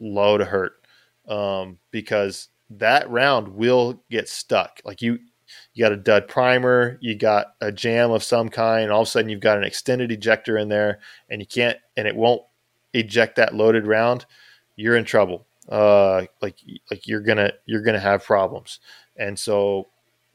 [0.00, 0.84] low to hurt
[1.28, 4.80] um, because that round will get stuck.
[4.84, 5.18] Like you,
[5.74, 9.10] you got a dud primer, you got a jam of some kind, all of a
[9.10, 12.42] sudden you've got an extended ejector in there, and you can't, and it won't
[12.94, 14.26] eject that loaded round
[14.76, 15.46] you're in trouble.
[15.68, 16.56] Uh, like
[16.90, 18.80] like you're gonna you're gonna have problems.
[19.16, 19.88] And so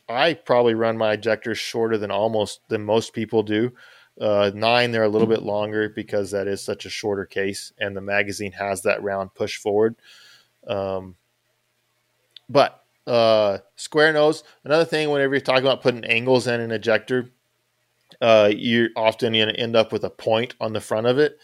[0.09, 3.73] I probably run my ejectors shorter than almost than most people do.
[4.19, 7.95] Uh, nine, they're a little bit longer because that is such a shorter case, and
[7.95, 9.95] the magazine has that round push forward.
[10.67, 11.15] Um,
[12.49, 15.09] but uh, square nose, another thing.
[15.09, 17.29] Whenever you're talking about putting angles in an ejector,
[18.21, 21.37] uh, you're often going to end up with a point on the front of it.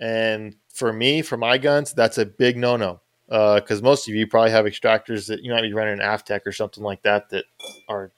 [0.00, 4.26] And for me, for my guns, that's a big no-no because uh, most of you
[4.26, 7.44] probably have extractors that you might be running an Aftec or something like that that
[7.88, 8.10] are.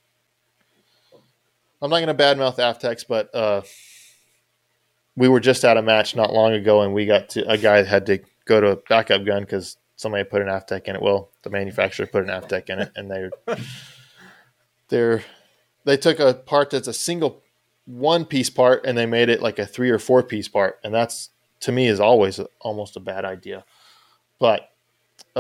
[1.83, 3.63] I'm not going to badmouth Aftecs, but uh,
[5.17, 7.83] we were just at a match not long ago, and we got to a guy
[7.83, 11.03] had to go to a backup gun because somebody put an Aftec in it.
[11.03, 13.31] Well, the manufacturer put an Aftec in it, and they
[14.89, 15.25] they're
[15.85, 17.43] they took a part that's a single
[17.87, 20.95] one piece part and they made it like a three or four piece part, and
[20.95, 21.31] that's
[21.61, 23.65] to me is always almost a bad idea.
[24.39, 24.70] But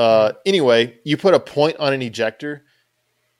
[0.00, 2.64] uh, anyway, you put a point on an ejector,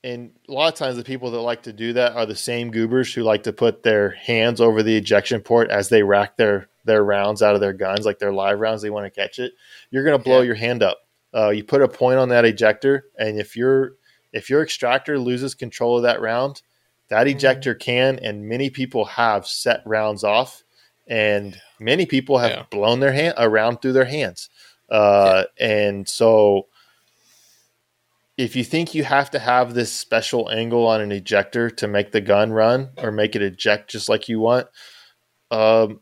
[0.04, 2.70] and a lot of times the people that like to do that are the same
[2.70, 6.68] goobers who like to put their hands over the ejection port as they rack their
[6.84, 8.82] their rounds out of their guns, like their live rounds.
[8.82, 9.54] They want to catch it.
[9.90, 10.48] You're going to blow yeah.
[10.48, 10.98] your hand up.
[11.34, 13.92] Uh, you put a point on that ejector, and if your
[14.34, 16.60] if your extractor loses control of that round,
[17.08, 17.38] that mm-hmm.
[17.38, 20.62] ejector can and many people have set rounds off,
[21.06, 22.64] and many people have yeah.
[22.70, 24.50] blown their hand around through their hands.
[24.90, 25.66] Uh, yeah.
[25.66, 26.66] And so,
[28.36, 32.12] if you think you have to have this special angle on an ejector to make
[32.12, 34.66] the gun run or make it eject just like you want,
[35.50, 36.00] um,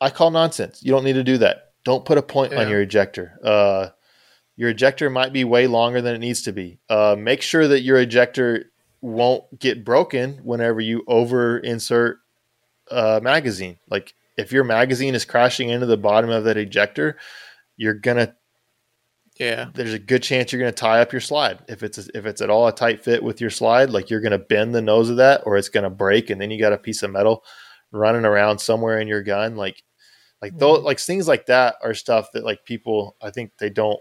[0.00, 0.82] I call nonsense.
[0.82, 1.72] You don't need to do that.
[1.84, 2.62] Don't put a point yeah.
[2.62, 3.38] on your ejector.
[3.42, 3.88] Uh,
[4.56, 6.78] your ejector might be way longer than it needs to be.
[6.88, 12.18] Uh, make sure that your ejector won't get broken whenever you over insert
[12.90, 13.78] a magazine.
[13.90, 17.18] Like if your magazine is crashing into the bottom of that ejector,
[17.76, 18.34] you're gonna
[19.38, 19.66] yeah.
[19.74, 21.62] There's a good chance you're gonna tie up your slide.
[21.68, 24.38] If it's if it's at all a tight fit with your slide, like you're gonna
[24.38, 27.02] bend the nose of that, or it's gonna break, and then you got a piece
[27.02, 27.44] of metal
[27.92, 29.56] running around somewhere in your gun.
[29.56, 29.82] Like
[30.40, 30.60] like mm-hmm.
[30.60, 34.00] those like things like that are stuff that like people I think they don't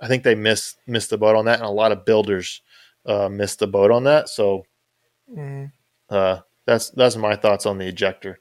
[0.00, 2.60] I think they miss miss the boat on that, and a lot of builders
[3.06, 4.28] uh, miss the boat on that.
[4.28, 4.64] So
[5.32, 5.70] mm.
[6.10, 8.40] uh, that's that's my thoughts on the ejector.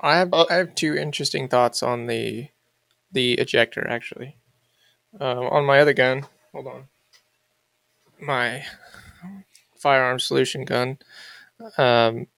[0.00, 2.48] I have uh, I have two interesting thoughts on the
[3.12, 4.36] the ejector actually.
[5.20, 6.84] Um, on my other gun, hold on,
[8.20, 8.64] my
[9.76, 10.98] firearm solution gun.
[11.76, 12.28] Um,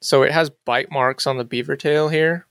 [0.00, 2.46] so it has bite marks on the beaver tail here.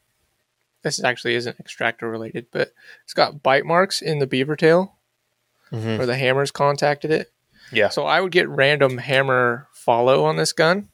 [0.83, 2.73] This actually isn't extractor related, but
[3.03, 4.97] it's got bite marks in the beaver tail
[5.71, 5.97] mm-hmm.
[5.97, 7.31] where the hammers contacted it.
[7.71, 7.89] Yeah.
[7.89, 10.89] So I would get random hammer follow on this gun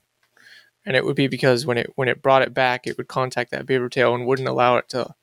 [0.89, 3.51] and it would be because when it when it brought it back, it would contact
[3.51, 5.13] that beaver tail and wouldn't allow it to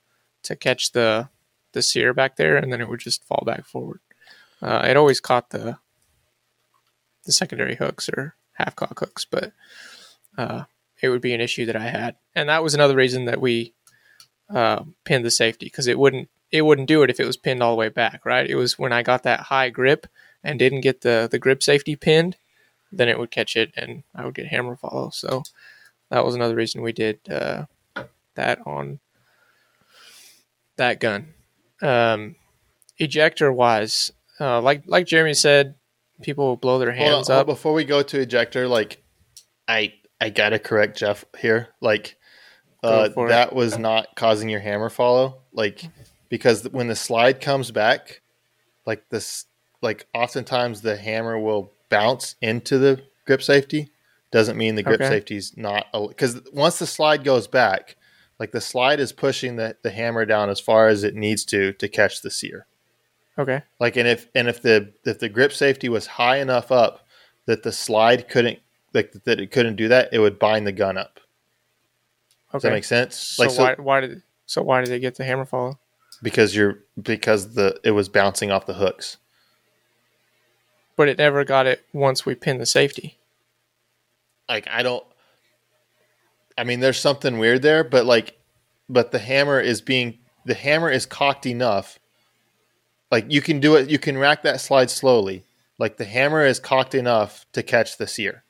[0.45, 1.29] to catch the
[1.73, 3.99] the sear back there, and then it would just fall back forward.
[4.63, 5.79] Uh, it always caught the
[7.25, 9.53] the secondary hooks or half cock hooks, but
[10.39, 10.63] uh,
[11.03, 13.75] it would be an issue that I had, and that was another reason that we
[14.49, 17.61] uh, pinned the safety because it wouldn't it wouldn't do it if it was pinned
[17.61, 18.25] all the way back.
[18.25, 18.49] Right?
[18.49, 20.07] It was when I got that high grip
[20.45, 22.37] and didn't get the the grip safety pinned
[22.97, 25.11] then it would catch it and I would get hammer follow.
[25.11, 25.43] So
[26.11, 27.67] that was another reason we did uh,
[28.35, 29.01] that on
[30.77, 31.35] that gun.
[31.83, 32.37] Um,
[32.99, 35.75] ejector wise, uh, like like Jeremy said,
[36.23, 37.47] people will blow their hands on, up.
[37.47, 39.03] Before we go to ejector, like
[39.69, 41.69] I I gotta correct Jeff here.
[41.81, 42.17] Like
[42.83, 43.55] uh, that it.
[43.55, 45.43] was not causing your hammer follow.
[45.53, 45.83] Like
[46.29, 48.23] because when the slide comes back,
[48.87, 49.47] like this,
[49.83, 53.91] like oftentimes the hammer will bounce into the grip safety
[54.31, 55.09] doesn't mean the grip okay.
[55.09, 57.97] safety is not because once the slide goes back
[58.39, 61.73] like the slide is pushing the, the hammer down as far as it needs to
[61.75, 62.67] to catch the sear.
[63.39, 63.63] Okay.
[63.79, 67.07] Like and if and if the if the grip safety was high enough up
[67.47, 68.59] that the slide couldn't
[68.93, 71.21] like that it couldn't do that it would bind the gun up.
[72.51, 72.53] Okay.
[72.53, 73.17] does that make sense?
[73.17, 75.79] So like so why, why did so why did they get the hammer follow
[76.23, 79.19] because you're because the it was bouncing off the hooks
[80.97, 83.19] but it never got it once we pinned the safety.
[84.49, 85.05] Like I don't
[86.57, 88.39] I mean there's something weird there, but like
[88.89, 91.99] but the hammer is being the hammer is cocked enough.
[93.11, 95.45] Like you can do it you can rack that slide slowly.
[95.79, 98.45] Like the hammer is cocked enough to catch the sear.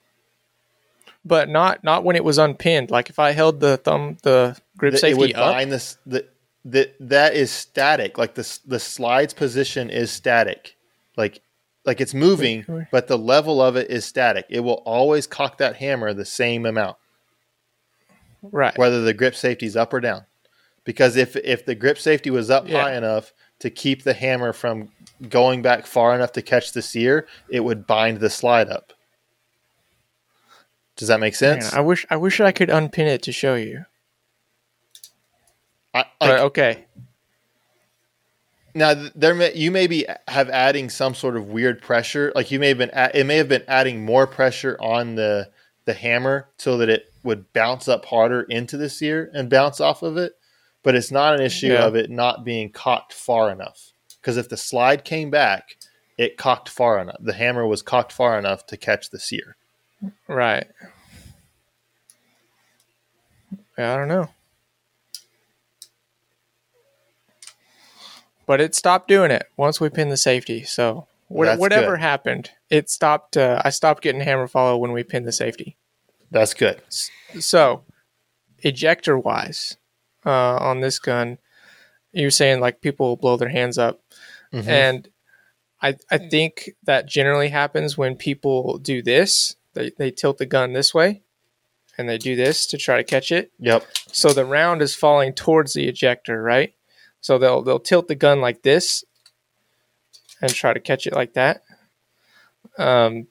[1.24, 2.90] But not not when it was unpinned.
[2.90, 5.68] Like if I held the thumb the grip the, safety it would up.
[5.68, 6.26] This, the,
[6.64, 8.18] the, that is static.
[8.18, 10.76] Like the the slide's position is static.
[11.16, 11.40] Like
[11.86, 14.46] like it's moving, but the level of it is static.
[14.48, 16.96] It will always cock that hammer the same amount.
[18.42, 18.76] Right.
[18.76, 20.26] Whether the grip safety is up or down.
[20.84, 22.82] Because if if the grip safety was up yeah.
[22.82, 24.90] high enough, to keep the hammer from
[25.28, 28.92] going back far enough to catch the sear, it would bind the slide up.
[30.96, 31.72] Does that make sense?
[31.72, 33.84] Man, I wish I wish I could unpin it to show you.
[35.92, 36.85] I, like, But okay,
[38.76, 42.30] now there may, you may be have adding some sort of weird pressure.
[42.34, 45.50] Like you may have been it may have been adding more pressure on the
[45.86, 50.02] the hammer so that it would bounce up harder into the sear and bounce off
[50.02, 50.34] of it.
[50.82, 51.84] But it's not an issue Yeah.
[51.86, 53.92] of it not being cocked far enough.
[54.20, 55.76] Because if the slide came back,
[56.18, 57.16] it cocked far enough.
[57.20, 59.56] The hammer was cocked far enough to catch the sear.
[60.28, 60.66] right.
[63.78, 64.28] Yeah, I don't know.
[68.46, 70.62] But it stopped doing it once we pinned the safety.
[70.62, 72.00] So what, whatever good.
[72.00, 73.36] happened, it stopped.
[73.36, 75.76] Uh, I stopped getting hammer follow when we pinned the safety.
[76.30, 76.80] That's good.
[76.88, 77.84] So,
[78.60, 79.76] ejector wise,
[80.24, 81.38] uh, on this gun,
[82.12, 84.00] you're saying like people will blow their hands up,
[84.52, 84.66] Mhm.
[84.68, 85.08] and
[85.82, 89.56] I I think that generally happens when people do this.
[89.74, 91.22] They they tilt the gun this way,
[91.98, 93.50] and they do this to try to catch it.
[93.58, 93.84] Yep.
[94.12, 96.72] So the round is falling towards the ejector, right?
[97.26, 99.04] So they'll they'll tilt the gun like this,
[100.40, 101.64] and try to catch it like that.
[102.78, 103.26] Um,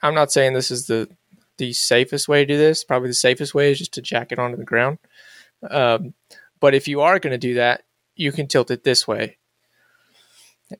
[0.00, 1.10] I'm not saying this is the
[1.58, 2.84] the safest way to do this.
[2.84, 4.96] Probably the safest way is just to jack it onto the ground.
[5.70, 6.14] Um,
[6.58, 7.82] but if you are going to do that,
[8.16, 9.36] you can tilt it this way,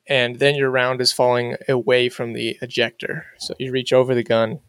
[0.07, 3.27] and then your round is falling away from the ejector.
[3.37, 4.59] So you reach over the gun,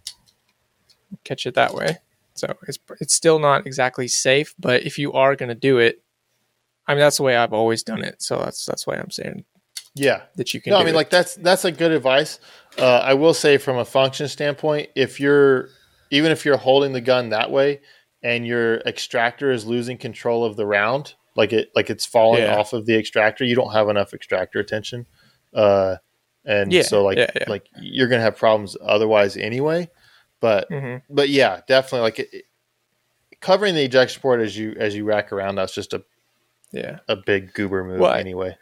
[1.25, 1.97] catch it that way.
[2.35, 6.03] So it's it's still not exactly safe, but if you are going to do it,
[6.89, 8.23] I mean that's the way I've always done it.
[8.23, 9.45] So that's that's why I'm saying
[9.95, 10.23] Yeah.
[10.37, 10.73] that you can.
[10.73, 10.97] No, I mean it.
[10.97, 12.39] like that's that's a good advice.
[12.79, 15.69] Uh, I will say from a function standpoint, if you're
[16.11, 17.81] even if you're holding the gun that way
[18.23, 22.57] and your extractor is losing control of the round, like it like it's falling Yeah.
[22.57, 25.07] off of the extractor, you don't have enough extractor attention.
[25.53, 25.97] Uh,
[26.45, 29.91] and Yeah, so like yeah, like you're gonna have problems otherwise anyway.
[30.41, 31.03] But Mhm.
[31.11, 32.45] but yeah, definitely like it-
[33.41, 35.57] covering the ejection port as you as you rack around.
[35.57, 36.05] That's just a
[36.73, 36.99] yeah.
[37.09, 38.57] a big goober move Well, anyway.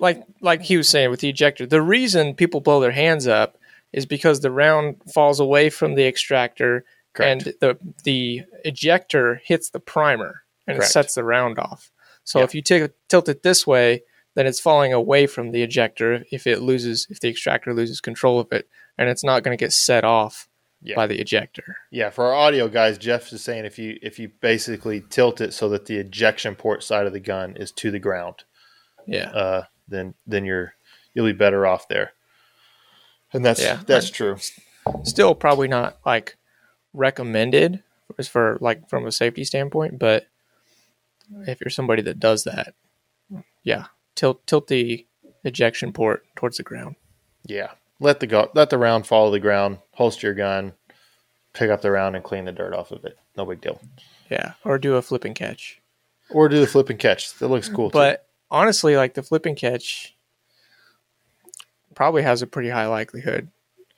[0.00, 3.58] like like he was saying with the ejector, the reason people blow their hands up
[3.92, 6.84] is because the round falls away from the extractor
[7.14, 7.46] Correct.
[7.46, 10.90] and the the ejector hits the primer and Correct.
[10.90, 11.90] it sets the round off.
[12.24, 14.02] So if you take, tilt it this way,
[14.34, 18.38] then it's falling away from the ejector if it loses if the extractor loses control
[18.40, 18.68] of it
[18.98, 20.48] and it's not going to get set off
[20.82, 20.94] Yeah.
[20.94, 21.76] by the ejector.
[21.90, 25.52] Yeah, for our audio guys, Jeff is saying if you if you basically tilt it
[25.54, 28.44] so that the ejection port side of the gun is to the ground,
[29.06, 29.30] Yeah.
[29.30, 30.74] uh, then then you're
[31.14, 32.12] you'll be better off there.
[33.32, 33.80] And that's Yeah.
[33.86, 34.36] that's true.
[35.02, 36.36] Still probably not like
[36.92, 37.82] recommended
[38.18, 40.26] as for like from a safety standpoint, but
[41.46, 42.74] if you're somebody that does that,
[43.64, 45.06] yeah, tilt tilt the
[45.42, 46.96] ejection port towards the ground.
[47.44, 49.78] Yeah, let the go let the round fall to the ground.
[49.92, 50.72] Holster your gun,
[51.52, 53.18] pick up the round, and clean the dirt off of it.
[53.36, 53.80] No big deal.
[54.30, 55.80] Yeah, or do a flip and catch.
[56.30, 57.34] Or do the flip and catch.
[57.38, 57.90] That looks cool.
[57.90, 57.94] too.
[57.98, 60.16] But honestly, like the flip and catch
[61.94, 63.48] probably has a pretty high likelihood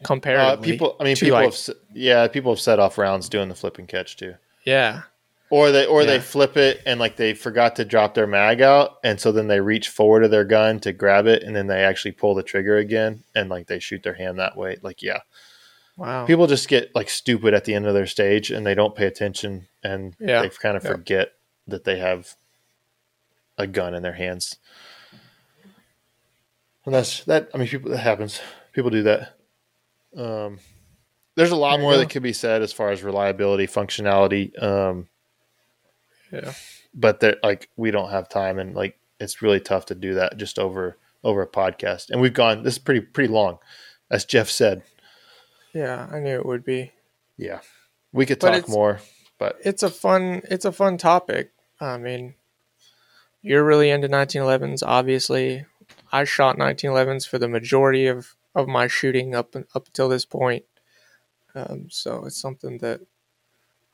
[0.08, 3.54] uh, people, I mean, people like- have yeah, people have set off rounds doing the
[3.54, 4.34] flip and catch too.
[4.64, 5.02] yeah,
[5.50, 8.98] Or they or they flip it and like they forgot to drop their mag out,
[9.02, 11.82] and so then they reach forward to their gun to grab it, and then they
[11.82, 14.76] actually pull the trigger again, and like they shoot their hand that way.
[14.82, 15.20] Like yeah,
[15.96, 16.26] wow.
[16.26, 19.06] people just get like stupid at the end of their stage, and they don't pay
[19.06, 20.42] attention, and Yeah.
[20.42, 20.90] they kind of Yeah.
[20.90, 21.32] forget
[21.66, 22.34] that they have
[23.56, 24.56] a gun in their hands.
[26.84, 27.48] And that's that.
[27.54, 28.40] I mean, people that happens.
[28.72, 29.34] People do that.
[30.16, 30.58] Um,
[31.36, 34.60] there's a lot There more that could be said as far as reliability, functionality.
[34.62, 35.08] Um,
[36.32, 36.52] yeah,
[36.94, 40.36] but that like we don't have time and like it's really tough to do that
[40.36, 43.58] just over over a podcast and we've gone this is pretty pretty long
[44.10, 44.82] as jeff said
[45.74, 46.08] yeah.
[46.10, 46.92] I knew it would be.
[47.36, 47.60] yeah
[48.12, 49.00] we could But talk more
[49.38, 51.52] but it's a fun it's a fun topic.
[51.80, 52.34] I mean,
[53.40, 54.82] you're really into 1911s.
[54.84, 55.64] Obviously,
[56.10, 60.64] I shot 1911s for the majority of of my shooting up up until this point.
[61.54, 63.00] Um, so it's something that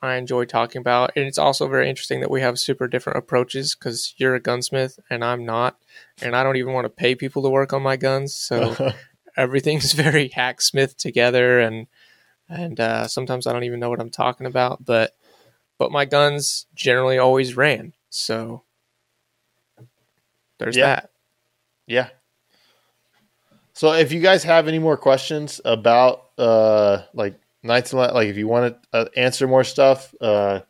[0.05, 3.75] I enjoy talking about, and it's also very interesting that we have super different approaches
[3.75, 5.79] because you're a gunsmith and I'm not,
[6.23, 8.35] and I don't even want to pay people to work on my guns.
[8.35, 8.77] So
[9.37, 11.87] everything's very hacksmith together and
[12.49, 15.17] and uh, sometimes I don't even know what I'm talking about, but
[15.79, 17.95] but my guns generally always ran.
[18.11, 18.65] So
[20.59, 20.87] there's Yeah.
[20.87, 21.11] that.
[21.87, 22.09] yeah
[23.73, 28.37] so if you guys have any more questions about uh like nights and like if
[28.37, 30.61] you want to uh, answer more stuff uh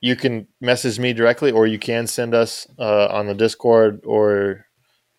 [0.00, 4.66] you can message me directly or you can send us uh on the discord or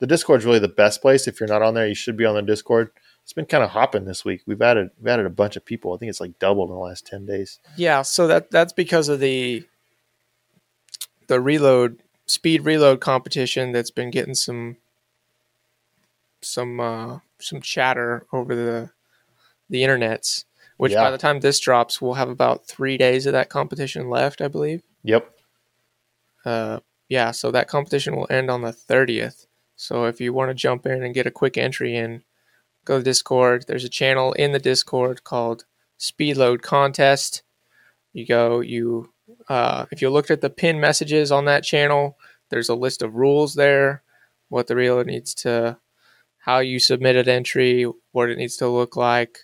[0.01, 1.27] the Discord's really the best place.
[1.27, 2.89] If you're not on there, you should be on the Discord.
[3.23, 4.41] It's been kind of hopping this week.
[4.47, 5.93] We've added we've added a bunch of people.
[5.93, 7.59] I think it's like doubled in the last ten days.
[7.77, 9.63] Yeah, so that that's because of the
[11.27, 14.77] the reload speed reload competition that's been getting some
[16.41, 18.89] some uh, some chatter over the
[19.69, 20.45] the internets.
[20.81, 21.03] Which Yeah.
[21.03, 24.47] by the time this drops, we'll have about three days of that competition left, I
[24.47, 24.81] believe.
[25.03, 25.31] Yep.
[26.43, 29.45] Uh, yeah, so that competition will end on the thirtieth.
[29.75, 32.23] So if you want to jump in and get a quick entry in,
[32.83, 33.65] go to Discord.
[33.67, 35.65] There's a channel in the Discord called
[35.99, 37.43] Speedload Contest.
[38.11, 39.13] You go, you
[39.49, 42.17] uh, if you looked at the pin messages on that channel,
[42.49, 44.01] there's a list of rules there,
[44.49, 45.77] what the reload needs to,
[46.39, 49.41] how you submit an entry, what it needs to look like,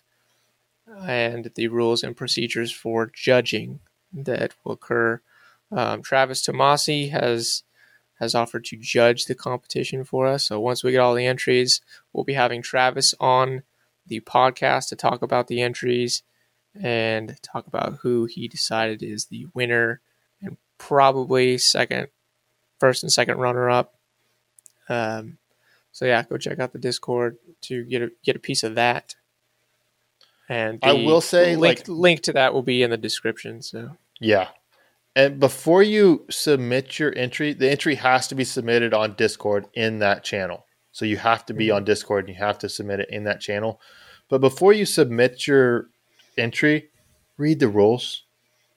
[1.05, 3.79] and the rules and procedures for judging
[4.13, 5.21] that will occur.
[5.71, 7.63] Um, Travis Tomasie has
[8.19, 10.47] has offered to judge the competition for us.
[10.47, 13.61] So once we get all the entries, we'll be having Travis on
[14.07, 16.23] the podcast to talk about the entries
[16.73, 20.01] and talk about who he decided is the winner
[20.41, 22.07] and probably second,
[22.79, 23.95] first and second runner up.
[24.89, 25.37] Um,
[25.91, 29.15] so yeah, go check out the Discord to get a get a piece of that.
[30.49, 33.61] And I will say, link like- link to that will be in the description.
[33.61, 34.49] So Yeah.
[35.15, 39.97] And before you submit your entry, the entry has to be submitted on Discord in
[39.99, 40.65] that channel.
[40.91, 41.75] So you have to be Mhm.
[41.77, 43.81] on Discord and you have to submit it in that channel.
[44.29, 45.87] But before you submit your
[46.37, 46.89] entry,
[47.37, 48.23] read the rules.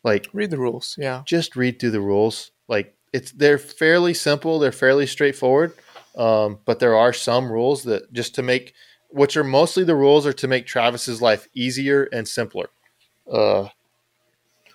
[0.02, 0.96] Like read the rules.
[0.98, 1.22] Yeah.
[1.26, 2.52] just read through the rules.
[2.68, 5.72] Like it's they're fairly simple, they're fairly straightforward.
[6.16, 8.72] Um, but there are some rules that just to make
[9.10, 12.70] which are mostly the rules are to make Travis's life easier and simpler.
[13.30, 13.68] Uh,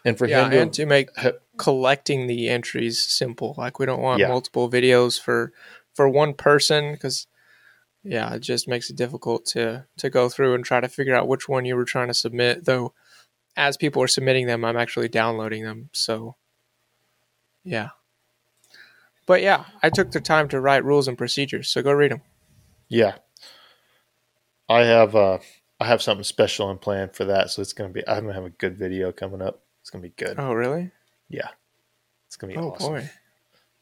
[0.03, 3.56] and for yeah, him to and to make ha- collecting the entries simple.
[3.57, 4.28] Like we don't want Yeah.
[4.28, 5.52] multiple videos for
[5.94, 7.28] for one person because
[8.03, 11.28] yeah, it just makes it difficult to to go through and try to figure out
[11.28, 12.66] which one you were trying to submit.
[12.66, 12.94] Though,
[13.57, 15.90] as people are submitting them, I'm actually downloading them.
[15.91, 16.36] So,
[17.64, 17.90] yeah.
[19.26, 22.22] But yeah, I took the time to write rules and procedures, so go read them.
[22.90, 23.16] Yeah.
[24.70, 25.40] I have uh
[25.80, 28.46] I have something special in plan for that, so it's gonna be I'm gonna have
[28.46, 29.62] a good video coming up.
[29.82, 30.40] It's gonna be good.
[30.40, 30.92] Oh, really?
[31.30, 31.50] Yeah.
[32.28, 32.94] It's gonna be Oh awesome.
[32.94, 33.10] boy.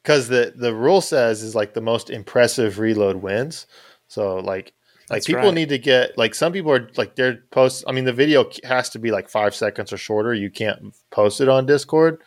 [0.01, 3.68] Because the the rule says is like the most impressive reload wins.
[4.07, 4.73] So like
[5.10, 5.53] like That's people right.
[5.53, 7.84] need to get like some people are like their posts.
[7.88, 10.34] I mean, the video has to be like five seconds or shorter.
[10.34, 12.22] You can't post it on Discord,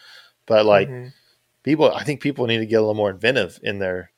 [0.47, 1.13] but like Mhm.
[1.65, 4.13] people i think people need to get a little more inventive in their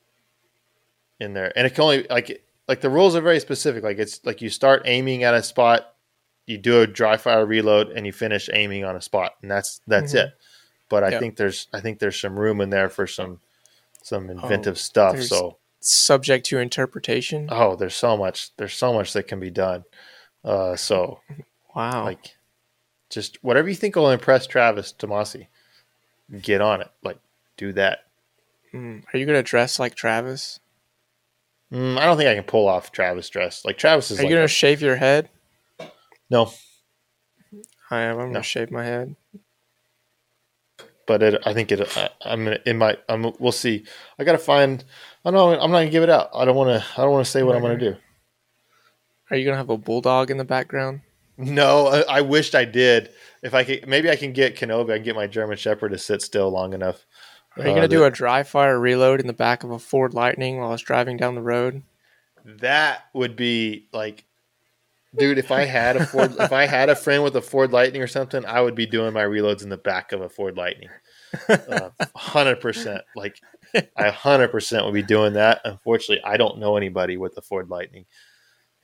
[1.19, 4.21] in there and it can only like like the rules are very specific like it's
[4.25, 5.95] like you start aiming at a spot
[6.47, 9.81] you do a dry fire reload and you finish aiming on a spot and that's
[9.87, 10.25] that's Mhm.
[10.27, 10.33] it
[10.89, 11.19] but i Yeah.
[11.19, 13.41] think there's i think there's some room in there for some
[14.03, 17.49] some inventive stuff Oh, there's- so subject to interpretation.
[17.51, 19.85] oh there's so much there's so much that can be done
[20.45, 21.21] uh so
[21.75, 22.05] wow.
[22.05, 22.37] like
[23.11, 25.49] just whatever you think will impress travis tomasie
[26.43, 27.19] get on it like
[27.57, 28.01] do that
[28.75, 29.03] Mm.
[29.15, 30.61] Are you gonna dress like Travis?
[31.73, 33.65] Mm, I don't think I can pull off Travis dress.
[33.65, 35.29] Like Travis is Are you gonna a- shave your head?
[36.31, 36.51] no,
[37.91, 38.19] I am.
[38.19, 38.33] I'm No.
[38.35, 39.17] gonna shave my head.
[41.07, 41.97] but it, I think it.
[41.97, 42.59] I, I'm gonna.
[42.67, 42.99] It might.
[43.09, 43.33] I'm.
[43.39, 43.85] We'll see.
[44.19, 44.85] I gotta find.
[45.25, 45.51] I know.
[45.51, 46.31] I'm not gonna give it out.
[46.35, 46.87] I don't want to.
[47.01, 47.97] I don't want to say what I'm gonna do.
[49.31, 51.01] Are you gonna have a bulldog in the background?
[51.37, 53.11] No, I, I wished I did.
[53.43, 54.91] If I could, maybe I can get Kenobi.
[54.93, 57.07] I can get my German Shepherd to sit still long enough.
[57.59, 60.15] Are you Uh, gonna do a dry fire reload in the back of a Ford
[60.15, 61.83] Lightning while it's driving down the road?
[62.45, 64.25] That would be like,
[65.17, 65.39] dude.
[65.39, 68.07] If I had a Ford, if I had a friend with a Ford Lightning or
[68.07, 70.89] something, I would be doing my reloads in the back of a Ford Lightning.
[72.17, 73.03] Hundred percent.
[73.17, 73.41] Like,
[73.97, 75.61] I hundred percent would be doing that.
[75.65, 78.07] Unfortunately, I don't know anybody with a Ford Lightning.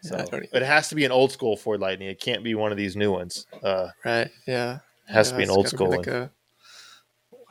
[0.02, 0.22] So
[0.52, 2.08] it has to be an old school Ford Lightning.
[2.08, 3.46] It can't be one of these new ones.
[3.62, 4.30] Uh, Right.
[4.46, 4.80] Yeah.
[5.08, 6.14] it has Yeah, to be an old school like one.
[6.16, 6.30] a-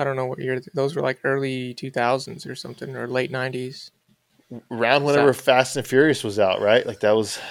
[0.04, 3.92] I don't know what year those were like early 2000s or something or late 90s.
[4.70, 6.86] Around whenever Fast and Furious was out, right?
[6.86, 7.38] Like that was.
[7.38, 7.44] That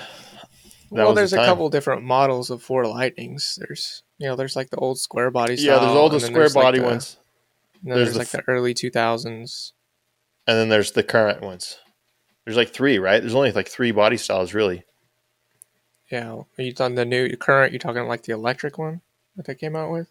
[0.90, 3.58] well, was the there's a couple different models of Ford Lightnings.
[3.58, 5.76] There's you know there's like the old square body style.
[5.76, 7.16] Yeah, there's all the square there's, like, body the- ones,
[7.82, 9.72] and then There's there's, the like f- the early 2000s.
[10.46, 11.78] and then there's the current ones.
[12.44, 13.20] There's like three, right?
[13.20, 14.84] There's only like three body styles, really.
[16.10, 17.72] Yeah, are you talking the new current?
[17.72, 19.00] You talking like the electric one
[19.36, 20.10] that they came out with?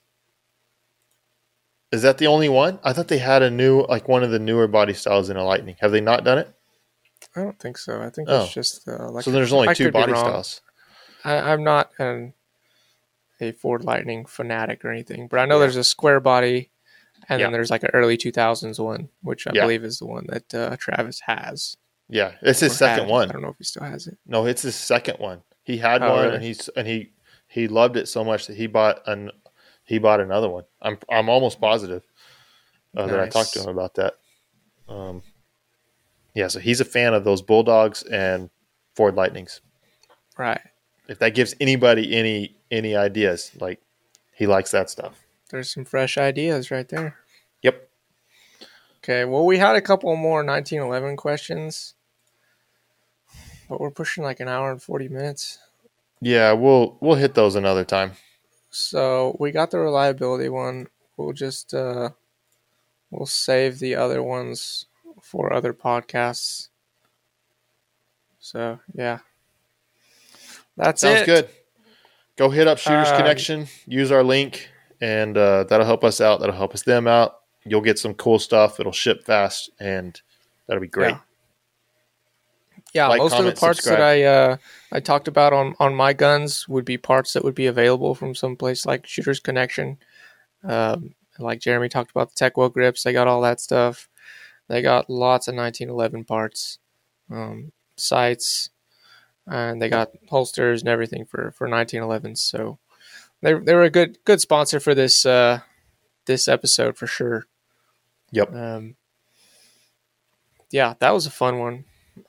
[1.91, 2.79] Is that the only one?
[2.83, 5.43] I thought they had a new, like one of the newer body styles in a
[5.43, 5.75] Lightning.
[5.81, 6.53] Have they not done it?
[7.35, 8.01] I don't think so.
[8.01, 8.43] I think Oh.
[8.43, 9.23] it's just the electric.
[9.25, 10.61] So there's only I two body styles.
[11.23, 12.33] I, I'm not an,
[13.39, 15.61] a Ford Lightning fanatic or anything, but I know Yeah.
[15.61, 16.71] there's a square body,
[17.29, 17.45] and Yeah.
[17.47, 19.61] then there's like an early 2000s one, which I Yeah.
[19.63, 21.77] believe is the one that uh, Travis has.
[22.09, 23.09] Yeah, it's his second had.
[23.11, 23.29] one.
[23.29, 24.17] I don't know if he still has it.
[24.25, 25.43] No, it's his second one.
[25.63, 26.35] He had Oh, one, really?
[26.35, 27.13] and he's and he
[27.47, 29.31] he loved it so much that he bought an
[29.91, 30.63] he bought another one.
[30.81, 32.03] I'm I'm almost positive
[32.95, 34.13] uh, that I talked to him about that.
[34.87, 35.21] Um,
[36.33, 38.49] yeah, so he's a fan of those Bulldogs and
[38.95, 39.59] Ford Lightnings.
[40.37, 40.61] Right.
[41.09, 43.81] If that gives anybody any any ideas, like
[44.33, 45.19] he likes that stuff.
[45.49, 47.17] There's some fresh ideas right there.
[47.61, 47.89] Yep.
[48.99, 51.95] Okay, well, we had a couple more 1911 questions,
[53.67, 55.59] but we're pushing like an hour and 40 minutes.
[56.21, 58.13] Yeah, we'll we'll hit those another time.
[58.71, 60.87] So we got the reliability one.
[61.17, 62.09] We'll just uh,
[63.11, 64.85] we'll save the other ones
[65.21, 66.69] for other podcasts.
[68.39, 69.19] So yeah,
[70.77, 71.25] that's Sounds it.
[71.25, 71.49] good.
[72.37, 73.67] Go hit up Shooters Um, Connection.
[73.85, 74.69] Use our link,
[74.99, 76.39] and uh, that'll help us out.
[76.39, 77.41] That'll help us them out.
[77.65, 78.79] You'll get some cool stuff.
[78.79, 80.19] It'll ship fast, and
[80.65, 81.11] that'll be great.
[81.11, 81.19] Yeah.
[82.93, 83.99] Yeah, Like, most comment, of the parts subscribe.
[83.99, 84.57] that I uh,
[84.91, 88.35] I talked about on on my guns would be parts that would be available from
[88.35, 89.97] some place like Shooters Connection.
[90.63, 94.09] Um, like Jeremy talked about the Techwell grips, they got all that stuff.
[94.67, 96.79] They got lots of 1911 parts,
[97.29, 98.69] um, sights,
[99.47, 102.39] and they got holsters and everything for for 1911s.
[102.39, 102.77] So
[103.41, 105.61] they they were a good good sponsor for this uh,
[106.25, 107.47] this episode for sure.
[108.31, 108.53] Yep.
[108.53, 108.95] Um,
[110.71, 111.85] yeah, that was a fun one.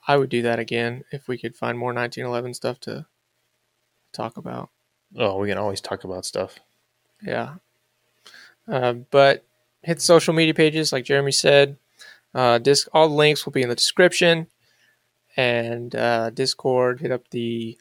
[0.07, 3.05] I would do that again if we could find more 1911 stuff to
[4.11, 4.69] talk about.
[5.17, 6.59] Oh, we can always talk about stuff.
[7.21, 7.55] Yeah.
[8.67, 9.45] Uh, but
[9.81, 11.77] hit social media pages, like Jeremy said.
[12.33, 14.47] Uh, disc, all the links will be in the description.
[15.35, 17.77] And uh, Discord, hit up the,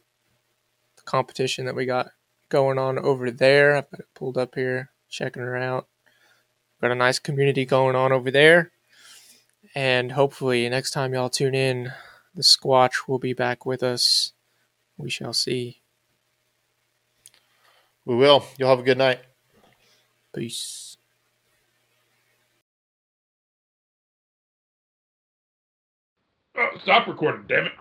[0.96, 2.10] the competition that we got
[2.48, 3.76] going on over there.
[3.76, 5.88] I've got it pulled up here, checking her out.
[6.80, 8.71] Got a nice community going on over there.
[9.74, 11.92] And hopefully, next time y'all tune in,
[12.34, 14.32] the Squatch will be back with us.
[14.96, 15.80] We shall see.
[18.04, 18.44] We will.
[18.58, 19.20] You'll have a good night.
[20.34, 20.96] Peace.
[26.56, 27.72] Oh, stop recording, damn it.